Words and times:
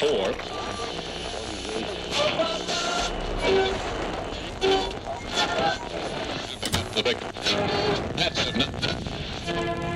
four. 0.00 0.32
That's 8.16 8.46
enough. 8.48 9.89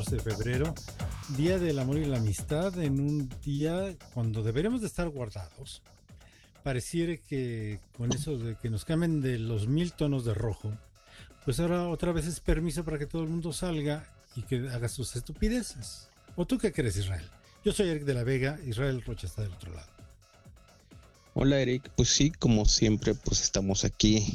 14 0.00 0.16
de 0.16 0.34
febrero, 0.34 0.74
Día 1.36 1.58
del 1.58 1.78
Amor 1.78 1.98
y 1.98 2.06
la 2.06 2.16
Amistad, 2.16 2.78
en 2.78 3.00
un 3.00 3.28
día 3.44 3.94
cuando 4.14 4.42
deberíamos 4.42 4.80
de 4.80 4.86
estar 4.86 5.06
guardados. 5.10 5.82
Pareciera 6.62 7.18
que 7.18 7.80
con 7.98 8.10
eso 8.10 8.38
de 8.38 8.56
que 8.56 8.70
nos 8.70 8.86
cambien 8.86 9.20
de 9.20 9.38
los 9.38 9.68
mil 9.68 9.92
tonos 9.92 10.24
de 10.24 10.32
rojo, 10.32 10.72
pues 11.44 11.60
ahora 11.60 11.86
otra 11.88 12.12
vez 12.12 12.26
es 12.26 12.40
permiso 12.40 12.82
para 12.82 12.98
que 12.98 13.04
todo 13.04 13.22
el 13.24 13.28
mundo 13.28 13.52
salga 13.52 14.08
y 14.36 14.42
que 14.42 14.70
haga 14.70 14.88
sus 14.88 15.16
estupideces. 15.16 16.08
¿O 16.34 16.46
tú 16.46 16.56
qué 16.56 16.72
crees, 16.72 16.96
Israel? 16.96 17.28
Yo 17.62 17.72
soy 17.72 17.90
Eric 17.90 18.04
de 18.04 18.14
la 18.14 18.24
Vega, 18.24 18.58
Israel 18.66 19.02
Rocha 19.02 19.26
está 19.26 19.42
del 19.42 19.52
otro 19.52 19.74
lado. 19.74 19.90
Hola 21.34 21.60
Eric, 21.60 21.90
pues 21.94 22.08
sí, 22.08 22.30
como 22.30 22.64
siempre, 22.64 23.14
pues 23.14 23.42
estamos 23.42 23.84
aquí 23.84 24.34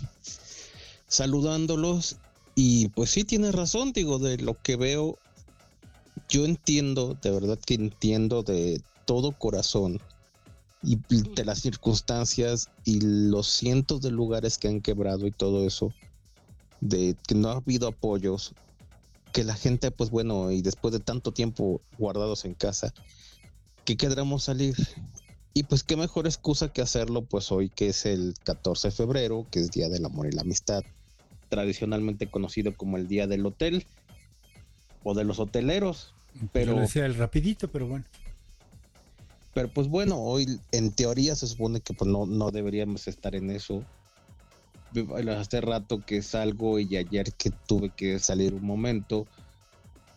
saludándolos 1.07 2.17
y 2.53 2.89
pues 2.89 3.09
sí 3.09 3.23
tienes 3.23 3.55
razón, 3.55 3.93
digo, 3.93 4.19
de 4.19 4.37
lo 4.37 4.61
que 4.61 4.75
veo, 4.75 5.17
yo 6.29 6.45
entiendo, 6.45 7.17
de 7.21 7.31
verdad 7.31 7.59
que 7.59 7.75
entiendo 7.75 8.43
de 8.43 8.81
todo 9.05 9.31
corazón 9.31 9.99
y 10.81 10.97
de 11.35 11.45
las 11.45 11.59
circunstancias 11.59 12.69
y 12.83 12.99
los 13.01 13.47
cientos 13.47 14.01
de 14.01 14.11
lugares 14.11 14.57
que 14.57 14.67
han 14.67 14.81
quebrado 14.81 15.25
y 15.25 15.31
todo 15.31 15.65
eso, 15.65 15.93
de 16.79 17.15
que 17.27 17.35
no 17.35 17.49
ha 17.49 17.53
habido 17.53 17.87
apoyos, 17.87 18.53
que 19.31 19.43
la 19.43 19.55
gente, 19.55 19.91
pues 19.91 20.11
bueno, 20.11 20.51
y 20.51 20.61
después 20.61 20.93
de 20.93 20.99
tanto 20.99 21.31
tiempo 21.31 21.81
guardados 21.97 22.45
en 22.45 22.53
casa, 22.53 22.93
que 23.83 23.97
queramos 23.97 24.43
salir. 24.43 24.75
Y 25.53 25.63
pues 25.63 25.83
qué 25.83 25.95
mejor 25.95 26.25
excusa 26.27 26.71
que 26.71 26.81
hacerlo 26.81 27.23
pues 27.23 27.51
hoy 27.51 27.69
que 27.69 27.87
es 27.89 28.05
el 28.05 28.35
14 28.43 28.89
de 28.89 28.91
febrero, 28.91 29.47
que 29.49 29.59
es 29.59 29.71
Día 29.71 29.89
del 29.89 30.05
Amor 30.05 30.27
y 30.27 30.31
la 30.31 30.41
Amistad, 30.41 30.83
tradicionalmente 31.49 32.29
conocido 32.29 32.75
como 32.75 32.97
el 32.97 33.07
Día 33.07 33.25
del 33.25 33.45
Hotel 33.45 33.85
o 35.05 35.13
de 35.13 35.23
los 35.23 35.39
hoteleros. 35.39 36.13
Pero 36.51 36.77
decía 36.77 37.05
el 37.05 37.15
rapidito, 37.15 37.69
pero 37.69 37.87
bueno. 37.87 38.03
pero 39.53 39.69
pues 39.69 39.87
bueno, 39.87 40.17
hoy 40.17 40.59
en 40.73 40.91
teoría 40.91 41.35
se 41.35 41.47
supone 41.47 41.79
que 41.79 41.93
pues 41.93 42.11
no, 42.11 42.25
no 42.25 42.51
deberíamos 42.51 43.07
estar 43.07 43.35
en 43.35 43.51
eso. 43.51 43.83
Hace 45.37 45.61
rato 45.61 46.03
que 46.05 46.21
salgo 46.21 46.79
y 46.79 46.97
ayer 46.97 47.31
que 47.33 47.51
tuve 47.51 47.89
que 47.89 48.19
salir 48.19 48.53
un 48.53 48.65
momento, 48.65 49.27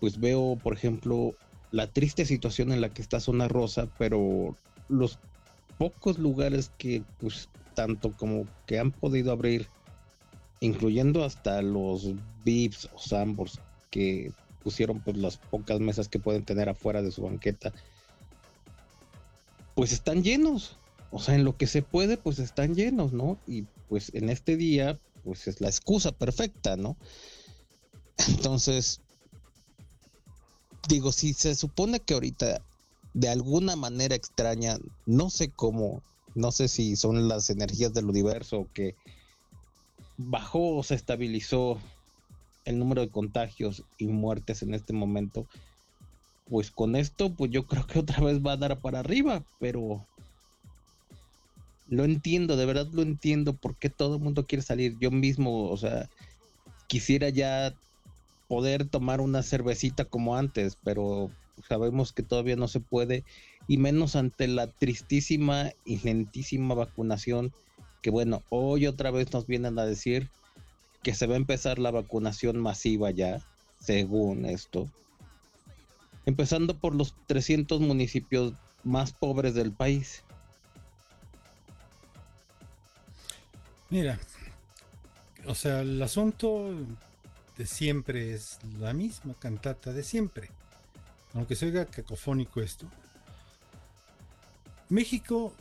pues 0.00 0.18
veo, 0.18 0.56
por 0.60 0.72
ejemplo, 0.72 1.34
la 1.70 1.88
triste 1.88 2.24
situación 2.24 2.72
en 2.72 2.80
la 2.80 2.88
que 2.88 3.02
está 3.02 3.20
Zona 3.20 3.46
Rosa, 3.46 3.88
pero 3.98 4.56
los 4.88 5.18
pocos 5.76 6.18
lugares 6.18 6.70
que 6.78 7.02
pues 7.18 7.48
tanto 7.74 8.12
como 8.12 8.46
que 8.66 8.78
han 8.78 8.90
podido 8.90 9.32
abrir, 9.32 9.66
incluyendo 10.60 11.24
hasta 11.24 11.60
los 11.60 12.14
VIPs 12.44 12.88
o 12.94 12.98
Sambors 12.98 13.60
que 13.90 14.32
pusieron 14.62 15.00
pues 15.00 15.16
las 15.16 15.36
pocas 15.36 15.80
mesas 15.80 16.08
que 16.08 16.18
pueden 16.18 16.44
tener 16.44 16.68
afuera 16.68 17.02
de 17.02 17.12
su 17.12 17.22
banqueta, 17.22 17.72
pues 19.74 19.92
están 19.92 20.22
llenos. 20.22 20.76
O 21.10 21.20
sea, 21.20 21.34
en 21.34 21.44
lo 21.44 21.56
que 21.56 21.66
se 21.66 21.82
puede, 21.82 22.16
pues 22.16 22.38
están 22.38 22.74
llenos, 22.74 23.12
¿no? 23.12 23.38
Y 23.46 23.62
pues 23.88 24.10
en 24.14 24.28
este 24.28 24.56
día, 24.56 24.98
pues 25.24 25.48
es 25.48 25.60
la 25.60 25.68
excusa 25.68 26.12
perfecta, 26.12 26.76
¿no? 26.76 26.96
Entonces, 28.28 29.00
digo, 30.88 31.12
si 31.12 31.32
se 31.32 31.54
supone 31.54 32.00
que 32.00 32.14
ahorita 32.14 32.62
de 33.14 33.28
alguna 33.28 33.76
manera 33.76 34.14
extraña, 34.14 34.78
no 35.06 35.30
sé 35.30 35.50
cómo, 35.50 36.02
no 36.34 36.52
sé 36.52 36.68
si 36.68 36.96
son 36.96 37.28
las 37.28 37.50
energías 37.50 37.94
del 37.94 38.06
universo 38.06 38.68
que 38.74 38.94
bajó 40.16 40.76
o 40.76 40.82
se 40.82 40.94
estabilizó 40.94 41.78
el 42.68 42.78
número 42.78 43.00
de 43.00 43.08
contagios 43.08 43.82
y 43.96 44.08
muertes 44.08 44.62
en 44.62 44.74
este 44.74 44.92
momento, 44.92 45.46
pues 46.50 46.70
con 46.70 46.96
esto, 46.96 47.34
pues 47.34 47.50
yo 47.50 47.66
creo 47.66 47.86
que 47.86 47.98
otra 47.98 48.20
vez 48.24 48.44
va 48.44 48.52
a 48.52 48.56
dar 48.58 48.78
para 48.78 49.00
arriba, 49.00 49.42
pero 49.58 50.06
lo 51.88 52.04
entiendo, 52.04 52.56
de 52.56 52.66
verdad 52.66 52.86
lo 52.92 53.00
entiendo, 53.00 53.54
por 53.54 53.76
qué 53.76 53.88
todo 53.88 54.16
el 54.16 54.22
mundo 54.22 54.46
quiere 54.46 54.62
salir. 54.62 54.98
Yo 55.00 55.10
mismo, 55.10 55.70
o 55.70 55.76
sea, 55.78 56.10
quisiera 56.88 57.30
ya 57.30 57.74
poder 58.48 58.86
tomar 58.86 59.22
una 59.22 59.42
cervecita 59.42 60.04
como 60.04 60.36
antes, 60.36 60.76
pero 60.84 61.30
sabemos 61.66 62.12
que 62.12 62.22
todavía 62.22 62.56
no 62.56 62.68
se 62.68 62.80
puede, 62.80 63.24
y 63.66 63.78
menos 63.78 64.14
ante 64.14 64.46
la 64.46 64.66
tristísima 64.66 65.70
y 65.86 65.98
lentísima 66.00 66.74
vacunación, 66.74 67.50
que 68.02 68.10
bueno, 68.10 68.42
hoy 68.50 68.86
otra 68.86 69.10
vez 69.10 69.32
nos 69.32 69.46
vienen 69.46 69.78
a 69.78 69.86
decir 69.86 70.28
que 71.02 71.14
se 71.14 71.26
va 71.26 71.34
a 71.34 71.38
empezar 71.38 71.78
la 71.78 71.90
vacunación 71.90 72.58
masiva 72.58 73.10
ya, 73.10 73.40
según 73.80 74.44
esto. 74.46 74.88
Empezando 76.26 76.78
por 76.78 76.94
los 76.94 77.14
300 77.26 77.80
municipios 77.80 78.54
más 78.84 79.12
pobres 79.12 79.54
del 79.54 79.72
país. 79.72 80.22
Mira, 83.90 84.18
o 85.46 85.54
sea, 85.54 85.80
el 85.80 86.02
asunto 86.02 86.74
de 87.56 87.66
siempre 87.66 88.34
es 88.34 88.58
la 88.78 88.92
misma 88.92 89.34
cantata 89.34 89.92
de 89.92 90.02
siempre. 90.02 90.50
Aunque 91.32 91.56
se 91.56 91.66
oiga 91.66 91.86
cacofónico 91.86 92.60
esto. 92.60 92.86
México 94.90 95.54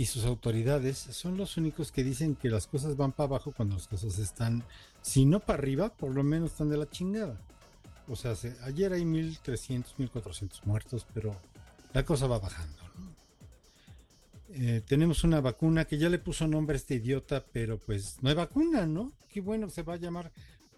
y 0.00 0.06
sus 0.06 0.24
autoridades 0.24 0.96
son 0.96 1.36
los 1.36 1.58
únicos 1.58 1.92
que 1.92 2.02
dicen 2.02 2.34
que 2.34 2.48
las 2.48 2.66
cosas 2.66 2.96
van 2.96 3.12
para 3.12 3.26
abajo 3.26 3.52
cuando 3.52 3.74
las 3.76 3.86
cosas 3.86 4.18
están, 4.18 4.64
si 5.02 5.26
no 5.26 5.40
para 5.40 5.58
arriba, 5.58 5.92
por 5.92 6.14
lo 6.14 6.22
menos 6.22 6.52
están 6.52 6.70
de 6.70 6.78
la 6.78 6.88
chingada. 6.88 7.38
O 8.08 8.16
sea, 8.16 8.34
se- 8.34 8.56
ayer 8.62 8.92
hay 8.94 9.04
1300, 9.04 9.98
1400 9.98 10.64
muertos, 10.66 11.06
pero 11.12 11.36
la 11.92 12.02
cosa 12.04 12.26
va 12.26 12.38
bajando. 12.38 12.78
Eh, 14.48 14.82
tenemos 14.86 15.22
una 15.22 15.40
vacuna 15.40 15.84
que 15.84 15.98
ya 15.98 16.08
le 16.08 16.18
puso 16.18 16.48
nombre 16.48 16.74
a 16.74 16.78
este 16.78 16.94
idiota, 16.94 17.44
pero 17.52 17.78
pues 17.78 18.16
no 18.22 18.30
hay 18.30 18.34
vacuna, 18.34 18.86
¿no? 18.86 19.12
Qué 19.28 19.40
bueno 19.42 19.68
se 19.68 19.82
va 19.82 19.94
a 19.94 19.98
llamar 19.98 20.32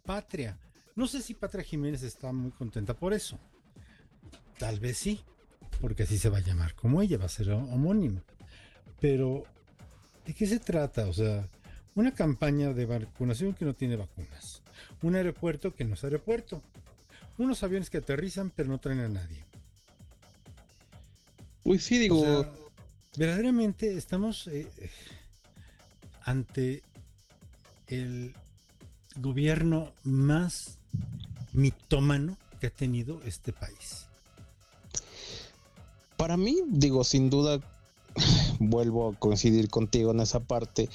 Patria. 0.04 0.59
No 0.97 1.06
sé 1.06 1.22
si 1.22 1.34
Patria 1.34 1.65
Jiménez 1.65 2.03
está 2.03 2.33
muy 2.33 2.50
contenta 2.50 2.93
por 2.94 3.15
eso. 3.15 3.39
Tal 4.59 4.81
vez 4.81 4.99
sí, 4.99 5.21
porque 5.81 6.03
así 6.03 6.19
se 6.19 6.28
va 6.28 6.39
a 6.39 6.43
llamar 6.43 6.75
como 6.75 7.00
ella, 7.00 7.19
va 7.19 7.27
a 7.27 7.28
ser 7.31 7.50
homónimo. 7.50 8.21
Pero, 9.03 9.43
¿de 10.25 10.33
qué 10.33 10.47
se 10.47 10.61
trata? 10.61 11.09
O 11.09 11.13
sea, 11.13 11.49
una 11.97 12.15
campaña 12.15 12.73
de 12.73 12.87
vacunación 12.87 13.53
que 13.53 13.65
no 13.65 13.75
tiene 13.75 13.97
vacunas. 13.97 14.63
Un 15.03 15.17
aeropuerto 15.17 15.75
que 15.75 15.85
no 15.85 15.95
es 15.95 16.05
aeropuerto. 16.05 16.63
Unos 17.37 17.65
aviones 17.65 17.91
que 17.91 17.99
aterrizan 17.99 18.51
pero 18.55 18.69
no 18.69 18.79
traen 18.79 19.01
a 19.01 19.09
nadie. 19.09 19.45
Pues 21.65 21.83
sí, 21.83 21.97
O 21.97 22.01
digo, 22.01 22.21
sea, 22.21 22.53
verdaderamente 23.17 23.97
estamos 23.97 24.47
eh, 24.47 24.69
ante 26.22 26.84
el 27.89 28.34
gobierno 29.16 29.93
más 30.05 30.78
mitómano 31.53 32.39
que 32.60 32.69
ha 32.69 32.71
tenido 32.71 33.21
este 33.25 33.53
país. 33.53 34.07
para 36.16 36.37
mí, 36.37 36.63
digo, 36.69 37.03
sin 37.03 37.31
duda, 37.31 37.60
vuelvo 38.70 39.10
a 39.10 39.18
coincidir 39.18 39.68
contigo 39.68 40.10
en 40.12 40.20
esa 40.20 40.41
parte. 40.41 40.88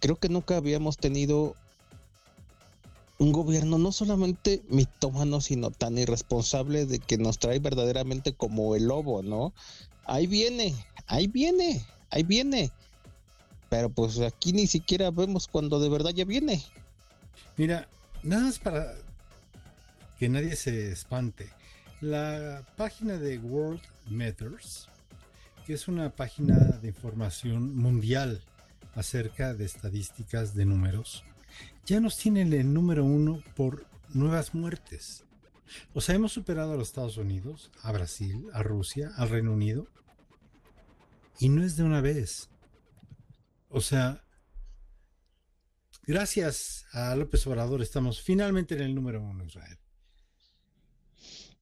Creo 0.00 0.16
que 0.16 0.28
nunca 0.28 0.56
habíamos 0.56 0.96
tenido 0.96 1.54
un 3.18 3.32
gobierno 3.32 3.78
no 3.78 3.90
solamente 3.90 4.62
mitómano, 4.68 5.40
sino 5.40 5.70
tan 5.70 5.98
irresponsable 5.98 6.86
de 6.86 7.00
que 7.00 7.18
nos 7.18 7.38
trae 7.38 7.58
verdaderamente 7.58 8.32
como 8.32 8.76
el 8.76 8.86
lobo, 8.86 9.22
¿no? 9.22 9.52
Ahí 10.04 10.26
viene, 10.26 10.74
ahí 11.06 11.26
viene, 11.26 11.84
ahí 12.10 12.22
viene. 12.22 12.70
Pero 13.68 13.90
pues 13.90 14.20
aquí 14.20 14.52
ni 14.52 14.66
siquiera 14.66 15.10
vemos 15.10 15.48
cuando 15.48 15.80
de 15.80 15.88
verdad 15.88 16.10
ya 16.10 16.24
viene. 16.24 16.64
Mira, 17.56 17.88
nada 18.22 18.44
más 18.44 18.58
para 18.60 18.94
que 20.18 20.28
nadie 20.28 20.56
se 20.56 20.92
espante. 20.92 21.50
La 22.00 22.64
página 22.76 23.14
de 23.14 23.38
World 23.38 23.80
Matters, 24.06 24.88
que 25.68 25.74
es 25.74 25.86
una 25.86 26.16
página 26.16 26.56
de 26.80 26.88
información 26.88 27.76
mundial 27.76 28.42
acerca 28.94 29.52
de 29.52 29.66
estadísticas 29.66 30.54
de 30.54 30.64
números, 30.64 31.24
ya 31.84 32.00
nos 32.00 32.16
tienen 32.16 32.54
el 32.54 32.72
número 32.72 33.04
uno 33.04 33.42
por 33.54 33.86
nuevas 34.08 34.54
muertes. 34.54 35.24
O 35.92 36.00
sea, 36.00 36.14
hemos 36.14 36.32
superado 36.32 36.72
a 36.72 36.76
los 36.78 36.88
Estados 36.88 37.18
Unidos, 37.18 37.70
a 37.82 37.92
Brasil, 37.92 38.46
a 38.54 38.62
Rusia, 38.62 39.10
al 39.16 39.28
Reino 39.28 39.52
Unido. 39.52 39.88
Y 41.38 41.50
no 41.50 41.62
es 41.62 41.76
de 41.76 41.82
una 41.82 42.00
vez. 42.00 42.48
O 43.68 43.82
sea, 43.82 44.24
gracias 46.06 46.86
a 46.92 47.14
López 47.14 47.46
Obrador 47.46 47.82
estamos 47.82 48.22
finalmente 48.22 48.74
en 48.74 48.80
el 48.80 48.94
número 48.94 49.22
uno, 49.22 49.44
Israel. 49.44 49.78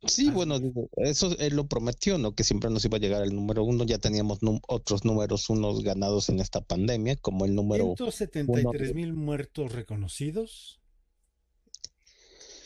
Sí, 0.09 0.29
Ah. 0.29 0.33
bueno, 0.33 0.59
digo, 0.61 0.89
eso 0.97 1.37
él 1.39 1.55
lo 1.57 1.67
prometió, 1.67 2.19
¿no? 2.19 2.35
Que 2.35 2.45
siempre 2.45 2.71
nos 2.71 2.85
iba 2.85 2.97
a 2.97 3.01
llegar 3.01 3.23
el 3.23 3.35
número 3.35 3.65
uno. 3.65 3.85
Ya 3.85 3.99
teníamos 3.99 4.39
otros 4.69 5.05
números 5.05 5.49
unos 5.51 5.83
ganados 5.83 6.29
en 6.29 6.41
esta 6.41 6.61
pandemia, 6.61 7.17
como 7.17 7.45
el 7.45 7.55
número 7.55 7.95
173 7.97 8.95
mil 8.95 9.13
muertos 9.15 9.73
reconocidos. 9.73 10.81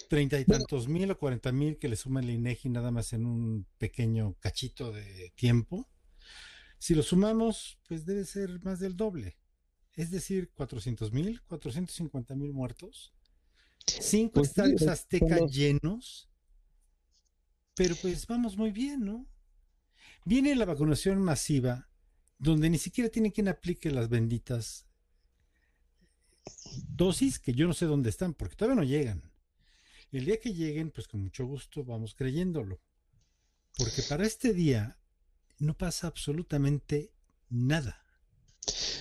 Treinta 0.08 0.40
y 0.40 0.44
tantos 0.44 0.88
mil 0.88 1.08
o 1.12 1.18
cuarenta 1.18 1.52
mil 1.52 1.78
que 1.78 1.88
le 1.88 1.94
suma 1.94 2.20
el 2.20 2.30
INEGI 2.30 2.68
nada 2.68 2.90
más 2.90 3.12
en 3.12 3.26
un 3.26 3.66
pequeño 3.78 4.34
cachito 4.40 4.90
de 4.90 5.32
tiempo. 5.36 5.88
Si 6.78 6.94
lo 6.94 7.02
sumamos, 7.02 7.78
pues 7.86 8.06
debe 8.06 8.24
ser 8.24 8.60
más 8.64 8.80
del 8.80 8.96
doble. 8.96 9.36
Es 9.94 10.10
decir, 10.10 10.50
400 10.54 11.12
mil, 11.12 11.42
450 11.42 12.34
mil 12.34 12.52
muertos. 12.52 13.12
Cinco 13.86 14.34
Pues 14.34 14.48
estadios 14.48 14.80
son 14.80 14.88
azteca 14.90 15.36
los- 15.38 15.52
llenos. 15.52 16.29
Pero 17.80 17.96
pues 17.96 18.26
vamos 18.26 18.58
muy 18.58 18.72
bien, 18.72 19.06
¿no? 19.06 19.26
Viene 20.26 20.54
la 20.54 20.66
vacunación 20.66 21.18
masiva, 21.18 21.88
donde 22.38 22.68
ni 22.68 22.76
siquiera 22.76 23.08
tiene 23.08 23.32
quien 23.32 23.48
aplique 23.48 23.90
las 23.90 24.10
benditas 24.10 24.84
dosis, 26.90 27.38
que 27.38 27.54
yo 27.54 27.66
no 27.66 27.72
sé 27.72 27.86
dónde 27.86 28.10
están, 28.10 28.34
porque 28.34 28.54
todavía 28.54 28.82
no 28.82 28.86
llegan. 28.86 29.32
El 30.12 30.26
día 30.26 30.38
que 30.38 30.52
lleguen, 30.52 30.90
pues 30.90 31.08
con 31.08 31.22
mucho 31.22 31.46
gusto 31.46 31.82
vamos 31.82 32.14
creyéndolo. 32.14 32.82
Porque 33.78 34.02
para 34.02 34.26
este 34.26 34.52
día 34.52 34.98
no 35.58 35.72
pasa 35.72 36.06
absolutamente 36.06 37.14
nada. 37.48 38.04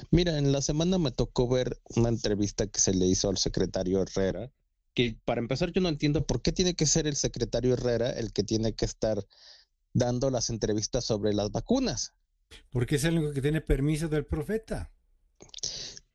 Mira, 0.10 0.38
en 0.38 0.54
la 0.54 0.62
semana 0.62 0.98
me 0.98 1.12
tocó 1.12 1.50
ver 1.50 1.82
una 1.98 2.08
entrevista 2.08 2.66
que 2.66 2.80
se 2.80 2.94
le 2.94 3.08
hizo 3.08 3.28
al 3.28 3.40
secretario 3.40 4.02
Herrera, 4.02 4.54
que 4.94 5.20
para 5.26 5.42
empezar 5.42 5.72
yo 5.72 5.82
no 5.82 5.90
entiendo 5.90 6.26
por 6.26 6.42
qué 6.42 6.52
tiene 6.52 6.76
que 6.76 6.86
ser 6.86 7.08
el 7.08 7.16
secretario 7.16 7.74
Herrera 7.74 8.12
el 8.12 8.34
que 8.34 8.44
tiene 8.44 8.74
que 8.74 8.86
estar 8.86 9.26
dando 9.94 10.30
las 10.30 10.50
entrevistas 10.50 11.06
sobre 11.06 11.34
las 11.34 11.52
vacunas. 11.52 12.14
Porque 12.72 12.96
es 12.96 13.04
el 13.04 13.18
único 13.18 13.34
que 13.34 13.42
tiene 13.42 13.62
permiso 13.62 14.08
del 14.08 14.26
profeta. 14.26 14.92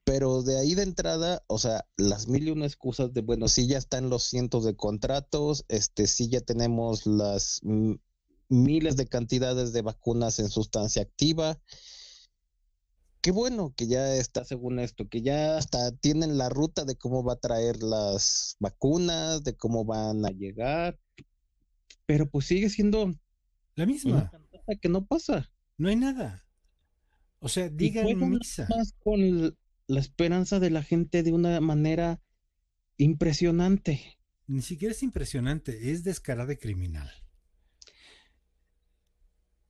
Pero 0.05 0.43
de 0.43 0.59
ahí 0.59 0.75
de 0.75 0.83
entrada, 0.83 1.43
o 1.47 1.59
sea, 1.59 1.87
las 1.97 2.29
mil 2.29 2.47
y 2.47 2.51
una 2.51 2.67
excusas 2.67 3.15
de, 3.15 3.23
bueno, 3.23 3.49
sí 3.49 3.67
ya 3.67 3.79
están 3.79 4.11
los 4.11 4.25
cientos 4.25 4.65
de 4.65 4.77
contratos, 4.77 5.65
este, 5.69 6.07
sí 6.07 6.29
ya 6.29 6.41
tenemos 6.43 7.07
las 7.07 7.61
miles 8.49 8.97
de 8.97 9.07
cantidades 9.07 9.73
de 9.73 9.83
vacunas 9.83 10.39
en 10.39 10.51
sustancia 10.51 11.03
activa. 11.03 11.59
Qué 13.25 13.31
bueno 13.31 13.73
que 13.75 13.87
ya 13.87 14.17
está 14.17 14.45
según 14.45 14.79
esto, 14.79 15.09
que 15.09 15.23
ya 15.23 15.57
hasta 15.57 15.97
tienen 15.97 16.37
la 16.37 16.51
ruta 16.51 16.85
de 16.85 16.95
cómo 16.95 17.25
va 17.25 17.33
a 17.33 17.41
traer 17.41 17.83
las 17.83 18.55
vacunas, 18.61 19.43
de 19.45 19.57
cómo 19.57 19.87
van 19.87 20.27
a 20.27 20.29
llegar, 20.29 21.01
pero 22.05 22.29
pues 22.29 22.45
sigue 22.45 22.69
siendo 22.69 23.15
La 23.77 23.87
misma. 23.87 24.31
que 24.79 24.91
no 24.91 25.07
pasa. 25.07 25.51
No 25.79 25.89
hay 25.89 25.97
nada. 25.97 26.45
O 27.39 27.49
sea, 27.49 27.71
digan 27.71 28.29
misa. 28.29 28.67
más 28.69 28.93
con 29.03 29.57
la 29.87 30.01
esperanza 30.01 30.61
de 30.61 30.69
la 30.69 30.83
gente 30.83 31.23
de 31.23 31.33
una 31.33 31.59
manera 31.63 32.21
impresionante. 32.99 34.19
Ni 34.47 34.61
siquiera 34.61 34.93
es 34.93 35.03
impresionante, 35.03 35.93
es 35.93 36.05
descarada 36.05 36.53
y 36.53 36.59
criminal. 36.59 37.11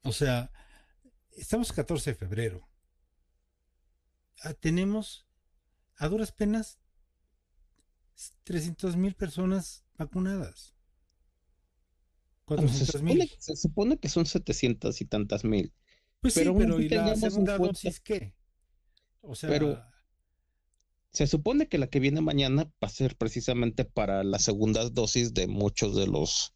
O 0.02 0.10
sea, 0.10 0.50
estamos 1.36 1.70
14 1.70 2.10
de 2.10 2.16
febrero. 2.16 2.73
Ah, 4.42 4.54
tenemos 4.54 5.26
a 5.96 6.08
duras 6.08 6.32
penas 6.32 6.78
300 8.44 8.96
mil 8.96 9.14
personas 9.14 9.84
vacunadas. 9.96 10.74
Bueno, 12.46 12.68
se, 12.68 12.84
400 12.86 13.00
supone, 13.00 13.14
mil. 13.14 13.30
se 13.38 13.56
supone 13.56 13.98
que 13.98 14.08
son 14.08 14.26
700 14.26 15.00
y 15.00 15.04
tantas 15.06 15.44
mil. 15.44 15.72
Pues 16.20 16.34
pero 16.34 16.54
sí, 16.54 16.84
¿y 16.84 16.88
la 16.88 17.16
segunda 17.16 17.58
dosis 17.58 18.00
qué? 18.00 18.34
O 19.20 19.34
sea, 19.34 19.48
Pero- 19.50 19.82
Se 21.10 21.26
supone 21.26 21.68
que 21.68 21.78
la 21.78 21.86
que 21.86 22.00
viene 22.00 22.20
mañana 22.20 22.64
va 22.64 22.88
a 22.88 22.88
ser 22.88 23.16
precisamente 23.16 23.84
para 23.84 24.24
las 24.24 24.42
segundas 24.42 24.94
dosis 24.94 25.32
de 25.32 25.46
muchos 25.46 25.94
de 25.96 26.06
los 26.06 26.54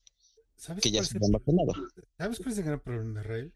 ¿sabes 0.56 0.82
que 0.82 0.90
ya 0.90 1.04
se 1.04 1.16
han 1.16 1.30
vacunado. 1.32 1.72
¿Sabes 2.18 2.38
cuál 2.38 2.52
es 2.52 2.58
el 2.58 2.64
gran 2.64 2.80
problema, 2.80 3.20
Israel? 3.20 3.54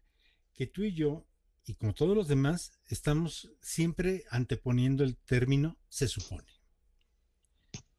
Que 0.53 0.67
tú 0.67 0.83
y 0.83 0.93
yo, 0.93 1.25
y 1.65 1.75
como 1.75 1.93
todos 1.93 2.15
los 2.15 2.27
demás, 2.27 2.71
estamos 2.87 3.51
siempre 3.61 4.23
anteponiendo 4.29 5.03
el 5.03 5.15
término 5.17 5.77
se 5.89 6.07
supone. 6.07 6.47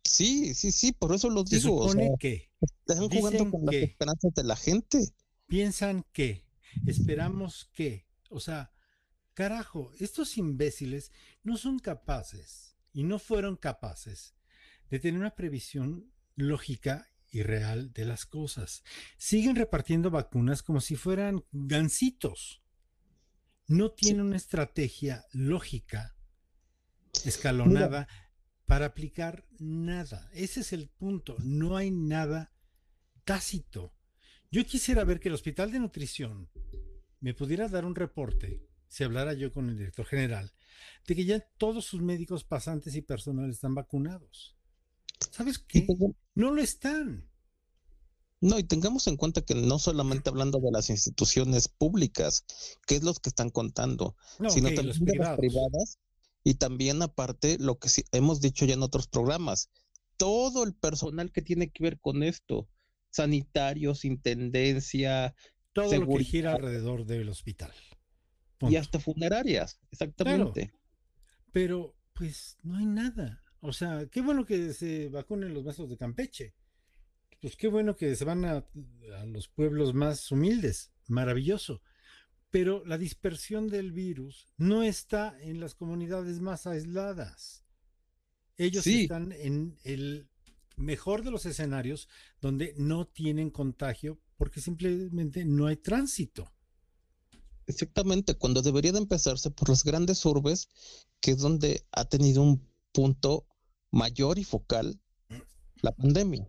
Sí, 0.05 0.55
sí, 0.55 0.71
sí, 0.71 0.93
por 0.93 1.15
eso 1.15 1.31
lo 1.31 1.47
Se 1.47 1.57
digo. 1.57 1.77
o 1.77 1.89
supone 1.89 2.09
sea, 2.09 2.17
que 2.19 2.51
están 2.61 3.09
jugando 3.09 3.51
con 3.51 3.65
las 3.65 3.71
que- 3.71 3.83
esperanzas 3.85 4.35
de 4.35 4.45
la 4.45 4.57
gente. 4.57 4.99
piensan 5.47 6.05
que, 6.13 6.45
esperamos 6.87 7.71
que, 7.73 8.07
o 8.31 8.39
sea, 8.41 8.73
carajo, 9.35 9.93
estos 9.99 10.37
imbéciles 10.39 11.11
no 11.43 11.57
son 11.57 11.79
capaces 11.79 12.77
y 12.93 13.05
no 13.05 13.19
fueron 13.19 13.57
capaces 13.57 14.35
de 14.91 14.99
tener 15.01 15.19
una 15.21 15.35
previsión 15.35 16.13
lógica 16.37 17.09
y 17.31 17.43
real 17.43 17.93
de 17.93 18.05
las 18.05 18.27
cosas. 18.27 18.85
Siguen 19.17 19.57
repartiendo 19.57 20.11
vacunas 20.11 20.63
como 20.63 20.81
si 20.81 20.95
fueran 20.97 21.45
gansitos. 21.51 22.63
No 23.67 23.91
tienen 23.93 24.27
una 24.27 24.37
estrategia 24.37 25.25
lógica, 25.33 26.15
escalonada, 27.25 28.09
para 28.67 28.87
aplicar 28.87 29.47
nada. 29.59 30.29
Ese 30.33 30.61
es 30.61 30.73
el 30.73 30.89
punto. 30.89 31.37
No 31.41 31.77
hay 31.77 31.91
nada 31.91 32.53
tácito. 33.25 33.95
Yo 34.51 34.65
quisiera 34.67 35.05
ver 35.05 35.21
que 35.21 35.29
el 35.29 35.35
Hospital 35.35 35.73
de 35.73 35.81
Nutrición 35.81 36.51
me 37.21 37.35
pudiera 37.35 37.69
dar 37.69 37.85
un 37.85 37.95
reporte, 37.95 38.67
si 38.89 39.03
hablara 39.05 39.33
yo 39.35 39.53
con 39.53 39.69
el 39.71 39.77
director 39.79 40.07
general, 40.07 40.53
de 41.07 41.17
que 41.17 41.25
ya 41.25 41.41
todos 41.41 41.85
sus 41.87 42.01
médicos 42.03 42.45
pasantes 42.45 42.95
y 42.95 43.03
personal 43.03 43.51
están 43.51 43.75
vacunados. 43.75 44.57
¿Sabes 45.31 45.59
qué? 45.59 45.83
tengo- 45.83 46.15
No 46.35 46.51
lo 46.51 46.61
están. 46.63 47.29
No, 48.41 48.59
y 48.59 48.65
tengamos 48.65 49.07
en 49.07 49.17
cuenta 49.17 49.41
que 49.41 49.55
no 49.55 49.79
solamente 49.79 50.29
hablando 50.29 50.61
de 50.61 50.71
las 50.71 50.91
instituciones 50.91 51.69
públicas, 51.69 52.45
que 52.87 52.97
es 52.97 53.03
los 53.03 53.19
que 53.19 53.31
están 53.31 53.51
contando, 53.51 54.17
No, 54.39 54.51
sino 54.51 54.73
también 54.75 55.05
de 55.05 55.17
las 55.17 55.37
privadas 55.37 55.99
y 56.43 56.55
también 56.55 57.01
aparte 57.01 57.57
lo 57.59 57.79
que 57.79 57.89
sí 57.89 58.05
hemos 58.13 58.41
dicho 58.41 58.67
ya 58.67 58.75
en 58.75 58.83
otros 58.83 59.09
programas, 59.09 59.71
todo 60.17 60.63
el 60.63 60.75
personal 60.75 61.33
que 61.33 61.43
tiene 61.43 61.71
que 61.71 61.83
ver 61.83 61.99
con 61.99 62.23
esto, 62.23 62.69
sanitarios, 63.11 64.05
intendencia 64.05 65.35
Todo 65.73 65.97
lo 65.97 66.09
que 66.19 66.25
gira 66.25 66.55
alrededor 66.55 67.07
del 67.07 67.29
hospital. 67.31 67.73
y 68.61 68.77
hasta 68.77 68.99
funerarias, 68.99 69.81
exactamente. 69.91 70.73
Pero, 71.53 71.95
pues, 72.15 72.59
no 72.63 72.77
hay 72.77 72.87
nada. 72.87 73.41
O 73.61 73.73
sea, 73.73 74.07
qué 74.11 74.21
bueno 74.21 74.45
que 74.45 74.73
se 74.73 75.09
vacunen 75.09 75.55
los 75.55 75.65
maestros 75.65 75.89
de 75.89 75.97
Campeche. 75.97 76.55
Pues 77.45 77.57
qué 77.57 77.69
bueno 77.69 77.95
que 77.95 78.17
se 78.17 78.25
van 78.25 78.47
a, 78.47 78.65
a 79.21 79.27
los 79.27 79.49
pueblos 79.49 79.93
más 79.93 80.33
humildes. 80.33 80.93
Maravilloso. 81.09 81.83
Pero 82.49 82.83
la 82.87 82.97
dispersión 82.97 83.69
del 83.69 83.93
virus 83.93 84.49
no 84.57 84.83
está 84.83 85.37
en 85.43 85.61
las 85.61 85.75
comunidades 85.75 86.41
más 86.41 86.67
aisladas. 86.67 87.63
Ellos 88.57 88.85
Sí. 88.85 89.03
están 89.03 89.33
en 89.33 89.77
el 89.85 90.27
mejor 90.77 91.23
de 91.23 91.33
los 91.33 91.45
escenarios 91.45 92.09
donde 92.41 92.73
no 92.79 93.07
tienen 93.07 93.51
contagio 93.51 94.19
porque 94.39 94.63
simplemente 94.63 95.45
no 95.45 95.67
hay 95.67 95.77
tránsito. 95.77 96.51
Exactamente, 97.67 98.37
cuando 98.37 98.63
debería 98.63 98.93
de 98.93 99.01
empezarse 99.01 99.51
por 99.51 99.69
las 99.69 99.85
grandes 99.85 100.25
urbes, 100.25 100.71
que 101.21 101.33
es 101.33 101.39
donde 101.41 101.85
ha 101.93 102.07
tenido 102.07 102.41
un 102.41 102.67
punto 102.91 103.47
mayor 103.91 104.39
y 104.39 104.45
focal 104.45 104.99
la 105.83 105.93
pandemia. 105.95 106.49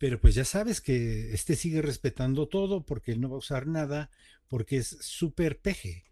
Pero 0.00 0.18
pues 0.18 0.34
ya 0.34 0.46
sabes 0.46 0.80
que 0.80 1.34
este 1.34 1.56
sigue 1.56 1.82
respetando 1.82 2.48
todo 2.48 2.86
porque 2.86 3.12
él 3.12 3.20
no 3.20 3.28
va 3.28 3.34
a 3.34 3.40
usar 3.40 3.66
nada, 3.66 4.10
porque 4.48 4.78
es 4.78 4.96
super 5.02 5.60
peje. 5.60 6.06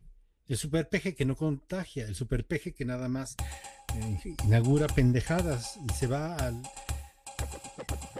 El 0.47 0.59
super 0.59 0.90
peje 0.90 1.14
que 1.14 1.25
no 1.25 1.37
contagia, 1.37 2.04
el 2.04 2.14
super 2.14 2.47
peje 2.47 2.75
que 2.75 2.85
nada 2.85 3.09
más 3.09 3.35
eh, 3.95 4.35
inaugura 4.45 4.88
pendejadas 4.88 5.78
y 5.88 5.95
se 5.95 6.07
va 6.07 6.37
al 6.37 6.62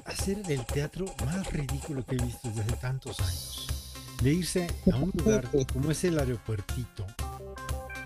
a 0.07 0.11
hacer 0.11 0.41
el 0.49 0.65
teatro 0.65 1.05
más 1.27 1.53
ridículo 1.53 2.03
que 2.07 2.17
he 2.17 2.25
visto 2.25 2.49
desde 2.49 2.63
hace 2.63 2.77
tantos 2.77 3.21
años. 3.21 3.95
de 4.23 4.33
irse 4.33 4.67
a 4.91 4.97
un 4.97 5.13
lugar 5.13 5.51
como 5.73 5.91
es 5.91 6.03
el 6.05 6.19
aeropuertito, 6.19 7.07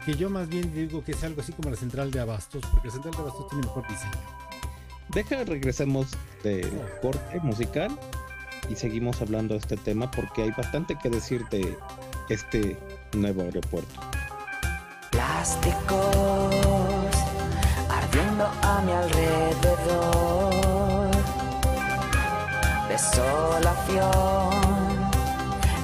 que 0.04 0.16
yo 0.16 0.28
más 0.30 0.48
bien 0.48 0.74
digo 0.74 1.04
que 1.04 1.12
es 1.12 1.22
algo 1.22 1.42
así 1.42 1.52
como 1.52 1.70
la 1.70 1.76
central 1.76 2.10
de 2.10 2.18
abastos, 2.18 2.64
porque 2.72 2.88
la 2.88 2.94
central 2.94 3.14
de 3.14 3.20
abastos 3.20 3.48
tiene 3.50 3.66
mejor 3.66 3.86
diseño. 3.86 4.41
Deja, 5.08 5.44
regresemos 5.44 6.06
de 6.42 6.66
corte 7.02 7.40
musical 7.40 7.90
y 8.68 8.76
seguimos 8.76 9.20
hablando 9.20 9.54
de 9.54 9.60
este 9.60 9.76
tema 9.76 10.10
porque 10.10 10.42
hay 10.42 10.50
bastante 10.52 10.96
que 11.02 11.10
decir 11.10 11.46
de 11.50 11.76
este 12.28 12.78
nuevo 13.12 13.42
aeropuerto. 13.42 14.00
Plásticos 15.10 16.54
ardiendo 17.90 18.46
a 18.62 18.82
mi 18.86 18.92
alrededor. 18.92 20.52
Desolación, 22.88 24.50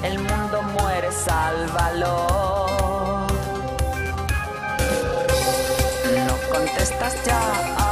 el 0.04 0.18
mundo 0.18 0.62
muere, 0.62 1.10
sálvalo. 1.12 2.26
No 6.26 6.36
contestas 6.50 7.14
ya 7.24 7.87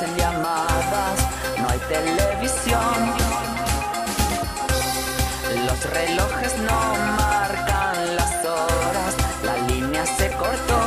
mis 0.00 0.16
llamadas, 0.16 1.18
no 1.58 1.68
hay 1.68 1.78
televisión. 1.88 3.14
Los 5.66 5.90
relojes 5.90 6.56
no 6.58 6.80
marcan 7.16 8.16
las 8.16 8.44
horas, 8.44 9.14
la 9.44 9.56
línea 9.66 10.06
se 10.06 10.30
cortó. 10.32 10.80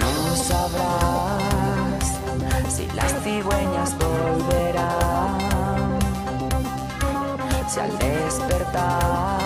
No 0.00 0.36
sabrás 0.36 2.18
si 2.68 2.86
las 2.92 3.12
cigüeñas 3.22 3.96
volverán. 3.98 5.38
Si 7.68 7.78
al 7.78 7.98
despertar 7.98 9.39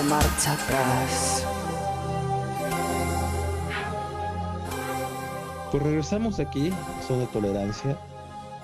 dar 0.00 0.04
marcha 0.04 0.52
atrás? 0.52 1.44
Pues 5.70 5.82
regresamos 5.82 6.40
aquí, 6.40 6.72
zona 7.06 7.22
de 7.22 7.26
tolerancia. 7.28 7.98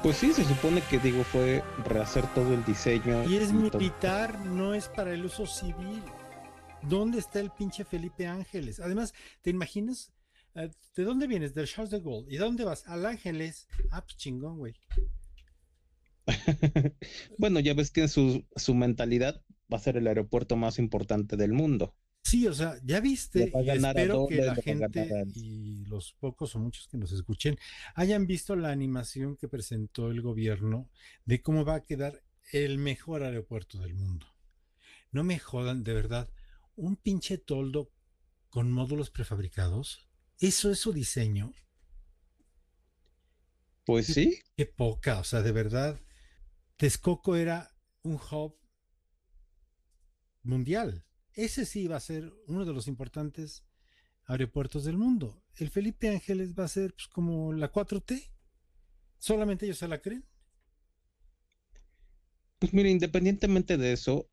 Pues 0.02 0.16
sí, 0.18 0.32
se 0.32 0.44
supone 0.44 0.82
que 0.82 0.98
digo 0.98 1.24
fue 1.24 1.62
rehacer 1.84 2.26
todo 2.34 2.54
el 2.54 2.64
diseño. 2.64 3.28
Y 3.28 3.36
es 3.36 3.52
militar, 3.52 4.38
no 4.40 4.74
es 4.74 4.88
para 4.88 5.12
el 5.12 5.24
uso 5.24 5.46
civil. 5.46 6.02
¿Dónde 6.82 7.18
está 7.18 7.40
el 7.40 7.50
pinche 7.50 7.84
Felipe 7.84 8.26
Ángeles? 8.26 8.80
Además, 8.80 9.12
¿te 9.42 9.50
imaginas? 9.50 10.12
Eh, 10.54 10.70
¿De 10.94 11.04
dónde 11.04 11.26
vienes? 11.26 11.54
Del 11.54 11.66
Charles 11.66 11.90
de 11.90 12.00
Gaulle. 12.00 12.32
¿Y 12.32 12.36
dónde 12.36 12.64
vas? 12.64 12.86
Al 12.86 13.04
Ángeles. 13.06 13.66
Ah, 13.90 14.02
pues 14.02 14.16
chingón, 14.16 14.58
güey. 14.58 14.74
bueno, 17.38 17.60
ya 17.60 17.74
ves 17.74 17.90
que 17.90 18.02
en 18.02 18.08
su, 18.08 18.44
su 18.54 18.74
mentalidad 18.74 19.42
va 19.72 19.78
a 19.78 19.80
ser 19.80 19.96
el 19.96 20.06
aeropuerto 20.06 20.56
más 20.56 20.78
importante 20.78 21.36
del 21.36 21.52
mundo. 21.52 21.94
Sí, 22.22 22.46
o 22.48 22.54
sea, 22.54 22.76
ya 22.82 22.98
viste, 23.00 23.46
Le 23.46 23.50
va 23.52 23.60
a 23.60 23.62
y 23.62 23.68
espero 23.68 24.26
que 24.26 24.36
la 24.36 24.56
gente 24.56 25.26
y 25.34 25.84
los 25.84 26.12
pocos 26.14 26.56
o 26.56 26.58
muchos 26.58 26.88
que 26.88 26.96
nos 26.96 27.12
escuchen 27.12 27.56
hayan 27.94 28.26
visto 28.26 28.56
la 28.56 28.72
animación 28.72 29.36
que 29.36 29.46
presentó 29.46 30.10
el 30.10 30.22
gobierno 30.22 30.90
de 31.24 31.40
cómo 31.40 31.64
va 31.64 31.76
a 31.76 31.82
quedar 31.84 32.24
el 32.52 32.78
mejor 32.78 33.22
aeropuerto 33.22 33.78
del 33.78 33.94
mundo. 33.94 34.26
No 35.12 35.22
me 35.22 35.38
jodan, 35.38 35.84
de 35.84 35.94
verdad, 35.94 36.28
un 36.74 36.96
pinche 36.96 37.38
toldo 37.38 37.92
con 38.48 38.72
módulos 38.72 39.10
prefabricados, 39.10 40.08
eso 40.40 40.70
es 40.70 40.80
su 40.80 40.92
diseño, 40.92 41.52
Pues 43.84 44.06
sí, 44.06 44.40
qué 44.56 44.66
poca, 44.66 45.20
o 45.20 45.24
sea, 45.24 45.42
de 45.42 45.52
verdad, 45.52 46.00
Texcoco 46.76 47.36
era 47.36 47.70
un 48.02 48.14
hub 48.14 48.56
mundial. 50.46 51.04
Ese 51.34 51.66
sí 51.66 51.86
va 51.86 51.96
a 51.96 52.00
ser 52.00 52.32
uno 52.46 52.64
de 52.64 52.72
los 52.72 52.88
importantes 52.88 53.64
aeropuertos 54.24 54.84
del 54.84 54.96
mundo. 54.96 55.42
El 55.56 55.70
Felipe 55.70 56.08
Ángeles 56.08 56.54
va 56.54 56.64
a 56.64 56.68
ser 56.68 56.94
pues, 56.94 57.08
como 57.08 57.52
la 57.52 57.72
4T. 57.72 58.30
Solamente 59.18 59.66
ellos 59.66 59.78
se 59.78 59.88
la 59.88 60.00
creen. 60.00 60.24
pues 62.58 62.72
mira, 62.72 62.88
independientemente 62.88 63.76
de 63.76 63.92
eso, 63.92 64.30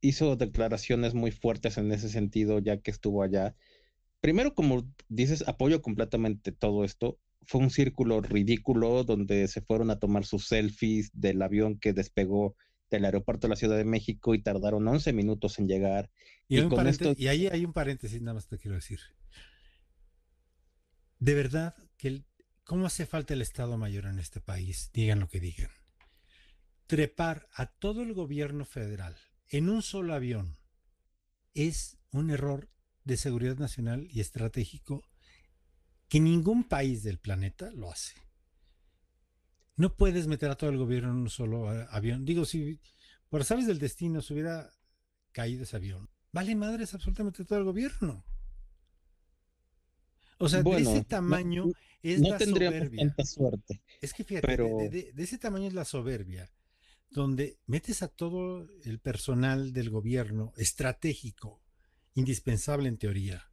hizo 0.00 0.36
declaraciones 0.36 1.14
muy 1.14 1.30
fuertes 1.30 1.78
en 1.78 1.90
ese 1.92 2.08
sentido, 2.08 2.58
ya 2.58 2.80
que 2.80 2.90
estuvo 2.90 3.22
allá. 3.22 3.56
Primero, 4.20 4.54
como 4.54 4.88
dices, 5.08 5.46
apoyo 5.48 5.82
completamente 5.82 6.52
todo 6.52 6.84
esto. 6.84 7.18
Fue 7.46 7.60
un 7.60 7.70
círculo 7.70 8.20
ridículo 8.20 9.04
donde 9.04 9.48
se 9.48 9.60
fueron 9.60 9.90
a 9.90 9.98
tomar 9.98 10.24
sus 10.24 10.46
selfies 10.46 11.10
del 11.12 11.42
avión 11.42 11.78
que 11.78 11.92
despegó 11.92 12.56
del 12.96 13.04
aeropuerto 13.04 13.46
de 13.46 13.50
la 13.50 13.56
Ciudad 13.56 13.76
de 13.76 13.84
México 13.84 14.34
y 14.34 14.42
tardaron 14.42 14.86
11 14.88 15.12
minutos 15.12 15.58
en 15.58 15.68
llegar. 15.68 16.10
Y, 16.48 16.54
Y 16.54 16.58
hay 16.58 16.62
un 16.64 16.68
con 16.70 16.76
paréntesis- 16.78 17.10
esto- 17.12 17.22
y 17.22 17.28
ahí 17.28 17.46
hay 17.48 17.64
un 17.64 17.72
paréntesis, 17.72 18.20
nada 18.20 18.34
más 18.34 18.46
te 18.48 18.58
quiero 18.58 18.74
decir. 18.76 19.00
De 21.18 21.34
verdad 21.34 21.74
que 21.96 22.08
el- 22.08 22.26
cómo 22.64 22.86
hace 22.86 23.06
falta 23.06 23.34
el 23.34 23.42
Estado 23.42 23.76
Mayor 23.78 24.06
en 24.06 24.18
este 24.18 24.40
país, 24.40 24.90
digan 24.92 25.20
lo 25.20 25.28
que 25.28 25.40
digan. 25.40 25.70
Trepar 26.86 27.48
a 27.54 27.66
todo 27.66 28.02
el 28.02 28.12
gobierno 28.12 28.64
federal 28.64 29.16
en 29.48 29.68
un 29.68 29.82
solo 29.82 30.14
avión 30.14 30.58
es 31.54 31.98
un 32.10 32.30
error 32.30 32.68
de 33.04 33.16
seguridad 33.16 33.56
nacional 33.56 34.06
y 34.10 34.20
estratégico 34.20 35.02
que 36.08 36.20
ningún 36.20 36.64
país 36.64 37.02
del 37.02 37.18
planeta 37.18 37.70
lo 37.70 37.90
hace. 37.90 38.14
No 39.76 39.96
puedes 39.96 40.26
meter 40.26 40.50
a 40.50 40.56
todo 40.56 40.70
el 40.70 40.78
gobierno 40.78 41.10
en 41.10 41.16
un 41.16 41.30
solo 41.30 41.68
a- 41.68 41.84
avión. 41.84 42.24
Digo, 42.24 42.44
si 42.44 42.80
por 43.28 43.44
sabes 43.44 43.66
del 43.66 43.78
destino 43.78 44.22
se 44.22 44.32
hubiera 44.34 44.70
caído 45.32 45.64
ese 45.64 45.76
avión, 45.76 46.08
vale 46.32 46.54
madres 46.54 46.94
absolutamente 46.94 47.44
todo 47.44 47.58
el 47.58 47.64
gobierno. 47.64 48.24
O 50.38 50.48
sea, 50.48 50.62
Bueno, 50.62 50.78
de 50.78 50.82
ese 50.96 51.00
no- 51.02 51.06
tamaño 51.06 51.64
es 52.02 52.20
no 52.20 52.30
la 52.30 52.38
tendríamos 52.38 52.78
soberbia. 52.78 52.98
tanta 53.00 53.24
suerte. 53.24 53.82
Es 54.00 54.12
que 54.12 54.24
fíjate, 54.24 54.46
pero- 54.46 54.68
de, 54.78 54.88
de- 54.90 55.12
de 55.12 55.22
ese 55.22 55.38
tamaño 55.38 55.68
es 55.68 55.74
la 55.74 55.84
soberbia, 55.84 56.52
donde 57.10 57.58
metes 57.66 58.02
a 58.02 58.08
todo 58.08 58.68
el 58.84 58.98
personal 58.98 59.72
del 59.72 59.90
gobierno 59.90 60.52
estratégico, 60.56 61.62
indispensable 62.14 62.88
en 62.88 62.98
teoría, 62.98 63.50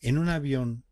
en 0.00 0.18
un 0.18 0.28
avión, 0.28 0.84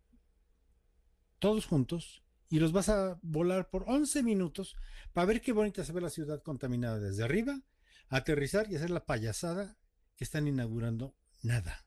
todos 1.39 1.67
juntos, 1.67 2.23
y 2.51 2.61
los 2.61 2.73
vas 2.73 2.91
a 2.91 3.19
volar 3.23 3.71
por 3.71 3.85
11 3.89 4.23
minutos 4.25 4.77
para 5.15 5.27
ver 5.27 5.41
qué 5.43 5.53
bonita 5.53 5.85
se 5.85 5.93
ve 5.95 6.03
la 6.03 6.11
ciudad 6.11 6.43
contaminada 6.43 7.01
desde 7.01 7.25
arriba, 7.25 7.63
aterrizar 8.11 8.71
y 8.71 8.77
hacer 8.77 8.91
la 8.91 9.07
payasada 9.07 9.79
que 10.17 10.25
están 10.25 10.49
inaugurando 10.49 11.15
nada. 11.43 11.87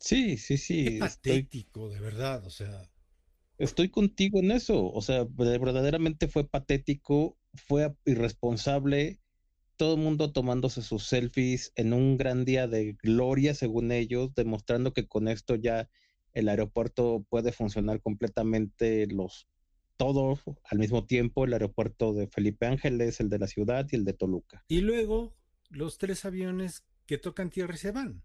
Sí, 0.00 0.36
sí, 0.36 0.58
sí. 0.58 0.84
Qué 0.84 0.92
Estoy, 1.04 1.48
patético, 1.50 1.88
de 1.88 1.98
verdad, 1.98 2.44
o 2.44 2.50
sea, 2.50 2.90
estoy 3.58 3.88
contigo 3.90 4.38
en 4.40 4.50
eso. 4.50 4.86
O 4.92 5.00
sea, 5.02 5.24
de- 5.24 5.58
verdaderamente 5.58 6.28
fue 6.28 6.48
patético, 6.48 7.38
fue 7.54 7.94
irresponsable. 8.04 9.20
Todo 9.76 9.96
el 9.96 10.00
mundo 10.02 10.32
tomándose 10.32 10.82
sus 10.82 11.06
selfies 11.08 11.72
en 11.76 11.92
un 11.94 12.16
gran 12.18 12.44
día 12.46 12.68
de 12.68 12.94
gloria, 13.02 13.54
según 13.54 13.92
ellos, 13.92 14.34
demostrando 14.34 14.92
que 14.94 15.08
con 15.08 15.28
esto 15.28 15.56
ya 15.56 15.90
el 16.32 16.48
aeropuerto 16.48 17.24
puede 17.28 17.52
funcionar 17.52 18.00
completamente 18.00 19.06
los 19.06 19.46
todos 19.96 20.40
al 20.64 20.78
mismo 20.78 21.04
tiempo, 21.06 21.44
el 21.44 21.52
aeropuerto 21.52 22.12
de 22.14 22.26
Felipe 22.26 22.66
Ángeles, 22.66 23.20
el 23.20 23.28
de 23.28 23.38
la 23.38 23.46
ciudad 23.46 23.86
y 23.92 23.96
el 23.96 24.04
de 24.04 24.14
Toluca. 24.14 24.64
y 24.68 24.80
luego 24.80 25.36
los 25.70 25.98
tres 25.98 26.24
aviones 26.24 26.84
que 27.06 27.18
tocan 27.18 27.50
tierra 27.50 27.74
y 27.74 27.78
se 27.78 27.92
van. 27.92 28.22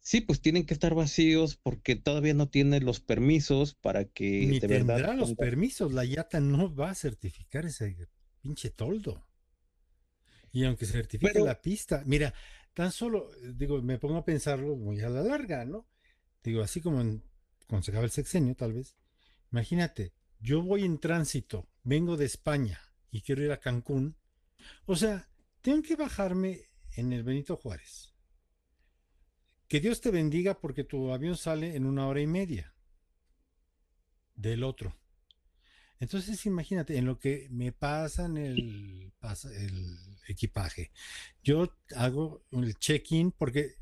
Sí, 0.00 0.20
pues 0.20 0.40
tienen 0.42 0.66
que 0.66 0.74
estar 0.74 0.94
vacíos 0.94 1.56
porque 1.56 1.96
todavía 1.96 2.34
no 2.34 2.48
tienen 2.50 2.84
los 2.84 3.00
permisos 3.00 3.74
para 3.74 4.04
que 4.04 4.46
Ni 4.46 4.60
de 4.60 4.66
verdad 4.68 4.96
tendrá 4.96 5.14
los 5.14 5.30
pongan- 5.30 5.36
permisos, 5.36 5.92
la 5.94 6.04
IATA 6.04 6.40
no 6.40 6.74
va 6.74 6.90
a 6.90 6.94
certificar 6.94 7.64
ese 7.64 7.96
pinche 8.42 8.68
toldo. 8.70 9.26
Y 10.52 10.64
aunque 10.64 10.84
certifique 10.84 11.32
Pero- 11.32 11.46
la 11.46 11.60
pista, 11.62 12.02
mira, 12.04 12.34
tan 12.74 12.92
solo, 12.92 13.30
digo, 13.54 13.80
me 13.80 13.98
pongo 13.98 14.18
a 14.18 14.24
pensarlo 14.24 14.76
muy 14.76 15.00
a 15.00 15.08
la 15.08 15.22
larga, 15.22 15.64
¿no? 15.64 15.88
Digo, 16.44 16.62
así 16.62 16.82
como 16.82 16.98
cuando 17.66 17.84
se 17.84 17.90
acaba 17.90 18.04
el 18.04 18.10
sexenio, 18.10 18.54
tal 18.54 18.74
vez. 18.74 18.94
Imagínate, 19.50 20.12
yo 20.38 20.62
voy 20.62 20.84
en 20.84 20.98
tránsito, 20.98 21.66
vengo 21.82 22.18
de 22.18 22.26
España 22.26 22.80
y 23.10 23.22
quiero 23.22 23.42
ir 23.42 23.50
a 23.50 23.60
Cancún. 23.60 24.16
O 24.84 24.94
sea, 24.94 25.30
tengo 25.62 25.82
que 25.82 25.96
bajarme 25.96 26.60
en 26.96 27.12
el 27.14 27.22
Benito 27.22 27.56
Juárez. 27.56 28.12
Que 29.68 29.80
Dios 29.80 30.02
te 30.02 30.10
bendiga 30.10 30.60
porque 30.60 30.84
tu 30.84 31.12
avión 31.12 31.36
sale 31.36 31.74
en 31.74 31.86
una 31.86 32.06
hora 32.06 32.20
y 32.20 32.26
media 32.26 32.74
del 34.34 34.62
otro. 34.64 34.94
Entonces, 35.98 36.44
imagínate, 36.44 36.98
en 36.98 37.06
lo 37.06 37.18
que 37.18 37.48
me 37.50 37.72
pasan 37.72 38.36
el, 38.36 39.14
el 39.22 39.98
equipaje, 40.28 40.92
yo 41.42 41.74
hago 41.96 42.44
el 42.50 42.74
check-in 42.78 43.32
porque 43.32 43.76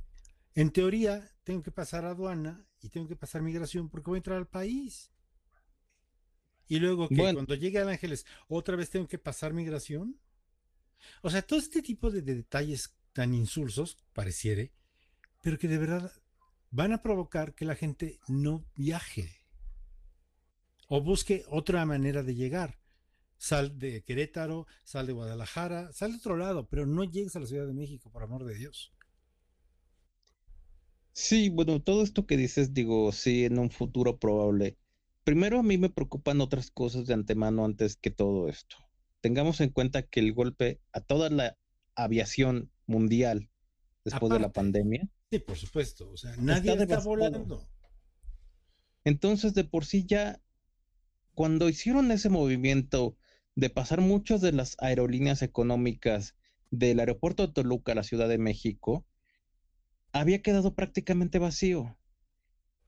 en 0.54 0.70
teoría 0.70 1.31
tengo 1.44 1.62
que 1.62 1.70
pasar 1.72 2.04
aduana 2.04 2.66
y 2.80 2.88
tengo 2.88 3.08
que 3.08 3.16
pasar 3.16 3.42
migración 3.42 3.88
porque 3.88 4.10
voy 4.10 4.16
a 4.16 4.18
entrar 4.18 4.38
al 4.38 4.48
país. 4.48 5.10
Y 6.68 6.78
luego 6.78 7.08
que 7.08 7.16
Bueno. 7.16 7.34
cuando 7.34 7.54
llegue 7.54 7.78
al 7.78 7.88
Ángeles, 7.88 8.24
otra 8.48 8.76
vez 8.76 8.90
tengo 8.90 9.08
que 9.08 9.18
pasar 9.18 9.52
migración. 9.52 10.18
O 11.22 11.30
sea, 11.30 11.42
todo 11.42 11.58
este 11.58 11.82
tipo 11.82 12.10
de, 12.10 12.22
de 12.22 12.36
detalles 12.36 12.94
tan 13.12 13.34
insulsos, 13.34 13.98
pareciere, 14.12 14.72
pero 15.42 15.58
que 15.58 15.68
de 15.68 15.78
verdad 15.78 16.12
van 16.70 16.92
a 16.92 17.02
provocar 17.02 17.54
que 17.54 17.64
la 17.64 17.74
gente 17.74 18.20
no 18.28 18.64
viaje 18.74 19.36
o 20.88 21.00
busque 21.02 21.44
otra 21.48 21.84
manera 21.84 22.22
de 22.22 22.34
llegar. 22.34 22.78
Sal 23.36 23.76
de 23.78 24.04
Querétaro, 24.04 24.66
sal 24.84 25.06
de 25.08 25.12
Guadalajara, 25.12 25.92
sal 25.92 26.12
de 26.12 26.18
otro 26.18 26.36
lado, 26.36 26.68
pero 26.68 26.86
no 26.86 27.02
llegues 27.02 27.34
a 27.34 27.40
la 27.40 27.46
Ciudad 27.46 27.66
de 27.66 27.74
México, 27.74 28.08
por 28.10 28.22
amor 28.22 28.44
de 28.44 28.54
Dios. 28.54 28.92
Sí, 31.14 31.48
bueno, 31.50 31.80
todo 31.82 32.02
esto 32.02 32.26
que 32.26 32.36
dices, 32.36 32.72
digo, 32.74 33.12
sí, 33.12 33.44
en 33.44 33.58
un 33.58 33.70
futuro 33.70 34.18
probable. 34.18 34.78
Primero 35.24 35.58
a 35.60 35.62
mí 35.62 35.78
me 35.78 35.90
preocupan 35.90 36.40
otras 36.40 36.70
cosas 36.70 37.06
de 37.06 37.14
antemano 37.14 37.64
antes 37.64 37.96
que 37.96 38.10
todo 38.10 38.48
esto. 38.48 38.76
Tengamos 39.20 39.60
en 39.60 39.70
cuenta 39.70 40.02
que 40.02 40.20
el 40.20 40.32
golpe 40.32 40.80
a 40.92 41.00
toda 41.00 41.30
la 41.30 41.56
aviación 41.94 42.72
mundial 42.86 43.50
después 44.04 44.32
de 44.32 44.40
la 44.40 44.52
pandemia, 44.52 45.08
Sí, 45.30 45.38
por 45.38 45.56
supuesto. 45.56 46.10
O 46.10 46.16
sea, 46.18 46.34
nadie 46.36 46.72
está, 46.72 46.76
devastado. 46.84 47.08
volando. 47.08 47.68
entonces 49.04 49.54
de 49.54 49.64
por 49.64 49.84
sí 49.86 50.04
ya, 50.06 50.42
cuando 51.34 51.68
hicieron 51.68 52.10
ese 52.10 52.28
movimiento 52.28 53.16
de 53.54 53.70
pasar 53.70 54.00
muchas 54.00 54.40
de 54.40 54.52
las 54.52 54.76
aerolíneas 54.78 55.40
económicas 55.42 56.36
del 56.70 57.00
aeropuerto 57.00 57.46
de 57.46 57.52
Toluca 57.52 57.92
a 57.92 57.94
la 57.94 58.02
Ciudad 58.02 58.28
de 58.28 58.38
México, 58.38 59.06
había 60.12 60.42
quedado 60.42 60.74
prácticamente 60.74 61.38
vacío. 61.38 61.96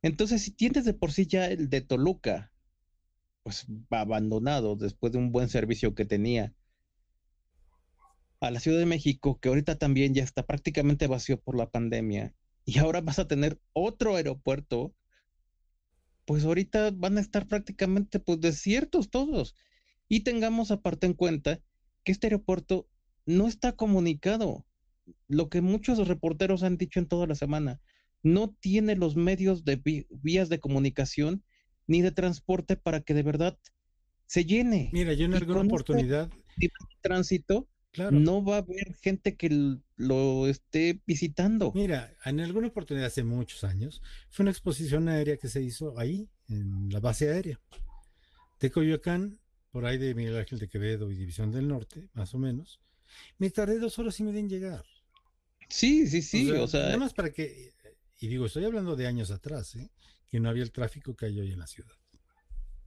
Entonces, 0.02 0.42
si 0.42 0.50
tienes 0.50 0.84
de 0.84 0.94
por 0.94 1.12
sí 1.12 1.26
ya 1.26 1.46
el 1.46 1.70
de 1.70 1.80
Toluca, 1.80 2.52
pues 3.42 3.66
abandonado 3.90 4.76
después 4.76 5.12
de 5.12 5.18
un 5.18 5.32
buen 5.32 5.48
servicio 5.48 5.94
que 5.94 6.04
tenía, 6.04 6.54
a 8.40 8.50
la 8.50 8.60
Ciudad 8.60 8.78
de 8.78 8.87
México, 8.87 9.38
que 9.40 9.48
ahorita 9.48 9.78
también 9.78 10.14
ya 10.14 10.22
está 10.22 10.44
prácticamente 10.44 11.06
vacío 11.06 11.40
por 11.40 11.56
la 11.56 11.70
pandemia, 11.70 12.34
y 12.66 12.78
ahora 12.78 13.00
vas 13.00 13.18
a 13.18 13.28
tener 13.28 13.60
otro 13.72 14.16
aeropuerto, 14.16 14.94
pues 16.26 16.44
ahorita 16.44 16.90
van 16.92 17.18
a 17.18 17.20
estar 17.20 17.46
prácticamente 17.46 18.20
pues 18.20 18.40
desiertos 18.40 19.10
todos. 19.10 19.54
Y 20.08 20.20
tengamos 20.20 20.70
aparte 20.70 21.06
en 21.06 21.14
cuenta 21.14 21.60
que 22.02 22.12
este 22.12 22.26
aeropuerto 22.26 22.88
no 23.26 23.48
está 23.48 23.72
comunicado. 23.72 24.66
Lo 25.28 25.48
que 25.48 25.60
muchos 25.60 26.06
reporteros 26.08 26.62
han 26.62 26.76
dicho 26.76 26.98
en 26.98 27.06
toda 27.06 27.26
la 27.26 27.34
semana, 27.34 27.80
no 28.22 28.54
tiene 28.60 28.96
los 28.96 29.16
medios 29.16 29.64
de 29.64 29.80
vías 30.10 30.48
de 30.48 30.58
comunicación 30.58 31.44
ni 31.86 32.00
de 32.00 32.10
transporte 32.10 32.76
para 32.76 33.00
que 33.00 33.14
de 33.14 33.22
verdad 33.22 33.58
se 34.26 34.44
llene. 34.44 34.90
Mira, 34.92 35.12
yo 35.12 35.26
en 35.26 35.34
alguna 35.34 35.60
este 35.60 35.68
oportunidad, 35.68 36.30
Tránsito, 37.02 37.68
claro, 37.92 38.18
no 38.18 38.42
va 38.42 38.56
a 38.56 38.58
haber 38.58 38.94
gente 39.02 39.36
que 39.36 39.78
lo 39.96 40.46
esté 40.46 41.02
visitando. 41.06 41.72
mira, 41.74 42.14
en 42.24 42.40
alguna 42.40 42.68
oportunidad 42.68 43.08
hace 43.08 43.24
muchos 43.24 43.64
años, 43.64 44.00
fue 44.30 44.44
una 44.44 44.50
exposición 44.50 45.08
aérea 45.08 45.36
que 45.36 45.48
se 45.48 45.62
hizo 45.62 45.98
ahí, 45.98 46.28
en 46.48 46.88
la 46.90 47.00
base 47.00 47.30
aérea 47.30 47.60
de 48.60 48.70
Coyoacán, 48.70 49.38
por 49.70 49.84
ahí 49.84 49.98
de 49.98 50.14
Miguel 50.14 50.36
Ángel 50.38 50.58
de 50.58 50.68
Quevedo 50.68 51.10
y 51.10 51.16
División 51.16 51.52
del 51.52 51.68
Norte, 51.68 52.08
más 52.14 52.34
o 52.34 52.38
menos. 52.38 52.80
Me 53.38 53.50
tardé 53.50 53.78
dos 53.78 53.98
horas 53.98 54.18
y 54.20 54.22
media 54.22 54.40
en 54.40 54.48
llegar. 54.48 54.84
Sí, 55.74 56.06
sí, 56.06 56.22
sí, 56.22 56.48
o 56.52 56.68
sea, 56.68 56.82
nada 56.84 56.98
más 56.98 57.14
para 57.14 57.32
que, 57.32 57.72
y 58.20 58.28
digo, 58.28 58.46
estoy 58.46 58.64
hablando 58.64 58.94
de 58.94 59.08
años 59.08 59.32
atrás, 59.32 59.74
¿eh? 59.74 59.90
que 60.28 60.38
no 60.38 60.48
había 60.48 60.62
el 60.62 60.70
tráfico 60.70 61.16
que 61.16 61.26
hay 61.26 61.40
hoy 61.40 61.50
en 61.50 61.58
la 61.58 61.66
ciudad. 61.66 61.96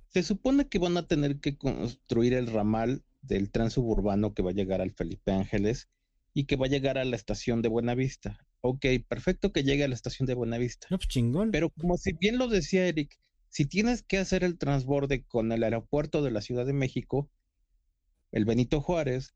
Se 0.07 0.23
supone 0.23 0.69
que 0.69 0.79
van 0.79 0.95
a 0.95 1.05
tener 1.05 1.41
que 1.41 1.57
construir 1.57 2.33
el 2.33 2.47
ramal 2.47 3.03
del 3.21 3.51
tren 3.51 3.71
suburbano 3.71 4.33
que 4.33 4.41
va 4.41 4.51
a 4.51 4.53
llegar 4.53 4.79
al 4.79 4.93
Felipe 4.93 5.33
Ángeles 5.33 5.89
y 6.33 6.45
que 6.45 6.55
va 6.55 6.67
a 6.67 6.69
llegar 6.69 6.97
a 6.97 7.03
la 7.03 7.17
estación 7.17 7.61
de 7.61 7.67
Buenavista. 7.67 8.47
Ok, 8.61 8.85
perfecto 9.05 9.51
que 9.51 9.63
llegue 9.63 9.83
a 9.83 9.89
la 9.89 9.95
estación 9.95 10.25
de 10.25 10.35
Buenavista. 10.35 10.87
No, 10.89 10.97
pues 10.97 11.09
chingón. 11.09 11.51
Pero 11.51 11.71
como 11.71 11.97
si 11.97 12.13
bien 12.13 12.37
lo 12.37 12.47
decía 12.47 12.87
Eric, 12.87 13.19
si 13.49 13.65
tienes 13.65 14.01
que 14.01 14.17
hacer 14.17 14.45
el 14.45 14.57
transborde 14.57 15.25
con 15.25 15.51
el 15.51 15.65
aeropuerto 15.65 16.23
de 16.23 16.31
la 16.31 16.41
Ciudad 16.41 16.65
de 16.65 16.71
México, 16.71 17.29
el 18.31 18.45
Benito 18.45 18.79
Juárez, 18.79 19.35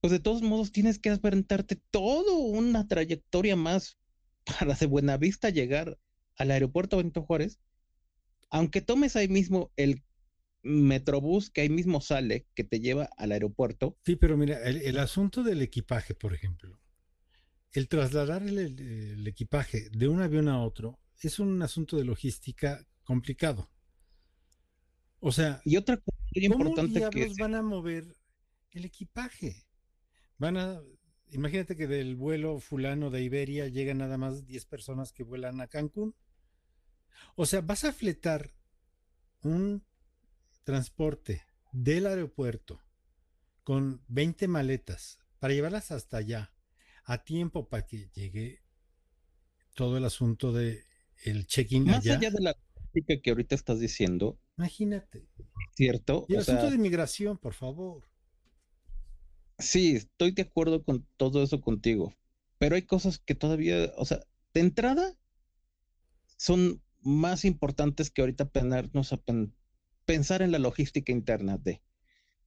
pues 0.00 0.10
de 0.12 0.20
todos 0.20 0.42
modos 0.42 0.72
tienes 0.72 0.98
que 0.98 1.10
aventarte 1.10 1.76
toda 1.90 2.32
una 2.34 2.86
trayectoria 2.86 3.56
más 3.56 3.98
para 4.60 4.74
de 4.74 4.86
Buenavista 4.86 5.50
llegar 5.50 5.98
al 6.36 6.50
aeropuerto 6.50 6.96
Benito 6.98 7.22
Juárez, 7.22 7.60
aunque 8.50 8.80
tomes 8.82 9.16
ahí 9.16 9.28
mismo 9.28 9.72
el 9.76 10.02
metrobús 10.62 11.50
que 11.50 11.62
ahí 11.62 11.70
mismo 11.70 12.00
sale, 12.00 12.46
que 12.54 12.64
te 12.64 12.80
lleva 12.80 13.10
al 13.16 13.32
aeropuerto, 13.32 13.98
Sí, 14.04 14.16
pero 14.16 14.36
mira, 14.36 14.58
el, 14.64 14.78
el 14.82 14.98
asunto 14.98 15.42
del 15.42 15.62
equipaje, 15.62 16.14
por 16.14 16.34
ejemplo, 16.34 16.80
el 17.72 17.88
trasladar 17.88 18.42
el, 18.44 18.58
el- 18.58 18.80
el 18.80 19.26
equipaje 19.28 19.90
de 19.90 20.08
un 20.08 20.22
avión 20.22 20.48
a 20.48 20.62
otro 20.64 21.00
es 21.20 21.38
un 21.40 21.62
asunto 21.62 21.96
de 21.96 22.04
logística 22.04 22.86
complicado. 23.04 23.70
O 25.20 25.30
sea, 25.32 25.60
y 25.64 25.76
otra 25.76 25.96
cosa 25.98 26.16
muy 26.48 26.48
¿cómo 26.56 26.74
que 26.88 26.90
diablos 26.98 27.36
van 27.36 27.54
a 27.54 27.62
mover 27.62 28.16
el 28.72 28.84
equipaje? 28.84 29.67
Van 30.38 30.56
a, 30.56 30.80
imagínate 31.30 31.76
que 31.76 31.86
del 31.86 32.16
vuelo 32.16 32.60
fulano 32.60 33.10
de 33.10 33.22
Iberia 33.22 33.68
llegan 33.68 33.98
nada 33.98 34.16
más 34.18 34.46
10 34.46 34.64
personas 34.66 35.12
que 35.12 35.24
vuelan 35.24 35.60
a 35.60 35.66
Cancún. 35.66 36.14
O 37.34 37.46
sea, 37.46 37.60
vas 37.60 37.84
a 37.84 37.92
fletar 37.92 38.54
un 39.42 39.84
transporte 40.64 41.42
del 41.72 42.06
aeropuerto 42.06 42.80
con 43.64 44.02
20 44.08 44.48
maletas 44.48 45.18
para 45.38 45.54
llevarlas 45.54 45.90
hasta 45.90 46.18
allá 46.18 46.52
a 47.04 47.24
tiempo 47.24 47.68
para 47.68 47.86
que 47.86 48.08
llegue 48.14 48.62
todo 49.74 49.96
el 49.96 50.04
asunto 50.04 50.52
de 50.52 50.84
el 51.24 51.46
check-in 51.46 51.84
más 51.84 51.98
allá. 51.98 52.16
allá 52.18 52.30
de 52.30 52.42
la 52.42 52.54
que 53.22 53.30
ahorita 53.30 53.54
estás 53.54 53.80
diciendo, 53.80 54.38
Imagínate. 54.56 55.26
¿cierto? 55.74 56.26
Y 56.28 56.34
el 56.34 56.40
O 56.40 56.44
sea, 56.44 56.54
asunto 56.56 56.70
de 56.72 56.78
migración, 56.78 57.38
por 57.38 57.54
favor. 57.54 58.04
Sí, 59.58 59.96
estoy 59.96 60.32
de 60.32 60.42
acuerdo 60.42 60.84
con 60.84 61.06
todo 61.16 61.42
eso 61.42 61.60
contigo, 61.60 62.14
pero 62.58 62.76
hay 62.76 62.82
cosas 62.82 63.18
que 63.18 63.34
todavía, 63.34 63.92
o 63.96 64.04
sea, 64.04 64.20
de 64.54 64.60
entrada 64.60 65.14
son 66.36 66.82
más 67.00 67.44
importante 67.44 68.02
es 68.02 68.10
que 68.10 68.22
ahorita 68.22 68.48
ponernos 68.50 69.12
a 69.12 69.16
pen- 69.18 69.54
pensar 70.04 70.42
en 70.42 70.52
la 70.52 70.58
logística 70.58 71.12
interna 71.12 71.58
de, 71.58 71.82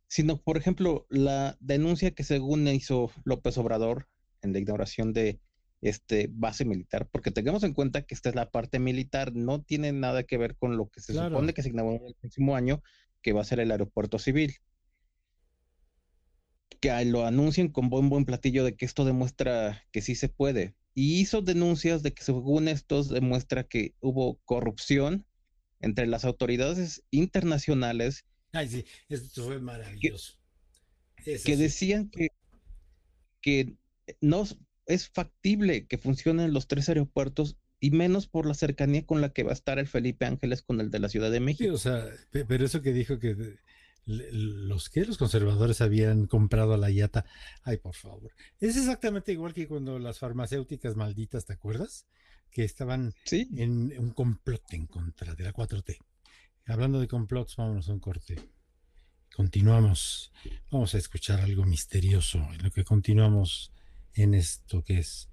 sino, 0.08 0.42
por 0.42 0.58
ejemplo, 0.58 1.08
la 1.10 1.58
denuncia 1.60 2.12
que 2.12 2.24
según 2.24 2.68
hizo 2.68 3.12
López 3.26 3.58
Obrador 3.58 4.10
en 4.42 4.54
la 4.54 4.60
inauguración 4.60 5.14
de 5.14 5.42
este 5.82 6.30
base 6.32 6.66
militar, 6.66 7.10
porque 7.12 7.32
tengamos 7.32 7.64
en 7.64 7.74
cuenta 7.74 8.04
que 8.04 8.14
esta 8.16 8.30
es 8.30 8.36
la 8.36 8.52
parte 8.52 8.80
militar, 8.80 9.34
no 9.36 9.64
tiene 9.64 9.92
nada 9.94 10.24
que 10.24 10.38
ver 10.38 10.56
con 10.58 10.78
lo 10.78 10.90
que 10.90 11.02
se 11.02 11.14
Claro. 11.14 11.36
supone 11.36 11.54
que 11.54 11.64
se 11.64 11.70
inaugura 11.70 12.08
el 12.08 12.16
próximo 12.16 12.56
año, 12.56 12.82
que 13.22 13.34
va 13.34 13.42
a 13.42 13.46
ser 13.46 13.60
el 13.60 13.72
aeropuerto 13.72 14.20
civil. 14.20 14.54
Que 16.80 17.06
lo 17.06 17.26
anuncien 17.26 17.68
con 17.70 17.90
buen 17.90 18.10
buen 18.10 18.26
platillo 18.26 18.64
de 18.64 18.76
que 18.76 18.86
esto 18.86 19.06
demuestra 19.06 19.84
que 19.92 20.02
sí 20.02 20.16
se 20.16 20.30
puede. 20.30 20.74
Y 20.96 21.20
hizo 21.22 21.42
denuncias 21.42 22.04
de 22.04 22.14
que 22.14 22.24
según 22.24 22.68
estos 22.68 23.10
demuestra 23.10 23.64
que 23.64 23.94
hubo 24.02 24.40
corrupción 24.46 25.26
entre 25.80 26.06
las 26.08 26.26
autoridades 26.26 27.04
internacionales 27.12 28.26
Ay, 28.54 28.68
sí, 28.68 28.86
esto 29.08 29.46
fue 29.46 29.60
maravilloso. 29.60 30.34
Que 31.24 31.38
sí. 31.38 31.56
decían 31.56 32.10
que, 32.10 32.28
que 33.42 33.76
no 34.20 34.44
es 34.88 35.08
factible 35.10 35.88
que 35.88 35.98
funcionen 35.98 36.52
los 36.54 36.68
tres 36.68 36.90
aeropuertos 36.90 37.56
y 37.80 37.92
menos 37.92 38.28
por 38.28 38.46
la 38.46 38.54
cercanía 38.54 39.06
con 39.06 39.22
la 39.22 39.30
que 39.32 39.44
va 39.44 39.52
a 39.52 39.54
estar 39.54 39.80
el 39.80 39.88
Felipe 39.88 40.26
Ángeles 40.26 40.62
con 40.62 40.82
el 40.82 40.92
de 40.92 41.00
la 41.00 41.10
Ciudad 41.10 41.32
de 41.32 41.38
Sí, 41.38 41.44
México. 41.44 41.74
o 41.74 41.78
sea, 41.78 42.06
pe- 42.32 42.46
pero 42.46 42.66
eso 42.66 42.82
que 42.82 42.92
dijo 42.94 43.18
que 43.20 43.36
los 44.06 44.90
que 44.90 45.06
los 45.06 45.18
conservadores 45.18 45.82
habían 45.82 46.26
comprado 46.26 46.74
a 46.74 46.78
la 46.78 46.90
IATA, 46.90 47.26
ay, 47.64 47.78
por 47.78 47.96
favor. 47.96 48.32
Es 48.60 48.76
exactamente 48.78 49.32
igual 49.32 49.54
que 49.54 49.68
cuando 49.68 50.00
las 50.00 50.20
farmacéuticas 50.20 50.96
malditas, 50.96 51.46
¿te 51.46 51.54
acuerdas? 51.54 52.06
Que 52.50 52.64
estaban 52.64 53.14
Sí, 53.24 53.48
en 53.58 53.98
un 53.98 54.12
complot 54.12 54.74
en 54.74 54.88
contra 54.88 55.36
de 55.36 55.44
la 55.44 55.54
4T. 55.54 55.98
Hablando 56.66 57.00
de 57.00 57.08
complots, 57.08 57.56
vámonos 57.56 57.90
a 57.90 57.94
un 57.94 58.00
corte. 58.00 58.40
Continuamos. 59.36 60.32
Vamos 60.70 60.94
a 60.94 60.98
escuchar 60.98 61.40
algo 61.40 61.66
misterioso 61.66 62.38
en 62.54 62.64
lo 62.64 62.72
que 62.72 62.84
continuamos 62.84 63.72
en 64.14 64.34
esto 64.34 64.84
que 64.84 65.00
es 65.00 65.30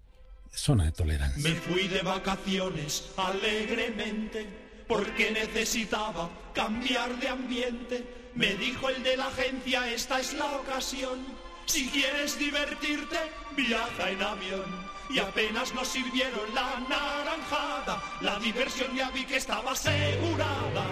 zona 0.52 0.85
de 0.85 0.92
tolerancia. 0.92 1.42
Me 1.42 1.57
fui 1.57 1.88
de 1.88 2.02
vacaciones 2.02 3.11
alegremente 3.16 4.67
porque 4.88 5.31
necesitaba 5.31 6.31
cambiar 6.55 7.14
de 7.20 7.29
ambiente. 7.29 8.31
Me 8.35 8.55
dijo 8.55 8.88
el 8.88 9.03
de 9.03 9.16
la 9.16 9.27
agencia, 9.27 9.88
esta 9.92 10.18
es 10.18 10.33
la 10.33 10.46
ocasión. 10.57 11.24
Si 11.66 11.88
quieres 11.90 12.38
divertirte, 12.38 13.18
viaja 13.55 14.11
en 14.11 14.22
avión. 14.22 14.88
Y 15.11 15.18
apenas 15.18 15.74
nos 15.74 15.88
sirvieron 15.88 16.55
la 16.55 16.81
naranjada, 16.88 18.03
la 18.20 18.38
diversión 18.38 18.94
ya 18.94 19.11
vi 19.11 19.24
que 19.24 19.37
estaba 19.37 19.72
asegurada. 19.72 20.85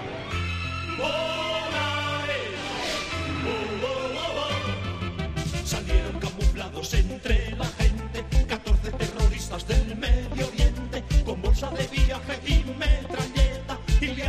Volaré. 0.99 2.43
Oh, 3.47 3.87
oh, 3.87 4.43
oh. 4.43 5.67
Salieron 5.67 6.19
camuflados 6.19 6.95
entre 6.95 7.51
la 7.57 7.67
gente 7.67 7.97
14 8.47 8.91
terroristas 8.93 9.67
del 9.67 9.97
Medio 9.97 10.47
Oriente 10.49 11.05
Con 11.25 11.43
bolsa 11.43 11.71
de 11.71 11.87
viaje 11.89 12.41
y 12.47 12.65
metralleta 12.79 13.36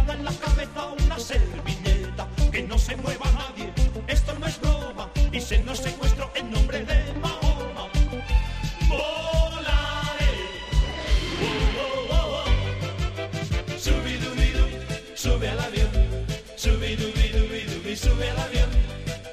En 0.10 0.24
la 0.24 0.32
cabeza 0.32 0.86
una 1.04 1.20
servilleta 1.20 2.28
Que 2.50 2.64
no 2.64 2.78
se 2.78 2.96
mueva 2.96 3.30
nadie, 3.34 3.74
esto 4.08 4.34
no 4.40 4.48
es 4.48 4.60
broma. 4.62 5.10
Y 5.34 5.42
se 5.42 5.62
nos 5.64 5.80
secuestró 5.80 6.32
en 6.36 6.50
nombre 6.50 6.86
de 6.86 7.14
Mahoma. 7.22 7.90
Volaré. 8.88 10.34
Oh, 11.44 12.14
oh, 12.14 12.46
oh, 12.46 13.78
sube 15.16 15.50
al 15.50 15.60
avión. 15.60 15.90
Subidubidubidubi, 16.56 17.96
sube 17.96 18.30
al 18.30 18.40
avión. 18.40 18.70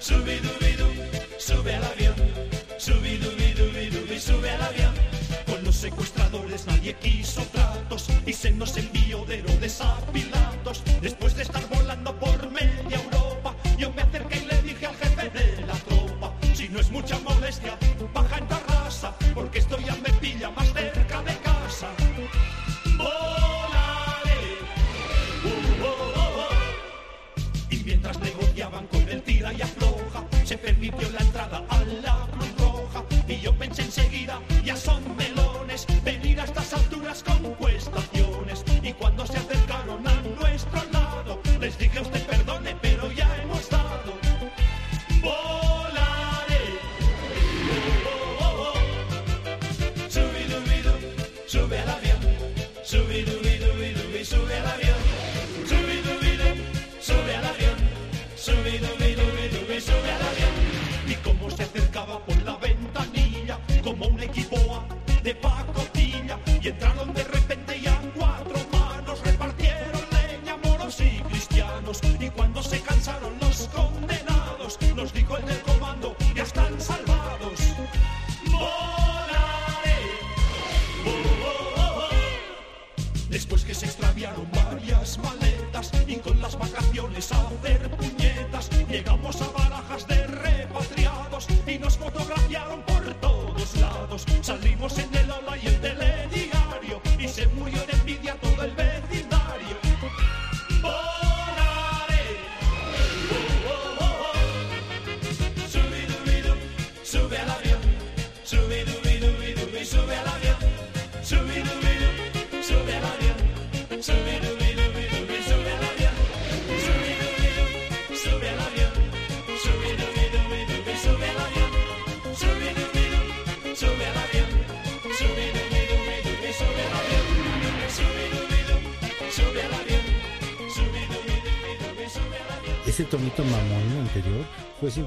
Subidubidu, 0.00 0.88
sube 1.38 1.74
al 1.76 1.84
avión. 1.84 2.14
Subidubidubidubi, 2.78 4.18
sube 4.18 4.50
al 4.50 4.62
avión. 4.62 4.94
Con 5.46 5.62
los 5.64 5.76
secuestradores 5.76 6.66
nadie 6.66 6.94
quiso 6.94 7.42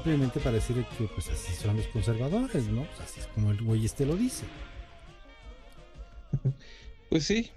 simplemente 0.08 0.40
para 0.40 0.54
decir 0.54 0.86
que 0.96 1.04
pues 1.04 1.28
así 1.28 1.52
son 1.52 1.76
los 1.76 1.86
conservadores, 1.88 2.66
¿no? 2.68 2.86
Pues, 2.86 3.00
así 3.00 3.20
es 3.20 3.26
como 3.26 3.50
el 3.50 3.62
güey 3.62 3.84
este 3.84 4.06
lo 4.06 4.16
dice. 4.16 4.46
Pues 7.10 7.24
sí, 7.24 7.50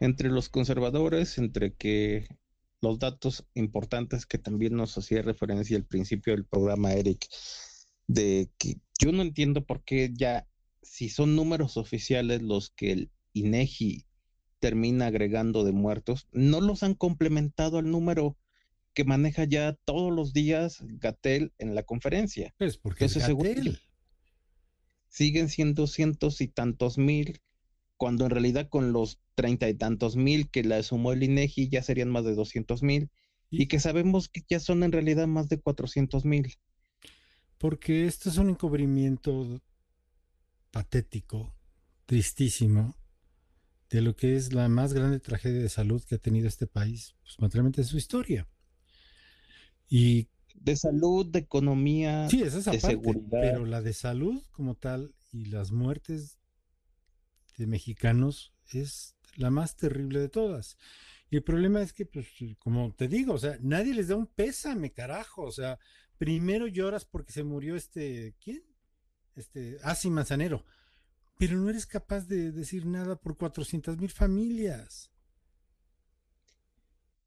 entre 0.00 0.28
los 0.28 0.48
conservadores, 0.50 1.38
entre 1.38 1.74
que 1.74 2.26
los 2.82 2.98
datos 2.98 3.46
importantes 3.54 4.26
que 4.26 4.36
también 4.36 4.76
nos 4.76 4.96
hacía 4.98 5.22
referencia 5.22 5.76
al 5.76 5.84
principio 5.84 6.34
del 6.34 6.44
programa, 6.44 6.92
Eric, 6.92 7.26
de 8.06 8.50
que 8.58 8.76
yo 8.98 9.12
no 9.12 9.22
entiendo 9.22 9.64
por 9.64 9.82
qué 9.84 10.10
ya, 10.12 10.46
si 10.82 11.08
son 11.08 11.34
números 11.34 11.78
oficiales 11.78 12.42
los 12.42 12.70
que 12.70 12.92
el 12.92 13.10
INEGI 13.32 14.04
termina 14.58 15.06
agregando 15.06 15.64
de 15.64 15.72
muertos, 15.72 16.28
no 16.32 16.60
los 16.60 16.82
han 16.82 16.94
complementado 16.94 17.78
al 17.78 17.90
número 17.90 18.36
que 18.98 19.04
maneja 19.04 19.44
ya 19.44 19.74
todos 19.84 20.12
los 20.12 20.32
días 20.32 20.82
Gatel 20.82 21.52
en 21.58 21.76
la 21.76 21.84
conferencia. 21.84 22.52
Pues 22.58 22.78
porque 22.78 23.04
es 23.04 23.14
Entonces, 23.14 23.28
según 23.28 23.78
siguen 25.06 25.48
siendo 25.48 25.86
cientos 25.86 26.40
y 26.40 26.48
tantos 26.48 26.98
mil 26.98 27.40
cuando 27.96 28.24
en 28.24 28.32
realidad 28.32 28.68
con 28.68 28.92
los 28.92 29.20
treinta 29.36 29.68
y 29.68 29.74
tantos 29.74 30.16
mil 30.16 30.50
que 30.50 30.64
la 30.64 30.82
sumó 30.82 31.12
el 31.12 31.22
INEGI 31.22 31.68
ya 31.68 31.80
serían 31.80 32.10
más 32.10 32.24
de 32.24 32.34
200 32.34 32.82
mil 32.82 33.08
y 33.50 33.68
que 33.68 33.78
sabemos 33.78 34.28
que 34.28 34.42
ya 34.48 34.58
son 34.58 34.82
en 34.82 34.90
realidad 34.90 35.28
más 35.28 35.48
de 35.48 35.60
400 35.60 36.24
mil. 36.24 36.56
Porque 37.56 38.08
esto 38.08 38.30
es 38.30 38.36
un 38.36 38.50
encubrimiento 38.50 39.60
patético, 40.72 41.54
tristísimo, 42.04 42.96
de 43.90 44.02
lo 44.02 44.16
que 44.16 44.34
es 44.34 44.52
la 44.52 44.68
más 44.68 44.92
grande 44.92 45.20
tragedia 45.20 45.62
de 45.62 45.68
salud 45.68 46.02
que 46.02 46.16
ha 46.16 46.18
tenido 46.18 46.48
este 46.48 46.66
país, 46.66 47.14
pues 47.22 47.38
materialmente 47.38 47.82
en 47.82 47.86
su 47.86 47.96
historia. 47.96 48.48
Y 49.88 50.28
De 50.54 50.76
salud, 50.76 51.26
de 51.26 51.38
economía, 51.38 52.28
sí, 52.28 52.42
esa 52.42 52.58
es 52.58 52.64
de 52.64 52.80
seguridad. 52.80 53.40
pero 53.40 53.64
la 53.64 53.80
de 53.80 53.92
salud 53.92 54.42
como 54.50 54.74
tal 54.74 55.14
y 55.32 55.46
las 55.46 55.70
muertes 55.72 56.38
de 57.56 57.66
mexicanos 57.66 58.52
es 58.72 59.16
la 59.36 59.50
más 59.50 59.76
terrible 59.76 60.20
de 60.20 60.28
todas. 60.28 60.76
Y 61.30 61.36
el 61.36 61.42
problema 61.42 61.82
es 61.82 61.92
que, 61.92 62.06
pues, 62.06 62.26
como 62.58 62.92
te 62.94 63.06
digo, 63.06 63.34
o 63.34 63.38
sea, 63.38 63.58
nadie 63.60 63.94
les 63.94 64.08
da 64.08 64.16
un 64.16 64.26
pésame, 64.26 64.92
carajo. 64.92 65.42
O 65.42 65.52
sea, 65.52 65.78
primero 66.16 66.66
lloras 66.66 67.04
porque 67.04 67.32
se 67.32 67.44
murió 67.44 67.76
este, 67.76 68.34
¿quién? 68.42 68.62
Este, 69.36 69.78
Asi 69.82 70.10
Manzanero. 70.10 70.64
Pero 71.38 71.56
no 71.56 71.68
eres 71.70 71.86
capaz 71.86 72.26
de 72.26 72.50
decir 72.50 72.86
nada 72.86 73.16
por 73.16 73.36
400 73.36 73.98
mil 73.98 74.10
familias. 74.10 75.10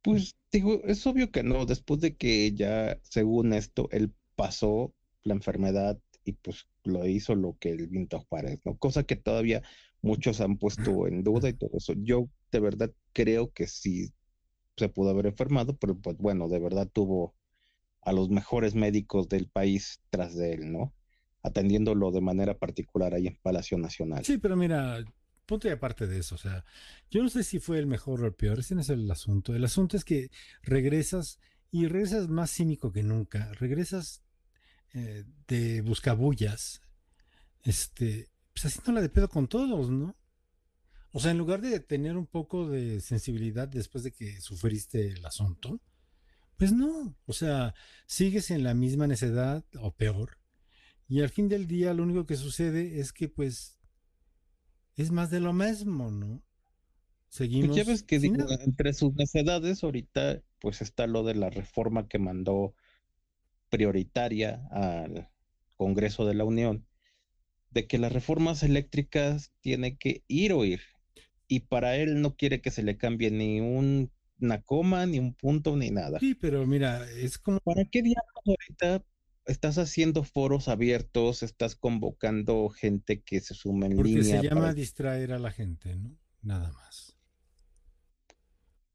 Pues 0.02 0.36
digo, 0.52 0.82
es 0.86 1.06
obvio 1.06 1.32
que 1.32 1.44
no, 1.44 1.66
después 1.66 2.02
de 2.02 2.16
que 2.16 2.54
ya, 2.54 3.00
según 3.04 3.54
esto, 3.54 3.88
él 3.92 4.14
pasó 4.36 4.94
la 5.24 5.34
enfermedad 5.34 6.00
y 6.24 6.34
pues 6.34 6.68
lo 6.84 7.08
hizo 7.08 7.36
lo 7.36 7.58
que 7.60 7.70
el 7.70 7.88
Vinto 7.88 8.20
Juárez, 8.30 8.60
¿no? 8.66 8.78
Cosa 8.78 9.04
que 9.04 9.16
todavía 9.16 9.62
muchos 10.02 10.42
han 10.42 10.58
puesto 10.58 11.08
en 11.08 11.24
duda 11.24 11.50
y 11.50 11.54
todo 11.54 11.72
eso. 11.78 11.94
Yo 11.98 12.28
de 12.52 12.60
verdad 12.60 12.92
creo 13.14 13.52
que 13.52 13.68
sí 13.68 14.12
se 14.78 14.90
pudo 14.90 15.12
haber 15.12 15.28
enfermado, 15.28 15.78
pero 15.78 15.98
pues 15.98 16.18
bueno, 16.18 16.48
de 16.48 16.60
verdad 16.60 16.90
tuvo 16.92 17.36
a 18.02 18.12
los 18.12 18.30
mejores 18.30 18.74
médicos 18.74 19.30
del 19.30 19.48
país 19.48 20.02
tras 20.10 20.36
de 20.36 20.54
él, 20.54 20.72
¿no? 20.72 20.94
Atendiéndolo 21.44 22.12
de 22.12 22.22
manera 22.22 22.58
particular 22.58 23.14
ahí 23.14 23.28
en 23.28 23.38
Palacio 23.42 23.78
Nacional. 23.78 24.26
Sí, 24.26 24.38
pero 24.38 24.56
mira, 24.56 25.04
ponte 25.46 25.72
aparte 25.72 26.08
de 26.08 26.20
eso. 26.20 26.36
O 26.36 26.38
sea, 26.38 26.66
yo 27.10 27.22
no 27.24 27.30
sé 27.30 27.44
si 27.44 27.60
fue 27.60 27.80
el 27.80 27.88
mejor 27.88 28.22
o 28.22 28.26
el 28.28 28.34
peor. 28.34 28.60
Ese 28.60 28.76
no 28.76 28.82
es 28.82 28.90
el 28.90 29.10
asunto. 29.10 29.56
El 29.56 29.64
asunto 29.64 29.98
es 29.98 30.06
que 30.06 30.32
regresas 30.64 31.40
y 31.72 31.88
regresas 31.88 32.28
más 32.28 32.52
cínico 32.52 32.92
que 32.92 33.04
nunca. 33.04 33.52
Regresas 33.54 34.24
eh, 34.94 35.24
de 35.48 35.82
buscabullas, 35.82 36.82
este, 37.64 38.30
pues 38.54 38.66
haciéndola 38.66 39.02
de 39.02 39.10
pedo 39.10 39.30
con 39.30 39.48
todos, 39.48 39.90
¿no? 39.90 40.18
O 41.14 41.20
sea, 41.20 41.32
en 41.32 41.38
lugar 41.38 41.62
de 41.62 41.80
tener 41.80 42.18
un 42.18 42.28
poco 42.28 42.70
de 42.70 43.02
sensibilidad 43.02 43.68
después 43.68 44.04
de 44.04 44.12
que 44.12 44.40
sufriste 44.42 45.10
el 45.10 45.26
asunto, 45.26 45.82
pues 46.58 46.72
no. 46.72 47.16
O 47.26 47.34
sea, 47.34 47.74
sigues 48.06 48.52
en 48.52 48.64
la 48.64 48.74
misma 48.74 49.08
necedad 49.08 49.66
o 49.80 49.96
peor. 49.96 50.38
Y 51.08 51.22
al 51.22 51.30
fin 51.30 51.50
del 51.50 51.68
día 51.68 51.94
lo 51.94 52.04
único 52.04 52.26
que 52.26 52.38
sucede 52.38 53.00
es 53.00 53.12
que 53.12 53.28
pues 53.28 53.78
es 55.02 55.12
más 55.12 55.30
de 55.32 55.40
lo 55.40 55.54
mismo, 55.54 56.10
¿no? 56.12 56.42
Seguimos. 57.30 57.76
Pues 57.76 57.86
ya 57.86 57.92
ves 57.92 58.04
que 58.04 58.20
digo, 58.20 58.36
nada. 58.38 58.58
entre 58.64 58.94
sus 58.94 59.14
necedades 59.14 59.84
ahorita 59.84 60.42
pues 60.60 60.82
está 60.82 61.08
lo 61.08 61.24
de 61.24 61.36
la 61.36 61.50
reforma 61.50 62.08
que 62.08 62.20
mandó 62.20 62.76
prioritaria 63.70 64.68
al 64.72 65.30
Congreso 65.78 66.26
de 66.26 66.36
la 66.36 66.44
Unión, 66.44 66.86
de 67.72 67.88
que 67.88 67.98
las 67.98 68.12
reformas 68.12 68.64
eléctricas 68.64 69.52
tiene 69.62 69.98
que 69.98 70.24
ir 70.28 70.54
o 70.54 70.66
ir. 70.66 70.82
Y 71.48 71.62
para 71.62 71.96
él 71.98 72.22
no 72.22 72.36
quiere 72.36 72.62
que 72.62 72.72
se 72.72 72.84
le 72.84 72.98
cambie 72.98 73.32
ni 73.32 73.60
un- 73.62 74.12
una 74.40 74.62
coma, 74.62 75.06
ni 75.06 75.20
un 75.20 75.34
punto, 75.34 75.76
ni 75.78 75.90
nada. 75.92 76.20
Sí, 76.20 76.36
pero 76.36 76.66
mira, 76.66 77.10
es 77.12 77.38
como 77.38 77.60
¿Para 77.60 77.86
qué 77.86 78.02
diablos 78.02 78.44
ahorita 78.46 79.04
estás 79.46 79.78
haciendo 79.78 80.24
foros 80.24 80.68
abiertos, 80.68 81.44
estás 81.44 81.76
convocando 81.76 82.70
gente 82.70 83.22
que 83.22 83.40
se 83.42 83.54
sume 83.54 83.88
en 83.88 83.96
porque 83.98 84.10
línea? 84.10 84.42
se 84.42 84.48
llama 84.48 84.62
para- 84.62 84.74
distraer 84.74 85.34
a 85.34 85.40
la 85.40 85.52
gente, 85.52 85.96
¿no? 85.96 86.18
Nada 86.42 86.72
más. 86.72 87.18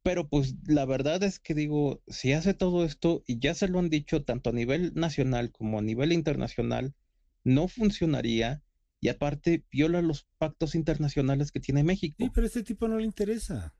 Pero 0.03 0.29
pues 0.29 0.55
la 0.69 0.85
verdad 0.85 1.23
es 1.25 1.41
que 1.41 1.53
digo, 1.55 2.01
si 2.07 2.33
hace 2.33 2.55
todo 2.55 2.85
esto 2.85 3.25
y 3.27 3.41
ya 3.41 3.55
se 3.55 3.67
lo 3.67 3.81
han 3.81 3.91
dicho 3.91 4.23
tanto 4.23 4.51
a 4.51 4.53
nivel 4.53 4.93
nacional 4.95 5.51
como 5.51 5.79
a 5.81 5.83
nivel 5.83 6.13
internacional, 6.13 6.95
no 7.43 7.67
funcionaría 7.67 8.63
y 9.01 9.09
aparte 9.09 9.65
viola 9.71 10.03
los 10.03 10.27
pactos 10.39 10.75
internacionales 10.77 11.51
que 11.51 11.61
tiene 11.61 11.83
México. 11.83 12.17
Sí, 12.19 12.31
pero 12.33 12.45
a 12.45 12.49
este 12.49 12.63
tipo 12.63 12.87
no 12.87 12.99
le 12.99 13.05
interesa. 13.05 13.75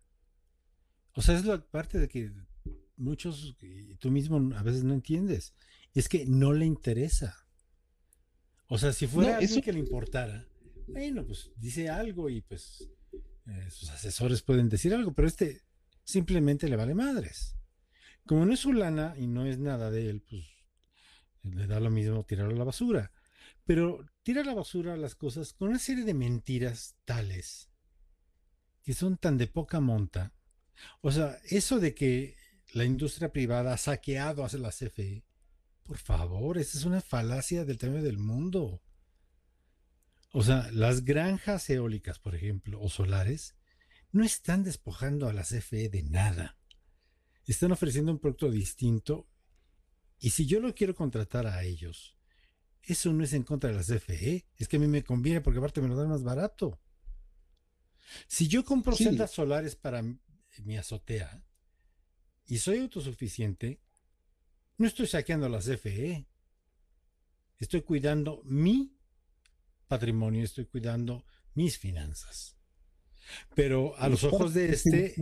O 1.15 1.23
sea, 1.23 1.37
es 1.37 1.45
la 1.45 1.65
parte 1.65 1.99
de 1.99 2.09
que 2.09 2.33
muchos, 2.97 3.57
y 3.63 3.95
tú 3.97 4.11
mismo 4.11 4.55
a 4.57 4.63
veces 4.63 4.83
no 4.85 4.95
entiendes, 4.95 5.55
es 5.99 6.09
que 6.09 6.27
no 6.27 6.53
le 6.53 6.67
interesa. 6.67 7.47
O 8.69 8.79
sea, 8.79 8.93
si 8.93 9.07
fuera 9.07 9.31
No, 9.31 9.37
alguien 9.39 9.51
eso- 9.53 9.63
que 9.63 9.73
le 9.73 9.79
importara, 9.79 10.47
bueno, 10.89 11.25
pues 11.27 11.51
dice 11.57 11.89
algo 11.89 12.29
y 12.31 12.41
pues 12.43 12.89
eh, 13.47 13.71
sus 13.71 13.91
asesores 13.91 14.43
pueden 14.43 14.69
decir 14.69 14.93
algo, 14.95 15.13
pero 15.15 15.29
este 15.29 15.63
simplemente 16.05 16.69
le 16.69 16.77
vale 16.77 16.95
madres. 16.95 17.57
Como 18.25 18.45
no 18.45 18.53
es 18.55 18.61
su 18.61 18.73
lana 18.73 19.15
y 19.17 19.27
no 19.29 19.47
es 19.47 19.59
nada 19.59 19.91
de 19.91 20.11
él, 20.11 20.23
pues 20.29 20.45
le 21.45 21.67
da 21.67 21.79
lo 21.81 21.91
mismo 21.91 22.25
tirarlo 22.25 22.55
a 22.55 22.59
la 22.59 22.65
basura. 22.65 23.13
Pero 23.65 24.05
tira 24.23 24.43
a 24.43 24.45
la 24.45 24.55
basura 24.55 24.97
las 24.97 25.15
cosas 25.15 25.53
con 25.53 25.69
una 25.69 25.79
serie 25.79 26.05
de 26.05 26.15
mentiras 26.15 26.97
tales 27.05 27.69
que 28.83 28.95
son 28.95 29.17
tan 29.17 29.37
de 29.39 29.47
poca 29.49 29.81
monta. 29.81 30.33
O 31.01 31.11
sea, 31.11 31.39
eso 31.51 31.81
de 31.81 31.95
que 31.95 32.37
la 32.73 32.85
industria 32.85 33.33
privada 33.33 33.73
ha 33.75 33.79
saqueado 33.79 34.45
a 34.45 34.49
la 34.59 34.71
CFE, 34.71 35.25
por 35.87 35.99
favor, 35.99 36.59
esa 36.59 36.77
es 36.79 36.85
una 36.85 37.01
falacia 37.01 37.65
del 37.65 37.79
tamaño 37.79 38.03
del 38.03 38.19
mundo. 38.19 38.83
O 40.33 40.43
sea, 40.43 40.69
las 40.73 41.05
granjas 41.05 41.69
eólicas, 41.71 42.19
por 42.19 42.35
ejemplo, 42.35 42.81
o 42.81 42.91
solares, 42.91 43.55
no 44.13 44.25
están 44.25 44.65
despojando 44.65 45.29
a 45.29 45.33
la 45.33 45.43
CFE 45.43 45.89
de 45.89 46.03
nada. 46.03 46.59
Están 47.47 47.73
ofreciendo 47.73 48.13
un 48.13 48.19
producto 48.19 48.51
distinto. 48.51 49.29
Y 50.19 50.31
si 50.31 50.47
yo 50.47 50.61
lo 50.61 50.75
quiero 50.75 50.95
contratar 50.95 51.47
a 51.47 51.63
ellos, 51.63 52.17
eso 52.83 53.13
no 53.13 53.23
es 53.25 53.33
en 53.33 53.45
contra 53.45 53.71
de 53.71 53.77
la 53.77 53.83
CFE. 53.83 54.47
Es 54.57 54.69
que 54.69 54.77
a 54.77 54.81
mí 54.81 54.89
me 54.89 55.05
conviene 55.05 55.41
porque 55.41 55.59
aparte 55.59 55.81
me 55.81 55.89
lo 55.89 55.97
dan 55.97 56.09
más 56.09 56.23
barato. 56.23 56.81
Si 58.27 58.49
yo 58.49 58.65
compro 58.65 58.95
Sí. 58.97 59.05
celdas 59.05 59.31
solares 59.31 59.77
para 59.77 60.03
mi 60.03 60.77
azotea 60.77 61.45
y 62.47 62.59
soy 62.59 62.79
autosuficiente, 62.79 63.81
no 64.79 64.87
estoy 64.87 65.07
saqueando 65.07 65.47
a 65.47 65.49
la 65.49 65.61
CFE. 65.61 66.27
Estoy 67.59 67.83
cuidando 67.83 68.43
mi 68.45 68.95
patrimonio, 69.89 70.45
estoy 70.45 70.67
cuidando 70.67 71.25
mis 71.55 71.79
finanzas. 71.79 72.57
Pero 73.55 73.97
a 73.99 74.09
los 74.09 74.23
ojos 74.25 74.55
de 74.55 74.73
este, 74.73 75.15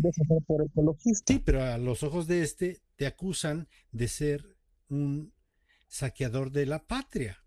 sí, 1.27 1.39
pero 1.39 1.63
a 1.63 1.79
los 1.79 2.03
ojos 2.03 2.27
de 2.27 2.43
este 2.43 2.83
te 2.97 3.07
acusan 3.07 3.69
de 3.93 4.09
ser 4.09 4.59
un 4.89 5.33
saqueador 5.89 6.51
de 6.51 6.67
la 6.67 6.87
patria. 6.87 7.43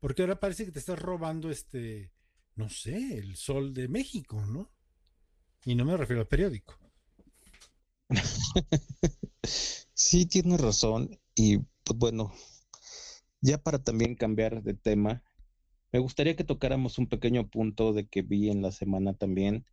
Porque 0.00 0.22
ahora 0.22 0.40
parece 0.40 0.64
que 0.64 0.72
te 0.72 0.78
estás 0.78 0.98
robando 0.98 1.50
este, 1.50 2.12
no 2.54 2.68
sé, 2.70 3.18
el 3.18 3.36
sol 3.36 3.74
de 3.74 3.88
México, 3.88 4.44
¿no? 4.46 4.70
Y 5.64 5.74
no 5.74 5.84
me 5.84 5.96
refiero 5.96 6.22
al 6.22 6.28
periódico. 6.28 6.78
Sí, 9.96 10.26
tienes 10.26 10.60
razón. 10.60 11.18
Y 11.34 11.58
pues 11.58 11.98
bueno, 11.98 12.32
ya 13.40 13.58
para 13.58 13.82
también 13.82 14.14
cambiar 14.14 14.62
de 14.62 14.74
tema, 14.74 15.22
me 15.92 15.98
gustaría 15.98 16.36
que 16.36 16.44
tocáramos 16.44 16.98
un 16.98 17.08
pequeño 17.08 17.48
punto 17.48 17.92
de 17.92 18.06
que 18.06 18.22
vi 18.22 18.50
en 18.50 18.62
la 18.62 18.72
semana 18.72 19.14
también, 19.14 19.64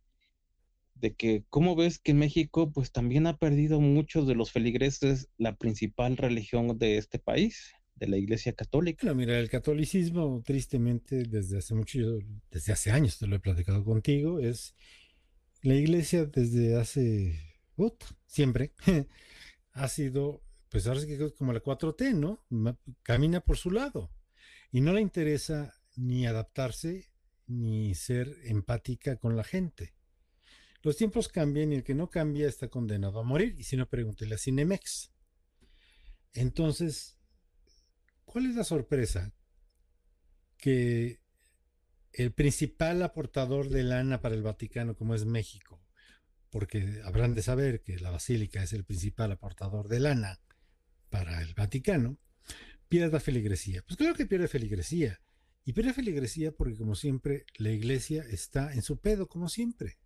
de 0.94 1.14
que, 1.14 1.44
¿cómo 1.50 1.74
ves 1.74 1.98
que 1.98 2.14
México 2.14 2.70
pues 2.70 2.92
también 2.92 3.26
ha 3.26 3.36
perdido 3.36 3.80
muchos 3.80 4.28
de 4.28 4.36
los 4.36 4.52
feligreses 4.52 5.28
la 5.36 5.56
principal 5.56 6.16
religión 6.16 6.78
de 6.78 6.96
este 6.96 7.18
país, 7.18 7.72
de 7.96 8.06
la 8.06 8.18
Iglesia 8.18 8.52
Católica? 8.52 9.06
Bueno, 9.06 9.18
mira, 9.18 9.38
el 9.38 9.50
catolicismo, 9.50 10.42
tristemente, 10.44 11.24
desde 11.24 11.58
hace 11.58 11.74
mucho, 11.74 11.98
desde 12.50 12.72
hace 12.72 12.92
años 12.92 13.18
te 13.18 13.26
lo 13.26 13.36
he 13.36 13.40
platicado 13.40 13.84
contigo, 13.84 14.38
es 14.38 14.76
la 15.62 15.74
iglesia 15.74 16.26
desde 16.26 16.76
hace, 16.76 17.38
siempre, 18.26 18.72
ha 19.72 19.88
sido, 19.88 20.42
pues 20.72 20.86
ahora 20.86 21.00
sí 21.00 21.06
que 21.06 21.22
es 21.22 21.32
como 21.34 21.52
la 21.52 21.62
4T, 21.62 22.14
¿no? 22.14 22.46
Camina 23.02 23.40
por 23.40 23.58
su 23.58 23.70
lado 23.70 24.10
y 24.70 24.80
no 24.80 24.94
le 24.94 25.02
interesa 25.02 25.74
ni 25.96 26.26
adaptarse 26.26 27.12
ni 27.46 27.94
ser 27.94 28.34
empática 28.44 29.16
con 29.16 29.36
la 29.36 29.44
gente. 29.44 29.94
Los 30.80 30.96
tiempos 30.96 31.28
cambian 31.28 31.72
y 31.72 31.76
el 31.76 31.84
que 31.84 31.94
no 31.94 32.08
cambia 32.08 32.48
está 32.48 32.68
condenado 32.68 33.20
a 33.20 33.22
morir. 33.22 33.54
Y 33.58 33.64
si 33.64 33.76
no, 33.76 33.86
pregúntele 33.86 34.34
a 34.34 34.38
Cinemex. 34.38 35.12
Entonces, 36.32 37.18
¿cuál 38.24 38.46
es 38.46 38.56
la 38.56 38.64
sorpresa? 38.64 39.30
Que 40.56 41.20
el 42.14 42.32
principal 42.32 43.02
aportador 43.02 43.68
de 43.68 43.82
lana 43.82 44.22
para 44.22 44.34
el 44.34 44.42
Vaticano, 44.42 44.96
como 44.96 45.14
es 45.14 45.26
México, 45.26 45.84
porque 46.48 47.02
habrán 47.04 47.34
de 47.34 47.42
saber 47.42 47.82
que 47.82 47.98
la 47.98 48.10
Basílica 48.10 48.62
es 48.62 48.72
el 48.72 48.84
principal 48.84 49.32
aportador 49.32 49.88
de 49.88 50.00
lana 50.00 50.40
para 51.12 51.42
el 51.42 51.52
Vaticano, 51.52 52.16
pierda 52.88 53.20
feligresía. 53.20 53.84
Pues 53.86 53.98
claro 53.98 54.14
que 54.14 54.24
pierde 54.24 54.48
feligresía. 54.48 55.20
Y 55.62 55.74
pierde 55.74 55.92
feligresía 55.92 56.52
porque, 56.52 56.74
como 56.74 56.94
siempre, 56.94 57.44
la 57.58 57.70
iglesia 57.70 58.24
está 58.28 58.72
en 58.72 58.80
su 58.80 58.96
pedo, 58.96 59.28
como 59.28 59.50
siempre. 59.50 59.98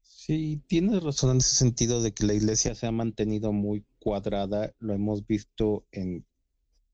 Sí, 0.00 0.62
tienes 0.66 1.02
razón 1.02 1.32
en 1.32 1.36
ese 1.36 1.54
sentido 1.54 2.00
de 2.02 2.12
que 2.12 2.24
la 2.24 2.32
iglesia 2.32 2.74
se 2.74 2.86
ha 2.86 2.92
mantenido 2.92 3.52
muy 3.52 3.84
cuadrada, 3.98 4.74
lo 4.78 4.94
hemos 4.94 5.26
visto 5.26 5.86
en 5.92 6.24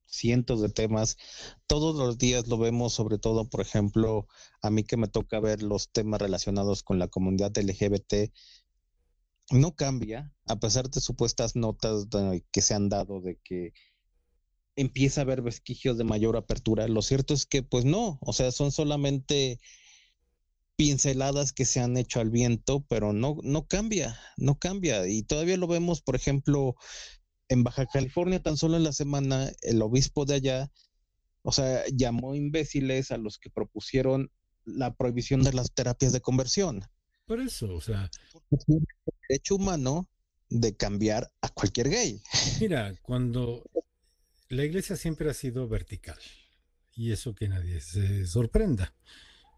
cientos 0.04 0.60
de 0.60 0.68
temas, 0.68 1.16
todos 1.68 1.94
los 1.96 2.18
días 2.18 2.48
lo 2.48 2.58
vemos, 2.58 2.92
sobre 2.92 3.18
todo, 3.18 3.48
por 3.48 3.60
ejemplo, 3.60 4.26
a 4.62 4.70
mí 4.70 4.82
que 4.82 4.96
me 4.96 5.08
toca 5.08 5.38
ver 5.38 5.62
los 5.62 5.90
temas 5.90 6.20
relacionados 6.20 6.82
con 6.82 6.98
la 6.98 7.08
comunidad 7.08 7.56
LGBT, 7.56 8.32
no 9.50 9.74
cambia, 9.76 10.32
a 10.46 10.56
pesar 10.59 10.90
de 10.90 11.00
supuestas 11.00 11.56
notas 11.56 12.06
que 12.52 12.62
se 12.62 12.74
han 12.74 12.88
dado 12.88 13.20
de 13.20 13.38
que 13.44 13.72
empieza 14.76 15.20
a 15.20 15.24
haber 15.24 15.42
vesquigios 15.42 15.96
de 15.98 16.04
mayor 16.04 16.37
apertura, 16.37 16.87
lo 16.88 17.02
cierto 17.02 17.32
es 17.35 17.46
que 17.46 17.62
pues 17.62 17.85
no, 17.85 18.18
o 18.20 18.32
sea, 18.32 18.52
son 18.52 18.72
solamente 18.72 19.59
pinceladas 20.76 21.52
que 21.52 21.64
se 21.64 21.80
han 21.80 21.96
hecho 21.96 22.20
al 22.20 22.30
viento, 22.30 22.85
pero 22.88 23.12
no, 23.12 23.38
no 23.42 23.66
cambia, 23.66 24.18
no 24.37 24.59
cambia. 24.59 25.09
Y 25.09 25.22
todavía 25.22 25.56
lo 25.56 25.66
vemos, 25.66 26.02
por 26.02 26.16
ejemplo, 26.16 26.76
en 27.48 27.64
Baja 27.64 27.87
California, 27.87 28.42
tan 28.42 28.56
solo 28.56 28.76
en 28.76 28.85
la 28.85 28.92
semana, 28.92 29.50
el 29.62 29.80
obispo 29.82 30.26
de 30.26 30.35
allá, 30.35 30.70
o 31.42 31.52
sea, 31.52 31.82
llamó 31.94 32.35
imbéciles 32.35 33.11
a 33.11 33.16
los 33.16 33.38
que 33.38 33.50
propusieron 33.50 34.30
la 34.64 34.94
prohibición 34.94 35.42
de 35.42 35.52
las 35.52 35.72
terapias 35.72 36.12
de 36.12 36.20
conversión. 36.20 36.82
Por 37.26 37.40
eso, 37.40 37.74
o 37.74 37.80
sea, 37.80 38.08
el 38.68 38.86
derecho 39.28 39.56
humano 39.56 40.08
de 40.48 40.76
cambiar 40.76 41.32
a 41.40 41.48
cualquier 41.48 41.88
gay. 41.90 42.22
mira, 42.60 42.94
cuando 43.02 43.64
la 44.48 44.64
iglesia 44.64 44.96
siempre 44.96 45.28
ha 45.28 45.34
sido 45.34 45.68
vertical, 45.68 46.18
y 46.94 47.10
eso 47.10 47.34
que 47.34 47.48
nadie 47.48 47.80
se 47.80 48.26
sorprenda. 48.26 48.94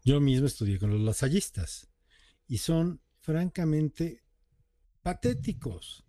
Yo 0.03 0.19
mismo 0.19 0.47
estudié 0.47 0.79
con 0.79 0.89
los 0.89 1.01
lasallistas, 1.01 1.89
y 2.47 2.57
son 2.57 3.01
francamente 3.19 4.23
patéticos. 5.03 6.03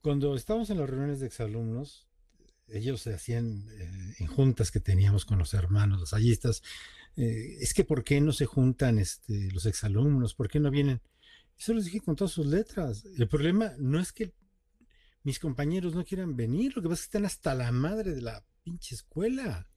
Cuando 0.00 0.34
estábamos 0.34 0.70
en 0.70 0.78
las 0.78 0.90
reuniones 0.90 1.20
de 1.20 1.26
exalumnos, 1.26 2.08
ellos 2.66 3.02
se 3.02 3.14
hacían 3.14 3.68
eh, 3.70 4.14
en 4.18 4.26
juntas 4.26 4.70
que 4.70 4.80
teníamos 4.80 5.24
con 5.24 5.38
los 5.38 5.54
hermanos 5.54 6.00
lasallistas, 6.00 6.62
eh, 7.16 7.56
es 7.60 7.74
que 7.74 7.84
¿por 7.84 8.04
qué 8.04 8.20
no 8.20 8.32
se 8.32 8.46
juntan 8.46 8.98
este, 8.98 9.50
los 9.52 9.66
exalumnos? 9.66 10.34
¿Por 10.34 10.48
qué 10.48 10.60
no 10.60 10.70
vienen? 10.70 11.00
Eso 11.58 11.74
les 11.74 11.84
dije 11.84 12.00
con 12.00 12.16
todas 12.16 12.32
sus 12.32 12.46
letras. 12.46 13.04
El 13.16 13.28
problema 13.28 13.72
no 13.78 14.00
es 14.00 14.12
que 14.12 14.32
mis 15.22 15.38
compañeros 15.38 15.94
no 15.94 16.04
quieran 16.04 16.36
venir, 16.36 16.74
lo 16.74 16.82
que 16.82 16.88
pasa 16.88 17.02
es 17.02 17.08
que 17.08 17.18
están 17.18 17.26
hasta 17.26 17.54
la 17.54 17.70
madre 17.72 18.14
de 18.14 18.22
la 18.22 18.44
pinche 18.62 18.94
escuela. 18.94 19.68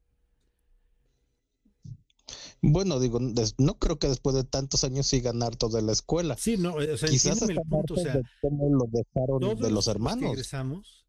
Bueno, 2.62 3.02
digo, 3.02 3.20
no 3.20 3.78
creo 3.78 4.00
que 4.00 4.08
después 4.08 4.36
de 4.36 4.46
tantos 4.46 4.86
años 4.86 5.08
sigan 5.08 5.44
hartos 5.44 5.74
de 5.74 5.82
la 5.82 5.92
escuela. 5.92 6.38
Sí, 6.38 6.56
no, 6.56 6.82
eh, 6.82 6.94
o 6.94 6.98
sea, 6.98 7.10
Quizás 7.10 7.42
el 7.42 7.60
punto, 7.70 7.96
o 7.96 7.98
sea, 7.98 8.14
de 8.14 8.24
cómo 8.42 8.70
lo 8.70 8.86
dejaron 8.90 9.42
todos 9.42 9.60
de 9.60 9.72
los 9.72 9.86
que 9.86 9.92
hermanos. 9.92 10.32
egresamos 10.32 11.04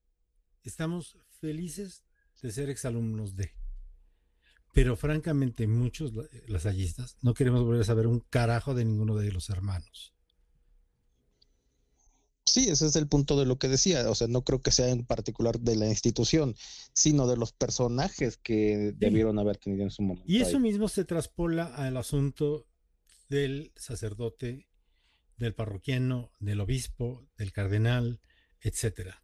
estamos 0.64 1.18
felices 1.40 2.04
de 2.42 2.50
ser 2.50 2.70
exalumnos 2.70 3.36
de. 3.36 3.52
Pero 4.74 4.96
francamente, 4.96 5.66
muchos 5.66 6.14
la- 6.14 6.24
lasallistas 6.48 7.16
no 7.22 7.32
queremos 7.32 7.62
volver 7.62 7.80
a 7.82 7.84
saber 7.84 8.06
un 8.08 8.20
carajo 8.20 8.74
de 8.74 8.84
ninguno 8.84 9.14
de 9.16 9.30
los 9.32 9.48
hermanos. 9.48 10.12
Sí, 12.46 12.68
ese 12.68 12.86
es 12.86 12.96
el 12.96 13.08
punto 13.08 13.38
de 13.38 13.46
lo 13.46 13.58
que 13.58 13.68
decía. 13.68 14.08
O 14.10 14.14
sea, 14.14 14.28
no 14.28 14.42
creo 14.44 14.60
que 14.60 14.70
sea 14.70 14.88
en 14.90 15.06
particular 15.06 15.58
de 15.60 15.76
la 15.76 15.86
institución, 15.86 16.54
sino 16.92 17.26
de 17.26 17.36
los 17.36 17.52
personajes 17.52 18.36
que 18.36 18.92
debieron 18.96 19.38
haber 19.38 19.56
tenido 19.56 19.82
en 19.82 19.90
su 19.90 20.02
momento. 20.02 20.30
Y 20.30 20.40
eso 20.40 20.56
ahí. 20.58 20.62
mismo 20.62 20.88
se 20.88 21.04
traspola 21.04 21.64
al 21.64 21.96
asunto 21.96 22.66
del 23.28 23.72
sacerdote, 23.76 24.68
del 25.38 25.54
parroquiano, 25.54 26.32
del 26.38 26.60
obispo, 26.60 27.26
del 27.38 27.52
cardenal, 27.52 28.20
etcétera. 28.60 29.22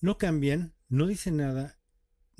No 0.00 0.16
cambian, 0.16 0.74
no 0.88 1.06
dicen 1.08 1.36
nada, 1.38 1.79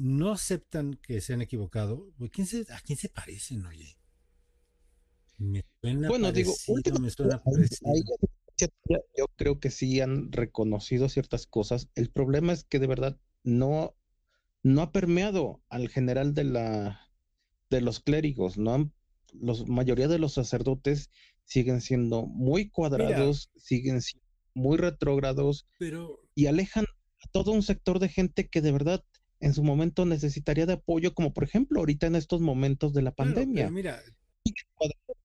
no 0.00 0.32
aceptan 0.32 0.94
que 1.02 1.20
se 1.20 1.34
han 1.34 1.42
equivocado. 1.42 2.10
Güey, 2.18 2.30
¿quién 2.30 2.46
se- 2.46 2.64
¿A 2.72 2.80
quién 2.80 2.98
se 2.98 3.08
parecen, 3.10 3.64
oye? 3.66 3.98
Me 5.38 5.64
suena 5.80 6.08
Bueno, 6.08 6.32
digo, 6.32 6.52
me 7.00 7.10
suena 7.10 7.42
ahí- 7.84 8.02
yo 9.16 9.26
creo 9.36 9.58
que 9.58 9.70
sí 9.70 10.00
han 10.00 10.32
reconocido 10.32 11.08
ciertas 11.08 11.46
cosas. 11.46 11.88
El 11.94 12.10
problema 12.10 12.52
es 12.52 12.64
que 12.64 12.78
de 12.78 12.86
verdad 12.86 13.18
no, 13.42 13.94
no 14.62 14.82
ha 14.82 14.92
permeado 14.92 15.62
al 15.68 15.88
general 15.88 16.34
de 16.34 16.44
la 16.44 17.06
de 17.70 17.80
los 17.80 18.00
clérigos, 18.00 18.58
no 18.58 18.74
han, 18.74 18.92
los 19.32 19.68
mayoría 19.68 20.08
de 20.08 20.18
los 20.18 20.34
sacerdotes 20.34 21.08
siguen 21.44 21.80
siendo 21.80 22.26
muy 22.26 22.68
cuadrados, 22.68 23.50
siguen 23.56 24.02
siendo 24.02 24.26
muy 24.54 24.76
retrógrados 24.76 25.68
Pero 25.78 26.20
y 26.34 26.46
alejan 26.46 26.84
a 26.84 27.28
todo 27.30 27.52
un 27.52 27.62
sector 27.62 28.00
de 28.00 28.08
gente 28.08 28.48
que 28.48 28.60
de 28.60 28.72
verdad 28.72 29.04
en 29.40 29.54
su 29.54 29.62
momento 29.62 30.04
necesitaría 30.06 30.66
de 30.66 30.74
apoyo, 30.74 31.14
como 31.14 31.32
por 31.32 31.44
ejemplo 31.44 31.80
ahorita 31.80 32.06
en 32.06 32.16
estos 32.16 32.40
momentos 32.40 32.92
de 32.92 33.02
la 33.02 33.12
claro, 33.12 33.34
pandemia 33.34 33.64
pero 33.64 33.70
mira, 33.72 34.02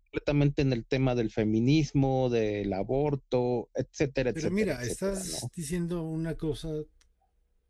completamente 0.10 0.62
en 0.62 0.73
el 0.73 0.86
tema 0.86 1.15
del 1.15 1.30
feminismo, 1.32 2.30
del 2.30 2.71
aborto, 2.73 3.69
etcétera, 3.75 4.34
Pero 4.34 4.47
etcétera. 4.47 4.49
mira, 4.49 4.84
etcétera, 4.84 5.13
estás 5.19 5.43
¿no? 5.43 5.49
diciendo 5.56 6.04
una 6.04 6.36
cosa 6.36 6.69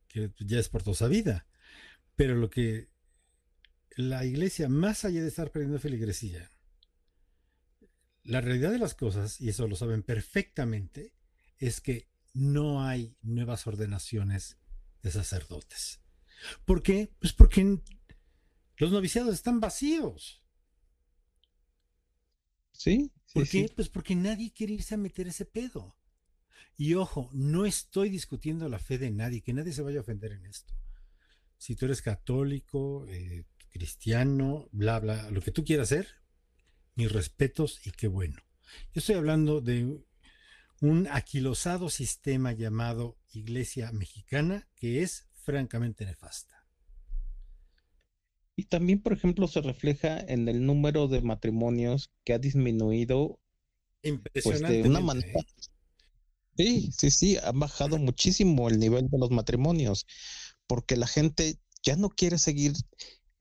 que 0.08 0.32
ya 0.40 0.60
es 0.60 0.70
por 0.70 0.84
toda 0.84 0.96
sabida, 0.96 1.48
pero 2.16 2.36
lo 2.36 2.50
que 2.50 2.90
la 3.98 4.26
iglesia, 4.26 4.70
más 4.70 5.06
allá 5.06 5.22
de 5.22 5.30
estar 5.30 5.52
perdiendo 5.52 5.80
feligresía, 5.80 6.50
la 8.24 8.42
realidad 8.42 8.72
de 8.72 8.80
las 8.80 8.96
cosas, 8.96 9.40
y 9.42 9.50
eso 9.50 9.68
lo 9.68 9.76
saben 9.76 10.04
perfectamente, 10.04 11.14
es 11.58 11.82
que 11.82 12.10
no 12.34 12.84
hay 12.84 13.16
nuevas 13.22 13.68
ordenaciones 13.68 14.58
de 15.02 15.12
sacerdotes. 15.12 16.02
¿Por 16.66 16.84
qué? 16.84 17.12
Pues 17.20 17.34
porque 17.34 17.80
los 18.78 18.92
noviciados 18.92 19.34
están 19.34 19.60
vacíos. 19.60 20.42
Sí, 22.72 23.12
sí, 23.26 23.34
¿Por 23.34 23.48
sí. 23.48 23.62
qué? 23.64 23.74
Pues 23.74 23.90
porque 23.90 24.16
nadie 24.16 24.52
quiere 24.52 24.74
irse 24.74 24.96
a 24.96 24.98
meter 24.98 25.28
ese 25.28 25.46
pedo. 25.46 25.96
Y 26.78 26.96
ojo, 26.96 27.30
no 27.32 27.66
estoy 27.66 28.10
discutiendo 28.10 28.68
la 28.68 28.80
fe 28.80 28.98
de 28.98 29.12
nadie, 29.12 29.42
que 29.42 29.54
nadie 29.54 29.72
se 29.72 29.82
vaya 29.82 30.00
a 30.00 30.02
ofender 30.02 30.34
en 30.34 30.46
esto. 30.46 30.74
Si 31.58 31.76
tú 31.76 31.86
eres 31.86 32.02
católico, 32.02 33.06
eh, 33.08 33.46
cristiano, 33.70 34.68
bla, 34.72 35.00
bla, 35.00 35.30
lo 35.32 35.42
que 35.42 35.52
tú 35.52 35.64
quieras 35.64 35.90
ser, 35.90 36.08
mis 36.96 37.12
respetos 37.12 37.86
y 37.86 37.92
qué 37.92 38.08
bueno. 38.08 38.38
Yo 38.94 39.00
estoy 39.00 39.16
hablando 39.16 39.62
de 39.62 40.04
un 40.82 41.08
aquilosado 41.12 41.90
sistema 41.90 42.52
llamado 42.52 43.18
Iglesia 43.32 43.92
Mexicana 43.92 44.68
que 44.76 45.02
es 45.02 45.28
francamente 45.46 46.06
nefasta. 46.06 46.56
Y 48.56 48.66
también, 48.66 49.02
por 49.02 49.14
ejemplo, 49.14 49.48
se 49.48 49.62
refleja 49.62 50.20
en 50.20 50.48
el 50.48 50.66
número 50.66 51.08
de 51.08 51.22
matrimonios 51.22 52.12
que 52.24 52.34
ha 52.34 52.40
disminuido, 52.40 53.40
pues 54.44 54.62
de 54.62 54.84
una 54.84 55.02
manera. 55.02 55.40
Sí, 56.58 56.90
sí, 56.98 57.12
sí, 57.12 57.38
ha 57.38 57.52
bajado 57.52 57.98
muchísimo 57.98 58.70
el 58.70 58.80
nivel 58.80 59.10
de 59.10 59.18
los 59.18 59.30
matrimonios, 59.30 60.06
porque 60.68 60.96
la 60.96 61.08
gente 61.08 61.60
ya 61.84 61.98
no 61.98 62.10
quiere 62.10 62.38
seguir 62.38 62.74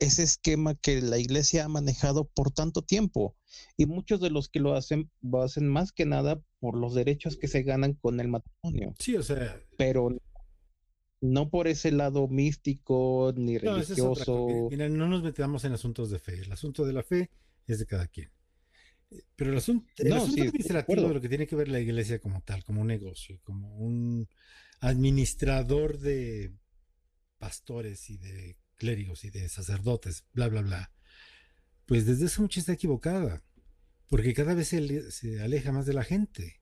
ese 0.00 0.24
esquema 0.24 0.74
que 0.74 1.00
la 1.00 1.18
iglesia 1.18 1.64
ha 1.64 1.68
manejado 1.68 2.24
por 2.24 2.50
tanto 2.50 2.82
tiempo. 2.82 3.36
Y 3.76 3.86
muchos 3.86 4.20
de 4.20 4.30
los 4.30 4.48
que 4.48 4.58
lo 4.58 4.74
hacen, 4.74 5.10
lo 5.22 5.42
hacen 5.42 5.68
más 5.68 5.92
que 5.92 6.06
nada 6.06 6.42
por 6.58 6.76
los 6.76 6.94
derechos 6.94 7.36
que 7.36 7.46
se 7.46 7.62
ganan 7.62 7.94
con 7.94 8.18
el 8.18 8.26
matrimonio. 8.26 8.94
Sí, 8.98 9.16
o 9.16 9.22
sea, 9.22 9.60
pero 9.78 10.10
no 11.24 11.48
por 11.48 11.68
ese 11.68 11.90
lado 11.90 12.28
místico 12.28 13.32
ni 13.36 13.54
No, 13.54 13.76
es 13.78 13.88
religioso. 13.88 14.68
Mira, 14.70 14.88
no 14.88 15.08
nos 15.08 15.22
metamos 15.22 15.64
en 15.64 15.72
asuntos 15.72 16.10
de 16.10 16.18
fe. 16.18 16.40
El 16.40 16.52
asunto 16.52 16.84
de 16.84 16.92
la 16.92 17.02
fe 17.02 17.30
es 17.66 17.78
de 17.78 17.86
cada 17.86 18.06
quien. 18.06 18.30
Eh, 19.10 19.22
Pero 19.34 19.52
el 19.52 19.58
asunto, 19.58 19.86
el 19.96 20.10
No, 20.10 20.16
asunto 20.16 20.34
sí, 20.34 20.40
estoy 20.42 20.42
de 20.42 20.48
administrativo 20.48 21.08
de 21.08 21.14
lo 21.14 21.20
que 21.20 21.28
tiene 21.28 21.46
que 21.46 21.56
ver 21.56 21.68
la 21.68 21.80
iglesia 21.80 22.18
como 22.18 22.42
tal, 22.42 22.62
como 22.64 22.82
un 22.82 22.88
negocio, 22.88 23.40
como 23.42 23.74
un 23.76 24.28
administrador 24.80 25.98
de 25.98 26.52
pastores 27.38 28.10
y 28.10 28.18
de 28.18 28.56
clérigos 28.76 29.24
y 29.24 29.30
de 29.30 29.48
sacerdotes, 29.48 30.24
bla, 30.32 30.48
bla, 30.48 30.60
bla, 30.60 30.92
pues 31.86 32.04
desde 32.06 32.26
hace 32.26 32.40
mucho 32.42 32.60
está 32.60 32.72
equivocada, 32.72 33.42
porque 34.08 34.34
cada 34.34 34.54
vez 34.54 34.68
se 34.68 35.40
aleja 35.40 35.72
más 35.72 35.86
de 35.86 35.94
la 35.94 36.04
gente. 36.04 36.60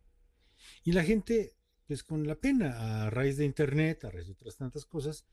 Y 0.84 0.92
la 0.92 1.02
gente, 1.04 1.54
pues 1.87 2.03
con 2.03 2.26
la 2.26 2.37
pena, 2.37 3.05
a 3.05 3.11
raíz 3.11 3.37
de 3.37 3.45
Internet, 3.45 4.05
a 4.05 4.11
raíz 4.11 4.26
de 4.26 4.33
otras 4.33 4.57
tantas 4.57 4.85
cosas, 4.87 5.24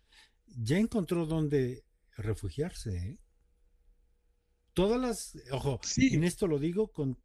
ya 0.47 0.77
encontró 0.77 1.25
dónde 1.25 1.83
refugiarse. 2.17 2.97
¿eh? 2.97 3.17
todas 4.73 4.99
las, 5.01 5.37
ojo, 5.51 5.79
Sí. 5.83 6.13
en 6.13 6.23
esto 6.23 6.47
lo 6.47 6.57
digo 6.57 6.91
con 6.91 7.21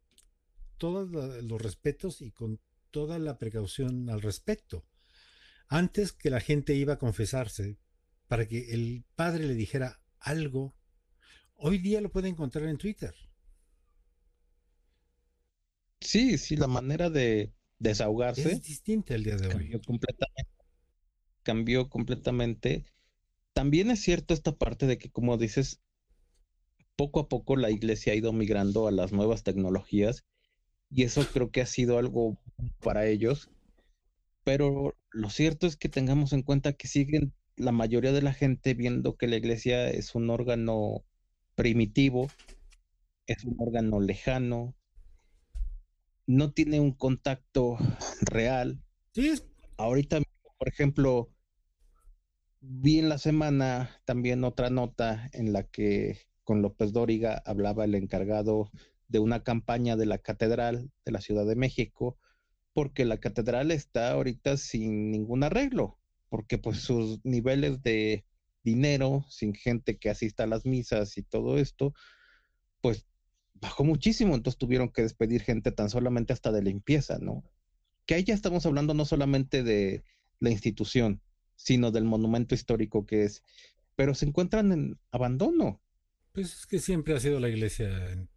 todos 0.77 1.09
los 1.09 1.61
respetos 1.61 2.21
y 2.21 2.31
con 2.31 2.59
toda 2.91 3.17
la 3.17 3.37
precaución 3.37 4.09
al 4.09 4.21
respecto. 4.21 4.85
Antes 5.69 6.11
que 6.11 6.29
la 6.29 6.41
gente 6.41 6.75
iba 6.75 6.93
a 6.93 6.99
confesarse 6.99 7.77
para 8.27 8.45
que 8.47 8.73
el 8.73 9.05
padre 9.15 9.47
le 9.47 9.53
dijera 9.55 10.01
algo, 10.19 10.75
hoy 11.55 11.77
día 11.77 12.01
lo 12.01 12.11
puede 12.11 12.27
encontrar 12.27 12.65
en 12.67 12.77
Twitter. 12.77 13.15
Sí, 16.01 16.37
sí, 16.37 16.55
la 16.55 16.67
manera 16.67 17.09
de 17.09 17.53
desahogarse 17.79 18.51
Es 18.51 18.63
distinta 18.63 19.15
el 19.15 19.23
día 19.23 19.35
de 19.35 19.47
hoy. 19.47 19.53
cambió 19.53 19.81
completamente. 19.81 20.51
Cambió 21.43 21.89
completamente. 21.89 22.85
También 23.53 23.91
es 23.91 24.01
cierto 24.01 24.33
esta 24.33 24.53
parte 24.57 24.87
de 24.87 24.97
que, 24.97 25.09
como 25.09 25.37
dices, 25.37 25.79
poco 26.95 27.19
a 27.19 27.29
poco 27.29 27.55
la 27.55 27.71
iglesia 27.71 28.13
ha 28.13 28.15
ido 28.15 28.33
migrando 28.33 28.87
a 28.87 28.91
las 28.91 29.11
nuevas 29.11 29.43
tecnologías 29.43 30.25
y 30.89 31.03
eso 31.03 31.25
creo 31.33 31.51
que 31.51 31.61
ha 31.61 31.65
sido 31.65 31.97
algo 31.97 32.37
para 32.81 33.05
ellos. 33.07 33.49
Pero 34.43 34.95
lo 35.11 35.29
cierto 35.29 35.67
es 35.67 35.75
que 35.75 35.89
tengamos 35.89 36.33
en 36.33 36.43
cuenta 36.43 36.73
que 36.73 36.87
siguen 36.87 37.33
la 37.55 37.71
mayoría 37.71 38.11
de 38.11 38.21
la 38.21 38.33
gente 38.33 38.73
viendo 38.73 39.15
que 39.15 39.27
la 39.27 39.37
iglesia 39.37 39.89
es 39.89 40.13
un 40.15 40.29
órgano 40.29 41.03
primitivo, 41.55 42.29
es 43.27 43.43
un 43.43 43.55
órgano 43.59 43.99
lejano, 43.99 44.75
no 46.27 46.51
tiene 46.51 46.79
un 46.79 46.91
contacto 46.91 47.77
real. 48.21 48.81
Sí, 49.13 49.33
Ahorita, 49.77 50.21
por 50.57 50.69
ejemplo, 50.69 51.31
vi 52.61 52.99
en 52.99 53.09
la 53.09 53.17
semana 53.17 54.01
también 54.05 54.43
otra 54.43 54.69
nota 54.69 55.29
en 55.33 55.51
la 55.51 55.63
que 55.63 56.19
con 56.43 56.61
López 56.61 56.93
Dóriga 56.93 57.41
hablaba 57.45 57.83
el 57.85 57.95
encargado 57.95 58.71
de 59.07 59.19
una 59.19 59.43
campaña 59.43 59.97
de 59.97 60.05
la 60.05 60.19
catedral 60.19 60.91
de 61.03 61.11
la 61.11 61.21
Ciudad 61.21 61.45
de 61.45 61.55
México, 61.55 62.17
porque 62.73 63.05
la 63.05 63.19
catedral 63.19 63.71
está 63.71 64.11
ahorita 64.11 64.57
sin 64.57 65.11
ningún 65.11 65.43
arreglo, 65.43 65.99
porque 66.29 66.57
pues 66.57 66.79
sus 66.79 67.23
niveles 67.25 67.81
de 67.83 68.25
dinero, 68.63 69.25
sin 69.29 69.53
gente 69.53 69.97
que 69.97 70.09
asista 70.09 70.43
a 70.43 70.47
las 70.47 70.65
misas 70.65 71.17
y 71.17 71.23
todo 71.23 71.57
esto, 71.57 71.93
pues 72.81 73.05
bajó 73.55 73.83
muchísimo, 73.83 74.35
entonces 74.35 74.57
tuvieron 74.57 74.89
que 74.89 75.01
despedir 75.01 75.41
gente 75.41 75.71
tan 75.71 75.89
solamente 75.89 76.33
hasta 76.33 76.51
de 76.51 76.61
limpieza, 76.61 77.17
¿no? 77.19 77.43
Que 78.05 78.15
ahí 78.15 78.23
ya 78.23 78.33
estamos 78.33 78.65
hablando 78.65 78.93
no 78.93 79.05
solamente 79.05 79.63
de 79.63 80.03
la 80.39 80.51
institución, 80.51 81.21
sino 81.55 81.91
del 81.91 82.03
monumento 82.03 82.53
histórico 82.53 83.05
que 83.05 83.23
es, 83.23 83.43
pero 83.95 84.13
se 84.13 84.25
encuentran 84.25 84.71
en 84.71 84.99
abandono. 85.11 85.81
pues 86.31 86.53
es 86.53 86.65
que 86.65 86.79
siempre 86.79 87.15
ha 87.15 87.19
sido 87.19 87.39
la 87.39 87.49
iglesia 87.49 88.27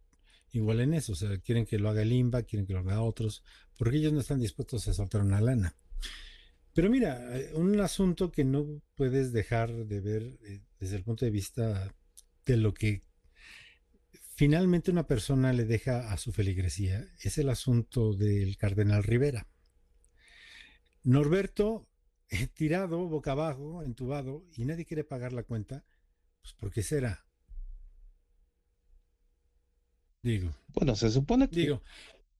igual 0.52 0.80
en 0.80 0.94
eso. 0.94 1.12
O 1.12 1.16
sea, 1.16 1.38
quieren 1.38 1.66
que 1.66 1.78
lo 1.78 1.88
haga 1.88 2.02
el 2.02 2.30
quieren 2.46 2.66
que 2.66 2.72
lo 2.72 2.80
haga 2.80 3.02
otros, 3.02 3.42
porque 3.76 3.98
ellos 3.98 4.12
no 4.12 4.20
están 4.20 4.40
dispuestos 4.40 4.86
a 4.88 4.94
soltar 4.94 5.22
una 5.22 5.40
lana. 5.40 5.76
Pero 6.74 6.90
mira, 6.90 7.36
eh, 7.36 7.52
un 7.54 7.80
asunto 7.80 8.30
que 8.30 8.44
no 8.44 8.80
puedes 8.94 9.32
dejar 9.32 9.72
de 9.86 10.00
ver 10.00 10.38
eh, 10.46 10.60
desde 10.78 10.96
el 10.96 11.02
punto 11.02 11.24
de 11.24 11.30
vista 11.30 11.92
de 12.46 12.56
lo 12.56 12.72
que 12.72 13.02
finalmente 14.39 14.93
una 14.93 15.05
persona 15.05 15.53
le 15.53 15.64
deja 15.64 16.12
a 16.12 16.16
su 16.16 16.30
feligresía 16.30 17.05
es 17.18 17.39
el 17.39 17.49
asunto 17.49 18.14
del 18.14 18.57
cardenal 18.57 19.03
Rivera. 19.03 19.49
Norberto, 21.03 21.89
eh, 22.28 22.47
tirado 22.47 23.09
boca 23.09 23.32
abajo, 23.32 23.82
entubado, 23.82 24.47
y 24.55 24.64
nadie 24.64 24.86
quiere 24.86 25.03
pagar 25.03 25.32
la 25.32 25.43
cuenta, 25.43 25.84
pues 26.41 26.53
¿por 26.53 26.70
qué 26.70 26.84
será? 26.84 27.26
Digo, 30.22 30.55
Bueno, 30.68 30.95
se 30.95 31.11
supone 31.11 31.51
que 31.51 31.59
digo, 31.59 31.82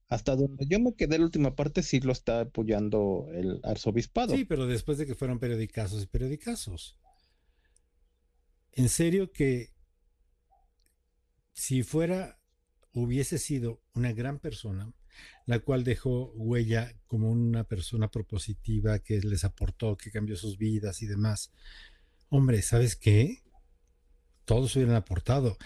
hasta 0.07 0.37
donde 0.37 0.67
yo 0.67 0.79
me 0.79 0.95
quedé 0.95 1.19
la 1.19 1.25
última 1.25 1.53
parte 1.53 1.83
sí 1.83 1.99
lo 1.99 2.13
está 2.13 2.39
apoyando 2.41 3.27
el 3.33 3.59
arzobispado. 3.61 4.37
Sí, 4.37 4.45
pero 4.45 4.67
después 4.67 4.97
de 4.97 5.05
que 5.05 5.15
fueron 5.15 5.37
periodicazos 5.37 6.01
y 6.01 6.07
periodicazos. 6.07 6.97
En 8.71 8.87
serio 8.87 9.33
que 9.33 9.73
si 11.59 11.83
fuera, 11.83 12.39
hubiese 12.93 13.37
sido 13.37 13.81
una 13.93 14.13
gran 14.13 14.39
persona, 14.39 14.93
la 15.45 15.59
cual 15.59 15.83
dejó 15.83 16.31
huella 16.35 16.93
como 17.05 17.29
una 17.29 17.65
persona 17.65 18.09
propositiva 18.09 18.99
que 18.99 19.19
les 19.19 19.43
aportó, 19.43 19.97
que 19.97 20.09
cambió 20.09 20.37
sus 20.37 20.57
vidas 20.57 21.01
y 21.01 21.05
demás. 21.07 21.51
Hombre, 22.29 22.61
¿sabes 22.61 22.95
qué? 22.95 23.43
Todos 24.45 24.75
hubieran 24.75 24.95
aportado. 24.95 25.57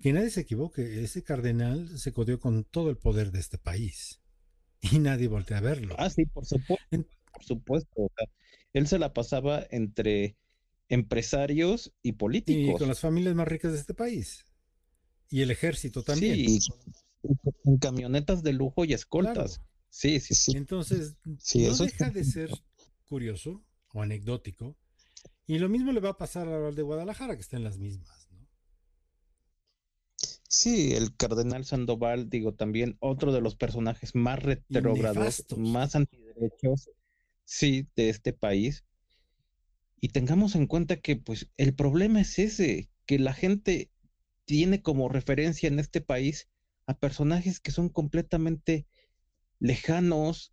Que 0.00 0.12
nadie 0.12 0.30
se 0.30 0.40
equivoque, 0.40 1.04
ese 1.04 1.22
cardenal 1.22 1.98
se 1.98 2.12
codió 2.12 2.40
con 2.40 2.64
todo 2.64 2.90
el 2.90 2.96
poder 2.96 3.30
de 3.30 3.40
este 3.40 3.58
país. 3.58 4.20
Y 4.80 4.98
nadie 4.98 5.28
voltea 5.28 5.58
a 5.58 5.60
verlo. 5.60 5.94
Ah, 5.98 6.10
sí, 6.10 6.26
por 6.26 6.44
supuesto, 6.46 6.86
por 7.32 7.44
supuesto. 7.44 7.90
o 8.02 8.10
sea, 8.16 8.26
él 8.72 8.86
se 8.88 8.98
la 8.98 9.12
pasaba 9.12 9.64
entre 9.70 10.36
empresarios 10.88 11.94
y 12.02 12.10
Y 12.10 12.12
políticos. 12.12 12.78
con 12.78 12.88
las 12.88 13.00
familias 13.00 13.34
más 13.34 13.48
ricas 13.48 13.72
de 13.72 13.78
este 13.78 13.94
país. 13.94 14.44
Y 15.32 15.40
el 15.40 15.50
ejército 15.50 16.02
también. 16.02 16.36
Sí, 16.36 16.60
con, 17.64 17.78
camionetas 17.78 18.42
de 18.42 18.52
lujo 18.52 18.84
y 18.84 18.92
escoltas. 18.92 19.56
Claro. 19.56 19.70
Sí, 19.88 20.20
sí, 20.20 20.34
sí. 20.34 20.52
Entonces, 20.54 21.16
Sí, 21.38 21.64
no 21.64 21.72
eso 21.72 21.84
deja 21.84 22.10
de 22.10 22.22
ser 22.22 22.50
curioso 23.06 23.64
o 23.94 24.02
anecdótico. 24.02 24.76
Y 25.46 25.58
lo 25.58 25.70
mismo 25.70 25.90
le 25.92 26.00
va 26.00 26.10
a 26.10 26.18
pasar 26.18 26.48
al 26.48 26.74
de 26.74 26.82
Guadalajara, 26.82 27.34
que 27.34 27.40
está 27.40 27.56
en 27.56 27.64
las 27.64 27.78
mismas. 27.78 28.28
¿no? 28.30 28.46
Sí, 30.48 30.92
el 30.92 31.16
cardenal 31.16 31.64
Sandoval, 31.64 32.28
digo, 32.28 32.52
también 32.52 32.98
otro 33.00 33.32
de 33.32 33.40
los 33.40 33.56
personajes 33.56 34.14
más 34.14 34.42
retrógrados, 34.42 35.46
más 35.56 35.96
antiderechos, 35.96 36.90
sí, 37.44 37.88
de 37.96 38.10
este 38.10 38.34
país. 38.34 38.84
Y 39.98 40.08
tengamos 40.10 40.56
en 40.56 40.66
cuenta 40.66 41.00
que, 41.00 41.16
pues, 41.16 41.48
el 41.56 41.74
problema 41.74 42.20
es 42.20 42.38
ese, 42.38 42.90
que 43.06 43.18
la 43.18 43.32
gente 43.32 43.91
tiene 44.52 44.82
como 44.82 45.08
referencia 45.08 45.66
en 45.66 45.78
este 45.78 46.02
país 46.02 46.46
a 46.86 46.92
personajes 46.92 47.58
que 47.58 47.70
son 47.70 47.88
completamente 47.88 48.86
lejanos, 49.60 50.52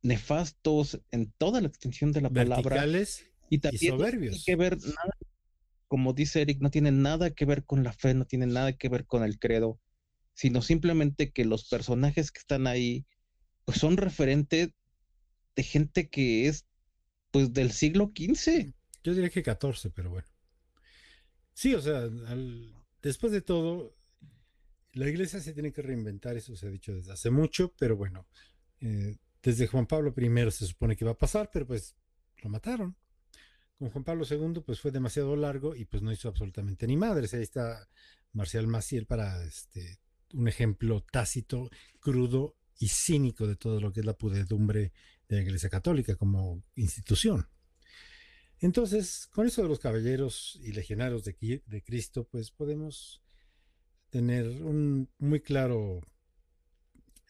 nefastos 0.00 1.02
en 1.10 1.32
toda 1.32 1.60
la 1.60 1.68
extensión 1.68 2.12
de 2.12 2.22
la 2.22 2.30
palabra. 2.30 2.76
Verticales 2.76 3.30
Y 3.50 3.58
también 3.58 3.92
no 3.92 3.98
soberbios. 3.98 4.42
tiene 4.42 4.42
que 4.46 4.56
ver 4.56 4.78
nada, 4.78 5.16
como 5.86 6.14
dice 6.14 6.40
Eric, 6.40 6.62
no 6.62 6.70
tiene 6.70 6.92
nada 6.92 7.28
que 7.30 7.44
ver 7.44 7.66
con 7.66 7.84
la 7.84 7.92
fe, 7.92 8.14
no 8.14 8.24
tiene 8.24 8.46
nada 8.46 8.72
que 8.72 8.88
ver 8.88 9.04
con 9.04 9.22
el 9.22 9.38
credo, 9.38 9.78
sino 10.32 10.62
simplemente 10.62 11.30
que 11.30 11.44
los 11.44 11.68
personajes 11.68 12.32
que 12.32 12.38
están 12.38 12.66
ahí 12.66 13.04
pues 13.66 13.76
son 13.80 13.98
referente 13.98 14.72
de 15.56 15.62
gente 15.62 16.08
que 16.08 16.48
es 16.48 16.64
pues 17.32 17.52
del 17.52 17.70
siglo 17.72 18.12
XV. 18.14 18.72
Yo 19.04 19.12
diría 19.12 19.28
que 19.28 19.42
14, 19.42 19.90
pero 19.90 20.08
bueno. 20.08 20.26
Sí, 21.52 21.74
o 21.74 21.82
sea, 21.82 21.98
al- 21.98 22.72
después 23.06 23.32
de 23.32 23.40
todo, 23.40 23.96
la 24.92 25.08
iglesia 25.08 25.40
se 25.40 25.52
tiene 25.52 25.72
que 25.72 25.82
reinventar, 25.82 26.36
eso 26.36 26.56
se 26.56 26.66
ha 26.66 26.70
dicho 26.70 26.92
desde 26.92 27.12
hace 27.12 27.30
mucho, 27.30 27.72
pero 27.78 27.96
bueno, 27.96 28.26
eh, 28.80 29.16
desde 29.42 29.68
Juan 29.68 29.86
Pablo 29.86 30.12
I 30.16 30.50
se 30.50 30.66
supone 30.66 30.96
que 30.96 31.04
iba 31.04 31.12
a 31.12 31.18
pasar, 31.18 31.50
pero 31.52 31.66
pues 31.66 31.94
lo 32.42 32.50
mataron. 32.50 32.96
Con 33.78 33.90
Juan 33.90 34.04
Pablo 34.04 34.24
II 34.28 34.62
pues 34.64 34.80
fue 34.80 34.90
demasiado 34.90 35.36
largo 35.36 35.76
y 35.76 35.84
pues 35.84 36.02
no 36.02 36.10
hizo 36.10 36.28
absolutamente 36.28 36.86
ni 36.86 36.96
madres. 36.96 37.32
Ahí 37.34 37.42
está 37.42 37.88
Marcial 38.32 38.66
Maciel 38.66 39.06
para 39.06 39.44
este, 39.44 40.00
un 40.32 40.48
ejemplo 40.48 41.04
tácito, 41.12 41.70
crudo 42.00 42.56
y 42.78 42.88
cínico 42.88 43.46
de 43.46 43.56
todo 43.56 43.80
lo 43.80 43.92
que 43.92 44.00
es 44.00 44.06
la 44.06 44.14
pudedumbre 44.14 44.92
de 45.28 45.36
la 45.36 45.42
Iglesia 45.42 45.68
Católica 45.68 46.16
como 46.16 46.64
institución. 46.74 47.46
Entonces, 48.60 49.26
con 49.26 49.46
eso 49.46 49.62
de 49.62 49.68
los 49.68 49.80
caballeros 49.80 50.58
y 50.62 50.72
legionarios 50.72 51.24
de, 51.24 51.82
Cristo, 51.84 52.26
pues 52.30 52.50
podemos 52.50 53.22
tener 54.10 54.46
un 54.62 55.10
muy 55.18 55.40
claro 55.40 56.00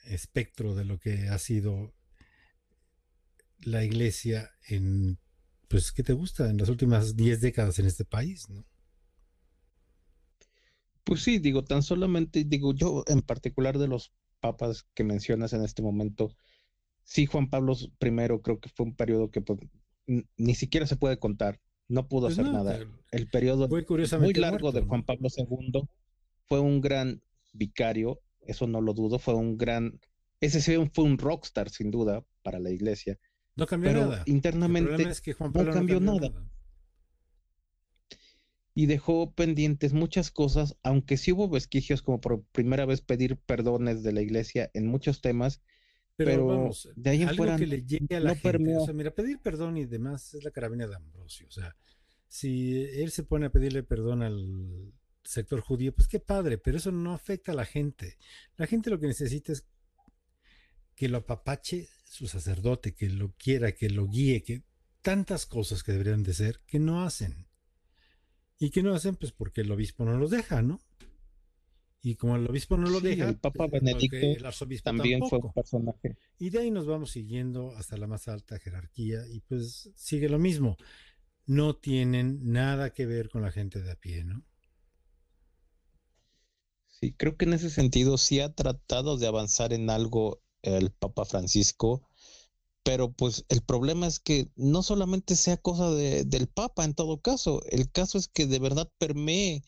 espectro 0.05 0.75
de 0.75 0.85
lo 0.85 0.99
que 0.99 1.29
ha 1.29 1.39
sido 1.39 1.93
la 3.59 3.85
iglesia 3.85 4.53
en, 4.69 5.19
pues, 5.69 5.91
¿qué 5.91 6.05
te 6.05 6.13
gusta? 6.13 6.49
En 6.49 6.59
las 6.59 6.69
últimas 6.69 7.17
10 7.17 7.41
décadas 7.41 7.79
en 7.81 7.87
este 7.87 8.05
país, 8.05 8.49
¿no? 8.49 8.65
Pues 11.03 11.23
sí, 11.23 11.39
digo, 11.39 11.65
tan 11.65 11.83
solamente, 11.83 12.45
digo, 12.45 12.75
yo 12.75 13.05
en 13.07 13.23
particular 13.23 13.79
de 13.79 13.89
los 13.89 14.13
papas 14.41 14.87
que 14.95 15.05
mencionas 15.05 15.53
en 15.53 15.65
este 15.65 15.83
momento, 15.83 16.37
sí, 17.05 17.27
Juan 17.27 17.49
Pablo 17.49 17.75
I 17.75 18.41
creo 18.43 18.61
que 18.61 18.69
fue 18.69 18.87
un 18.87 18.95
periodo 18.95 19.31
que 19.31 19.41
pues, 19.41 19.59
ni 20.07 20.55
siquiera 20.55 20.87
se 20.87 20.97
puede 20.97 21.19
contar, 21.19 21.61
no 21.89 22.09
pudo 22.09 22.27
Pues 22.27 22.39
hacer 22.39 22.47
no, 22.47 22.53
nada. 22.53 22.79
El 23.11 23.29
periodo 23.29 23.69
Fue 23.69 23.79
muy 23.79 23.85
curiosamente 23.85 24.41
largo 24.41 24.71
muerto, 24.71 24.73
de. 24.73 24.87
Juan 24.87 25.05
Pablo 25.05 25.29
II 25.37 25.89
fue 26.47 26.61
un 26.61 26.81
gran 26.81 27.23
vicario, 27.53 28.21
eso 28.41 28.67
no 28.67 28.81
lo 28.81 28.95
dudo, 28.95 29.19
fue 29.19 29.35
un 29.35 29.57
gran, 29.59 30.01
ese 30.41 30.61
sí 30.61 30.75
fue 30.93 31.05
un 31.05 31.19
rockstar 31.19 31.71
sin 31.71 31.91
duda 31.91 32.25
para 32.43 32.59
la 32.59 32.71
iglesia, 32.71 33.19
No 33.57 33.67
cambió 33.67 33.91
pero 33.91 34.01
nada. 34.07 34.23
Internamente 34.27 34.91
problema 34.91 35.11
es 35.13 35.21
que 35.21 35.33
Juan 35.33 35.53
no 35.55 35.71
cambió 35.71 36.01
nada. 36.01 36.31
y 38.75 38.87
dejó 38.87 39.33
pendientes 39.33 39.93
muchas 39.95 40.31
cosas, 40.31 40.77
aunque 40.83 41.17
sí 41.17 41.33
hubo 41.33 41.49
vesquigios 41.49 42.03
como 42.03 42.21
por 42.21 42.45
primera 42.53 42.85
vez 42.85 43.01
pedir 43.01 43.39
perdones 43.39 44.03
de 44.03 44.13
la 44.13 44.21
iglesia 44.21 44.71
en 44.75 44.87
muchos 44.87 45.21
temas, 45.23 45.63
Pero, 46.17 46.31
Pero 46.31 46.47
vamos, 46.47 46.89
de 46.97 47.11
ahí 47.11 47.23
en 47.23 47.29
algo 47.29 47.45
fuera 47.45 47.57
que 47.57 47.67
le 47.67 47.83
llegue 47.85 48.17
a 48.17 48.21
la 48.21 48.31
no 48.31 48.37
gente. 48.37 48.77
O 48.77 48.85
sea, 48.85 48.95
mira, 48.95 49.11
pedir 49.11 49.39
perdón 49.39 49.77
y 49.77 49.85
demás 49.85 50.33
es 50.35 50.45
la 50.45 50.51
carabina 50.51 50.87
de 50.87 50.97
Ambrosio. 50.97 51.47
O 51.47 51.51
sea, 51.51 51.77
si 52.27 52.83
él 52.85 53.11
se 53.11 53.23
pone 53.23 53.47
a 53.47 53.53
pedirle 53.53 53.83
perdón 53.83 54.23
al 54.23 54.93
sector 55.23 55.61
judío, 55.61 55.95
pues 55.95 56.09
qué 56.09 56.19
padre, 56.19 56.57
pero 56.57 56.79
eso 56.79 56.91
no 56.91 57.13
afecta 57.13 57.53
a 57.53 57.55
la 57.55 57.67
gente. 57.67 58.17
La 58.57 58.67
gente 58.67 58.91
lo 58.91 58.99
que 58.99 59.09
necesita 59.09 59.53
es 59.53 59.67
que 60.95 61.09
lo 61.09 61.19
apapache 61.19 61.89
su 62.05 62.27
sacerdote, 62.27 62.95
que 62.95 63.11
lo 63.11 63.35
quiera, 63.37 63.73
que 63.73 63.91
lo 63.91 64.09
guíe, 64.09 64.43
que 64.43 64.63
tantas 65.03 65.45
cosas 65.45 65.83
que 65.83 65.93
deberían 65.93 66.23
de 66.23 66.35
ser 66.35 66.61
que 66.67 66.79
no 66.79 67.05
hacen. 67.05 67.47
Y 68.59 68.71
que 68.71 68.83
no 68.83 68.95
hacen, 68.95 69.17
pues 69.17 69.33
porque 69.33 69.61
el 69.61 69.71
obispo 69.71 70.07
no 70.07 70.17
los 70.17 70.31
deja, 70.31 70.63
¿no? 70.63 70.81
Y 72.07 72.15
como 72.17 72.37
el 72.37 72.47
obispo 72.49 72.77
no 72.77 72.89
lo 72.89 73.01
Sí, 73.01 73.09
deja, 73.09 73.25
el 73.25 73.37
Papa 73.39 73.67
Benedicto 73.67 74.27
porque 74.27 74.37
el 74.37 74.47
arzobispo 74.47 74.93
también 74.93 75.25
fue 75.25 75.39
un 75.41 75.51
personaje. 75.53 76.17
Y 76.39 76.51
de 76.51 76.61
ahí 76.61 76.71
nos 76.71 76.87
vamos 76.87 77.11
siguiendo 77.11 77.73
hasta 77.77 77.97
la 77.99 78.07
más 78.07 78.29
alta 78.29 78.59
jerarquía 78.59 79.27
y 79.29 79.41
pues 79.41 79.91
sigue 79.97 80.29
lo 80.29 80.39
mismo. 80.39 80.77
No 81.47 81.77
tienen 81.77 82.41
nada 82.53 82.93
que 82.93 83.07
ver 83.07 83.31
con 83.31 83.43
la 83.43 83.53
gente 83.53 83.83
de 83.83 83.93
a 83.93 83.97
pie, 83.97 84.25
¿no? 84.25 84.45
Sí, 86.89 87.13
creo 87.15 87.37
que 87.37 87.45
en 87.45 87.53
ese 87.55 87.71
sentido 87.71 88.19
sí 88.19 88.41
ha 88.41 88.53
tratado 88.55 89.17
de 89.19 89.27
avanzar 89.27 89.73
en 89.73 89.91
algo 89.91 90.41
el 90.63 90.91
Papa 90.91 91.25
Francisco, 91.25 92.09
pero 92.85 93.13
pues 93.13 93.45
el 93.51 93.63
problema 93.63 94.07
es 94.09 94.21
que 94.21 94.51
no 94.57 94.83
solamente 94.83 95.37
sea 95.37 95.57
cosa 95.59 95.91
de- 95.93 96.25
del 96.25 96.49
Papa 96.49 96.85
en 96.85 96.95
todo 96.95 97.21
caso, 97.23 97.63
el 97.71 97.91
caso 97.93 98.19
es 98.19 98.29
que 98.29 98.47
de 98.47 98.59
verdad 98.61 98.91
permee 98.99 99.65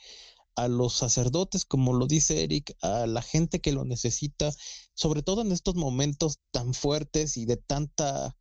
a 0.59 0.67
los 0.69 0.93
sacerdotes, 0.93 1.65
como 1.65 1.93
lo 1.93 2.07
dice 2.07 2.43
Eric, 2.43 2.77
a 2.83 3.07
la 3.07 3.23
gente 3.23 3.61
que 3.61 3.73
lo 3.73 3.85
necesita, 3.85 4.51
sobre 4.93 5.23
todo 5.23 5.43
en 5.43 5.53
estos 5.53 5.77
momentos 5.77 6.41
tan 6.51 6.75
fuertes 6.75 7.37
y 7.37 7.47
de 7.47 7.57
tanta 7.57 8.37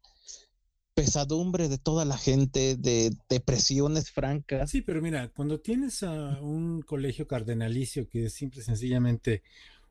pesadumbre 0.96 1.70
de 1.70 1.78
toda 1.78 2.06
la 2.06 2.18
gente, 2.18 2.76
de 2.76 3.16
depresiones 3.30 4.10
francas. 4.10 4.72
Sí, 4.72 4.82
pero 4.82 5.00
mira, 5.00 5.30
cuando 5.30 5.60
tienes 5.60 6.02
a 6.02 6.42
un 6.42 6.82
colegio 6.82 7.28
cardenalicio 7.28 8.10
que 8.10 8.26
es 8.26 8.34
simple 8.34 8.64
sencillamente 8.64 9.44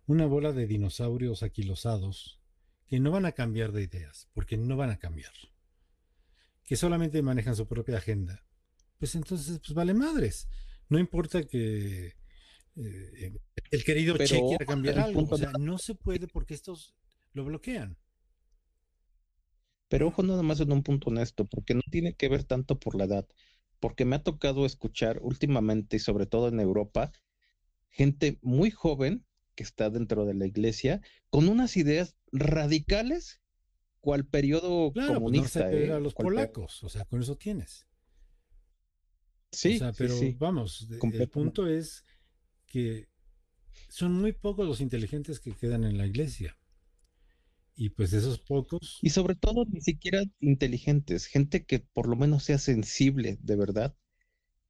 una 0.06 0.26
bola 0.26 0.52
de 0.52 0.66
dinosaurios 0.66 1.44
aquilosados 1.44 2.40
que 2.88 2.98
no 2.98 3.12
van 3.12 3.24
a 3.24 3.32
cambiar 3.32 3.70
de 3.70 3.84
ideas, 3.84 4.28
porque 4.34 4.56
no 4.56 4.76
van 4.76 4.90
a 4.90 4.98
cambiar, 4.98 5.32
que 6.64 6.74
solamente 6.74 7.22
manejan 7.22 7.54
su 7.54 7.68
propia 7.68 7.98
agenda, 7.98 8.44
pues 8.98 9.14
entonces, 9.14 9.60
pues 9.60 9.74
vale 9.74 9.94
madres. 9.94 10.48
No 10.88 10.98
importa 10.98 11.42
que 11.44 12.14
eh, 12.76 13.38
el 13.70 13.84
querido 13.84 14.16
Pero 14.16 14.28
Che 14.28 14.40
quiera 14.40 14.66
cambiar 14.66 14.98
algo, 14.98 15.26
o 15.28 15.36
sea, 15.36 15.52
no 15.58 15.78
se 15.78 15.94
puede 15.94 16.28
porque 16.28 16.54
estos 16.54 16.94
lo 17.32 17.44
bloquean. 17.44 17.96
Pero 19.88 20.08
ojo 20.08 20.22
nada 20.22 20.42
más 20.42 20.60
en 20.60 20.72
un 20.72 20.82
punto 20.82 21.10
honesto, 21.10 21.44
porque 21.44 21.74
no 21.74 21.82
tiene 21.90 22.14
que 22.14 22.28
ver 22.28 22.44
tanto 22.44 22.78
por 22.78 22.96
la 22.96 23.04
edad, 23.04 23.26
porque 23.80 24.04
me 24.04 24.16
ha 24.16 24.22
tocado 24.22 24.66
escuchar 24.66 25.20
últimamente 25.22 25.96
y 25.96 26.00
sobre 26.00 26.26
todo 26.26 26.48
en 26.48 26.60
Europa, 26.60 27.12
gente 27.90 28.38
muy 28.42 28.70
joven 28.70 29.24
que 29.54 29.62
está 29.62 29.88
dentro 29.90 30.26
de 30.26 30.34
la 30.34 30.46
iglesia 30.46 31.00
con 31.30 31.48
unas 31.48 31.76
ideas 31.76 32.16
radicales 32.32 33.40
cual 34.00 34.26
periodo 34.26 34.92
Claro, 34.92 35.08
pues 35.08 35.14
no 35.14 35.24
comunista. 35.24 35.70
se 35.70 35.86
¿eh? 35.86 35.92
a 35.92 35.98
los 35.98 36.14
Cual 36.14 36.26
polacos, 36.26 36.84
o 36.84 36.88
sea, 36.88 37.04
con 37.06 37.22
eso 37.22 37.36
tienes. 37.36 37.86
Sí, 39.56 39.76
o 39.76 39.78
sea, 39.78 39.92
sí, 39.92 39.98
pero 39.98 40.18
sí. 40.18 40.36
vamos, 40.38 40.88
el 40.90 41.28
punto 41.28 41.66
es 41.66 42.04
que 42.66 43.08
son 43.88 44.12
muy 44.12 44.32
pocos 44.32 44.66
los 44.66 44.80
inteligentes 44.80 45.40
que 45.40 45.52
quedan 45.52 45.84
en 45.84 45.98
la 45.98 46.06
iglesia. 46.06 46.56
Y 47.76 47.90
pues 47.90 48.12
esos 48.12 48.38
pocos, 48.38 48.98
Y 49.02 49.10
sobre 49.10 49.34
todo 49.34 49.64
ni 49.66 49.80
siquiera 49.80 50.22
inteligentes, 50.40 51.26
gente 51.26 51.64
que 51.64 51.80
por 51.80 52.08
lo 52.08 52.16
menos 52.16 52.44
sea 52.44 52.58
sensible, 52.58 53.38
de 53.40 53.56
verdad, 53.56 53.94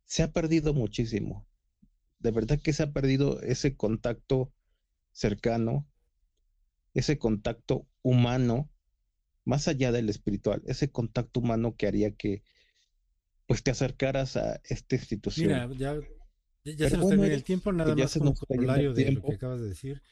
se 0.04 0.22
ha 0.22 0.32
perdido 0.32 0.74
muchísimo. 0.74 1.46
De 2.18 2.30
verdad 2.30 2.60
que 2.60 2.72
se 2.72 2.82
ha 2.84 2.92
perdido 2.92 3.40
ese 3.42 3.76
contacto 3.76 4.52
cercano, 5.12 5.86
ese 6.94 7.18
contacto 7.18 7.86
humano, 8.02 8.70
más 9.44 9.68
allá 9.68 9.92
del 9.92 10.08
espiritual, 10.08 10.62
ese 10.66 10.90
contacto 10.90 11.40
humano 11.40 11.76
que 11.76 11.86
haría 11.86 12.12
que 12.12 12.42
pues 13.46 13.62
te 13.62 13.70
acercaras 13.70 14.36
a 14.36 14.60
esta 14.64 14.96
institución. 14.96 15.48
mira, 15.48 15.70
ya, 15.76 15.94
ya 16.64 16.90
se 16.90 16.96
nos 16.96 17.04
bueno, 17.04 17.08
termina 17.22 17.34
el 17.34 17.44
tiempo, 17.44 17.72
nada 17.72 17.94
más 17.94 18.12
como 18.18 18.34
corolario 18.34 18.92
de 18.92 19.12
lo 19.12 19.22
que 19.22 19.34
acabas 19.34 19.60
de 19.60 19.68
decir. 19.68 20.02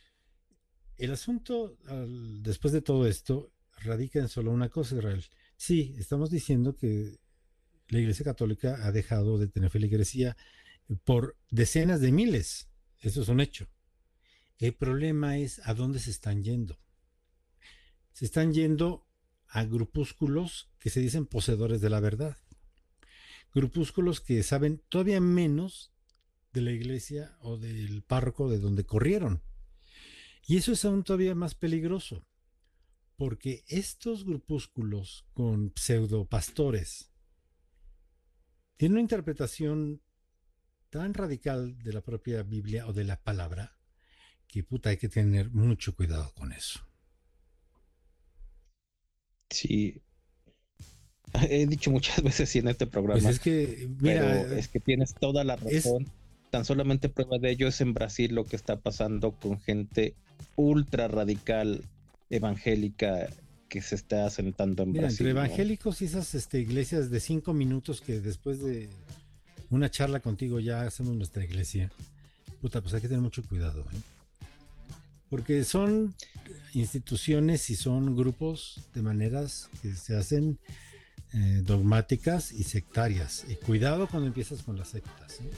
El 0.96 1.10
asunto, 1.12 1.76
al- 1.86 2.42
después 2.42 2.72
de 2.72 2.80
todo 2.80 3.06
esto, 3.06 3.52
radica 3.82 4.20
en 4.20 4.28
solo 4.28 4.52
una 4.52 4.68
cosa, 4.68 4.96
Israel. 4.96 5.24
Sí, 5.56 5.94
estamos 5.98 6.30
diciendo 6.30 6.76
que 6.76 7.18
la 7.88 7.98
Iglesia 7.98 8.24
Católica 8.24 8.78
ha 8.86 8.92
dejado 8.92 9.38
de 9.38 9.48
tener 9.48 9.70
feligresía 9.70 10.36
por 11.04 11.36
decenas 11.50 12.00
de 12.00 12.12
miles. 12.12 12.68
Eso 13.00 13.22
es 13.22 13.28
un 13.28 13.40
hecho. 13.40 13.68
El 14.58 14.74
problema 14.74 15.36
es 15.38 15.60
a 15.64 15.74
dónde 15.74 15.98
se 15.98 16.10
están 16.10 16.42
yendo. 16.44 16.78
Se 18.12 18.24
están 18.24 18.52
yendo 18.52 19.06
a 19.48 19.64
grupúsculos 19.64 20.70
que 20.78 20.90
se 20.90 21.00
dicen 21.00 21.26
poseedores 21.26 21.80
de 21.80 21.90
la 21.90 22.00
verdad. 22.00 22.36
Grupúsculos 23.54 24.20
que 24.20 24.42
saben 24.42 24.82
todavía 24.88 25.20
menos 25.20 25.92
de 26.52 26.60
la 26.60 26.72
iglesia 26.72 27.36
o 27.40 27.56
del 27.56 28.02
párroco 28.02 28.50
de 28.50 28.58
donde 28.58 28.84
corrieron. 28.84 29.42
Y 30.46 30.56
eso 30.56 30.72
es 30.72 30.84
aún 30.84 31.04
todavía 31.04 31.34
más 31.34 31.54
peligroso, 31.54 32.26
porque 33.16 33.64
estos 33.68 34.24
grupúsculos 34.24 35.24
con 35.32 35.72
pseudo 35.76 36.26
pastores 36.26 37.10
tienen 38.76 38.94
una 38.94 39.02
interpretación 39.02 40.02
tan 40.90 41.14
radical 41.14 41.78
de 41.78 41.92
la 41.92 42.02
propia 42.02 42.42
Biblia 42.42 42.86
o 42.86 42.92
de 42.92 43.04
la 43.04 43.22
palabra 43.22 43.78
que 44.46 44.62
puta 44.62 44.90
hay 44.90 44.96
que 44.96 45.08
tener 45.08 45.50
mucho 45.50 45.94
cuidado 45.96 46.32
con 46.34 46.52
eso. 46.52 46.80
Sí. 49.50 50.02
He 51.50 51.66
dicho 51.66 51.90
muchas 51.90 52.22
veces 52.22 52.54
y 52.56 52.60
en 52.60 52.68
este 52.68 52.86
programa. 52.86 53.20
Pues 53.20 53.34
es 53.36 53.40
que, 53.40 53.88
mira, 54.00 54.20
pero 54.44 54.56
es 54.56 54.68
que 54.68 54.80
tienes 54.80 55.14
toda 55.14 55.44
la 55.44 55.54
es- 55.66 55.84
razón. 55.84 56.06
Tan 56.50 56.64
solamente 56.64 57.08
prueba 57.08 57.38
de 57.38 57.50
ello 57.50 57.66
es 57.66 57.80
en 57.80 57.94
Brasil 57.94 58.32
lo 58.34 58.44
que 58.44 58.54
está 58.54 58.76
pasando 58.76 59.32
con 59.32 59.60
gente 59.60 60.14
ultra 60.54 61.08
radical 61.08 61.82
evangélica 62.30 63.28
que 63.68 63.82
se 63.82 63.96
está 63.96 64.26
asentando 64.26 64.84
en 64.84 64.92
Mira, 64.92 65.02
Brasil. 65.02 65.26
entre 65.26 65.34
¿no? 65.34 65.44
evangélicos 65.44 66.00
y 66.00 66.04
esas 66.04 66.32
este, 66.36 66.60
iglesias 66.60 67.10
de 67.10 67.18
cinco 67.18 67.52
minutos 67.54 68.00
que 68.00 68.20
después 68.20 68.60
de 68.62 68.88
una 69.70 69.90
charla 69.90 70.20
contigo 70.20 70.60
ya 70.60 70.82
hacemos 70.82 71.16
nuestra 71.16 71.42
iglesia, 71.44 71.90
puta, 72.60 72.80
pues 72.80 72.94
hay 72.94 73.00
que 73.00 73.08
tener 73.08 73.22
mucho 73.22 73.42
cuidado. 73.42 73.80
¿eh? 73.80 73.96
Porque 75.28 75.64
son 75.64 76.14
instituciones 76.74 77.68
y 77.70 77.74
son 77.74 78.14
grupos 78.14 78.80
de 78.94 79.02
maneras 79.02 79.70
que 79.82 79.92
se 79.94 80.16
hacen 80.16 80.58
eh, 81.34 81.62
dogmáticas 81.64 82.52
y 82.52 82.62
sectarias. 82.64 83.44
Y 83.48 83.56
cuidado 83.56 84.06
cuando 84.08 84.28
empiezas 84.28 84.62
con 84.62 84.78
las 84.78 84.88
sectas. 84.88 85.40
¿eh? 85.40 85.50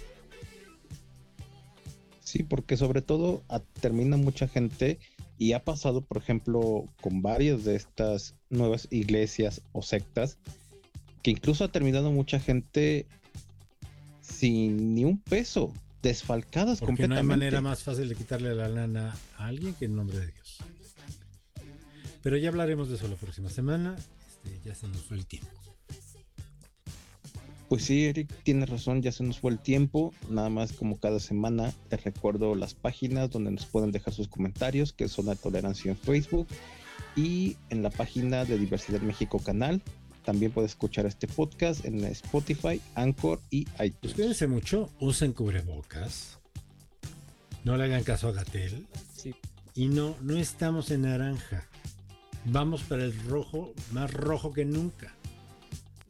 Sí, 2.25 2.43
porque 2.43 2.77
sobre 2.77 3.03
todo 3.03 3.43
a- 3.49 3.61
termina 3.61 4.17
mucha 4.17 4.49
gente 4.49 4.99
y 5.39 5.53
ha 5.53 5.63
pasado, 5.65 6.01
por 6.01 6.17
ejemplo, 6.17 6.87
con 7.01 7.23
varias 7.23 7.65
de 7.65 7.77
estas 7.77 8.35
nuevas 8.51 8.89
iglesias 8.91 9.63
o 9.73 9.83
sectas, 9.83 10.39
que 11.23 11.31
incluso 11.31 11.65
ha 11.65 11.69
terminado 11.73 12.11
mucha 12.11 12.41
gente 12.41 13.07
sin 14.23 14.95
ni 14.95 15.05
un 15.05 15.19
peso, 15.21 15.73
desfalcadas 16.03 16.81
Porque 16.81 17.07
no 17.07 17.15
hay 17.15 17.21
completamente. 17.21 17.27
manera 17.37 17.61
más 17.61 17.83
fácil 17.83 18.09
de 18.09 18.15
quitarle 18.17 18.55
la 18.55 18.69
lana 18.69 19.15
a 19.37 19.47
alguien 19.47 19.75
que 19.75 19.85
en 19.85 19.95
nombre 19.97 20.19
de 20.19 20.27
Dios. 20.29 20.59
Pero 22.23 22.37
ya 22.39 22.49
hablaremos 22.49 22.89
de 22.89 22.97
eso 22.97 23.07
la 23.09 23.17
próxima 23.17 23.51
semana. 23.51 23.95
Este, 23.97 24.69
ya 24.69 24.75
se 24.75 24.89
nos 24.89 25.03
fue 25.03 25.17
el 25.17 25.27
tiempo. 25.27 25.51
Pues 27.69 27.85
sí, 27.85 28.05
Eric, 28.05 28.33
tienes 28.45 28.71
razón, 28.71 29.03
ya 29.03 29.11
se 29.11 29.25
nos 29.25 29.41
fue 29.41 29.51
el 29.51 29.59
tiempo. 29.59 30.15
Nada 30.31 30.51
más 30.51 30.73
como 30.73 30.99
cada 30.99 31.19
semana 31.19 31.73
te 31.89 31.97
recuerdo 31.97 32.55
las 32.55 32.75
páginas 32.75 33.31
donde 33.31 33.51
nos 33.51 33.67
pueden 33.67 33.91
dejar 33.91 34.15
sus 34.15 34.29
comentarios, 34.29 34.93
que 34.93 35.09
son 35.09 35.27
la 35.27 35.35
tolerancia 35.35 35.91
en 35.91 35.97
Facebook 35.97 36.47
y 37.17 37.57
en 37.71 37.83
la 37.83 37.91
página 37.91 38.45
de 38.45 38.59
Diversidad 38.59 39.01
México 39.01 39.41
Canal. 39.41 39.83
También 40.25 40.53
puedes 40.53 40.73
escuchar 40.73 41.07
este 41.07 41.27
podcast 41.27 41.85
en 41.85 42.05
Spotify, 42.05 42.81
Anchor 42.95 43.41
y 43.51 43.67
iTunes. 43.83 44.15
cuídense 44.15 44.47
mucho, 44.47 44.91
usen 45.01 45.33
cubrebocas. 45.33 46.39
No 47.65 47.77
le 47.77 47.85
hagan 47.85 48.05
caso 48.05 48.29
a 48.29 48.33
Gatel. 48.33 48.87
Sí. 49.13 49.35
Y 49.75 49.89
no, 49.89 50.17
no 50.23 50.37
estamos 50.37 50.93
en 50.93 51.03
naranja. 51.03 51.67
Vamos 52.45 52.83
para 52.83 53.05
el 53.05 53.19
rojo, 53.25 53.73
más 53.91 54.13
rojo 54.13 54.53
que 54.53 54.65
nunca. 54.65 55.13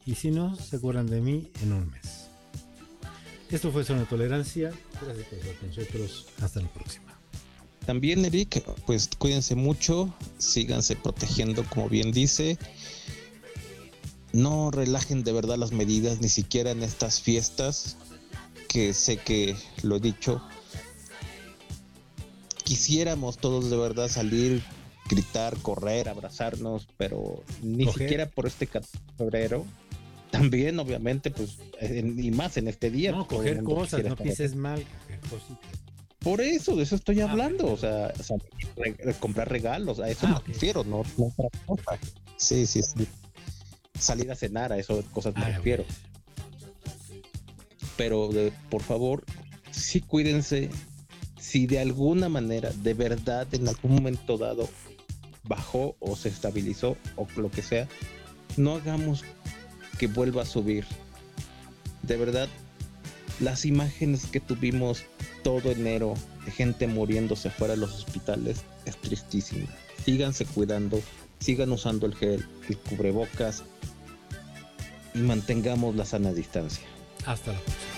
Y 0.07 0.15
si 0.15 0.31
no, 0.31 0.55
se 0.55 0.77
acuerdan 0.77 1.07
de 1.07 1.19
mí 1.19 1.51
en 1.61 1.73
un 1.73 1.91
mes. 1.91 2.29
Esto 3.49 3.71
fue 3.73 3.83
Zona 3.83 3.99
de 3.99 4.05
Tolerancia. 4.05 4.71
Gracias 5.01 5.27
por 5.27 5.37
estar 5.37 5.55
con 5.55 5.67
nosotros. 5.67 6.25
Hasta 6.41 6.61
la 6.61 6.69
próxima. 6.69 7.19
También, 7.85 8.23
Eric, 8.23 8.63
pues 8.85 9.09
cuídense 9.17 9.55
mucho, 9.55 10.13
síganse 10.37 10.95
protegiendo, 10.95 11.65
como 11.65 11.89
bien 11.89 12.13
dice. 12.13 12.57
No 14.31 14.71
relajen 14.71 15.25
de 15.25 15.33
verdad 15.33 15.57
las 15.57 15.73
medidas, 15.73 16.21
ni 16.21 16.29
siquiera 16.29 16.71
en 16.71 16.83
estas 16.83 17.21
fiestas, 17.21 17.97
que 18.69 18.93
sé 18.93 19.17
que 19.17 19.57
lo 19.83 19.97
he 19.97 19.99
dicho. 19.99 20.41
Quisiéramos 22.63 23.37
todos 23.37 23.69
de 23.69 23.75
verdad 23.77 24.07
salir, 24.07 24.63
gritar, 25.09 25.57
correr, 25.57 26.07
abrazarnos, 26.07 26.87
pero 26.95 27.43
ni 27.61 27.85
Coger. 27.85 28.03
siquiera 28.03 28.29
por 28.29 28.47
este 28.47 28.67
14 28.67 28.97
de 28.97 29.13
febrero. 29.17 29.65
También, 30.31 30.77
obviamente, 30.79 31.31
pues, 31.31 31.57
en- 31.79 32.21
y 32.21 32.31
más 32.31 32.57
en 32.57 32.67
este 32.67 32.89
día. 32.91 33.11
No, 33.11 33.21
el 33.21 33.27
coger 33.27 33.55
mundo 33.57 33.75
cosas, 33.75 34.03
no 34.03 34.15
pienses 34.15 34.55
mal, 34.55 34.83
coger 35.03 35.19
cositas. 35.21 35.71
por 36.19 36.41
eso, 36.41 36.75
de 36.75 36.83
eso 36.83 36.95
estoy 36.95 37.21
Ah, 37.21 37.29
hablando. 37.31 37.67
O 37.71 37.77
sea, 37.77 38.13
o 38.19 38.23
sea, 38.23 38.37
re- 38.75 38.95
re- 38.99 39.13
comprar 39.13 39.49
regalos, 39.49 39.99
a 39.99 40.09
eso 40.09 40.27
Ah, 40.27 40.41
me 40.45 40.53
refiero, 40.53 40.83
no, 40.83 41.03
no 41.17 41.33
otra 41.37 41.49
cosa. 41.65 41.97
Sí, 42.35 42.65
sí, 42.65 42.81
sí. 42.83 43.07
Salir 43.97 44.29
a 44.31 44.35
cenar, 44.35 44.71
a 44.73 44.77
eso 44.77 45.03
cosas 45.13 45.33
me 45.35 45.43
Ah, 45.45 45.49
refiero. 45.57 45.85
Pero 47.95 48.27
de- 48.29 48.51
por 48.69 48.81
favor, 48.83 49.23
sí 49.71 50.01
cuídense. 50.01 50.69
Si 51.39 51.65
de 51.65 51.79
alguna 51.79 52.27
manera, 52.29 52.71
de 52.71 52.93
verdad, 52.93 53.47
en 53.53 53.67
algún 53.67 53.95
momento 53.95 54.37
dado, 54.37 54.69
bajó 55.45 55.95
o 55.99 56.15
se 56.17 56.27
estabilizó 56.29 56.97
o 57.15 57.25
lo 57.37 57.49
que 57.49 57.61
sea, 57.61 57.87
no 58.57 58.75
hagamos 58.75 59.23
que 59.97 60.07
vuelva 60.07 60.43
a 60.43 60.45
subir. 60.45 60.85
De 62.03 62.17
verdad, 62.17 62.47
las 63.39 63.65
imágenes 63.65 64.25
que 64.25 64.39
tuvimos 64.39 65.03
todo 65.43 65.71
enero 65.71 66.13
de 66.45 66.51
gente 66.51 66.87
muriéndose 66.87 67.49
fuera 67.49 67.75
de 67.75 67.81
los 67.81 67.93
hospitales 67.93 68.63
es 68.85 68.97
tristísima. 68.97 69.67
Síganse 70.03 70.45
cuidando, 70.45 71.01
sigan 71.39 71.71
usando 71.71 72.05
el 72.05 72.15
gel, 72.15 72.45
el 72.69 72.77
cubrebocas 72.77 73.63
y 75.13 75.19
mantengamos 75.19 75.95
la 75.95 76.05
sana 76.05 76.33
distancia. 76.33 76.85
Hasta 77.25 77.53
la 77.53 77.59
próxima. 77.59 77.96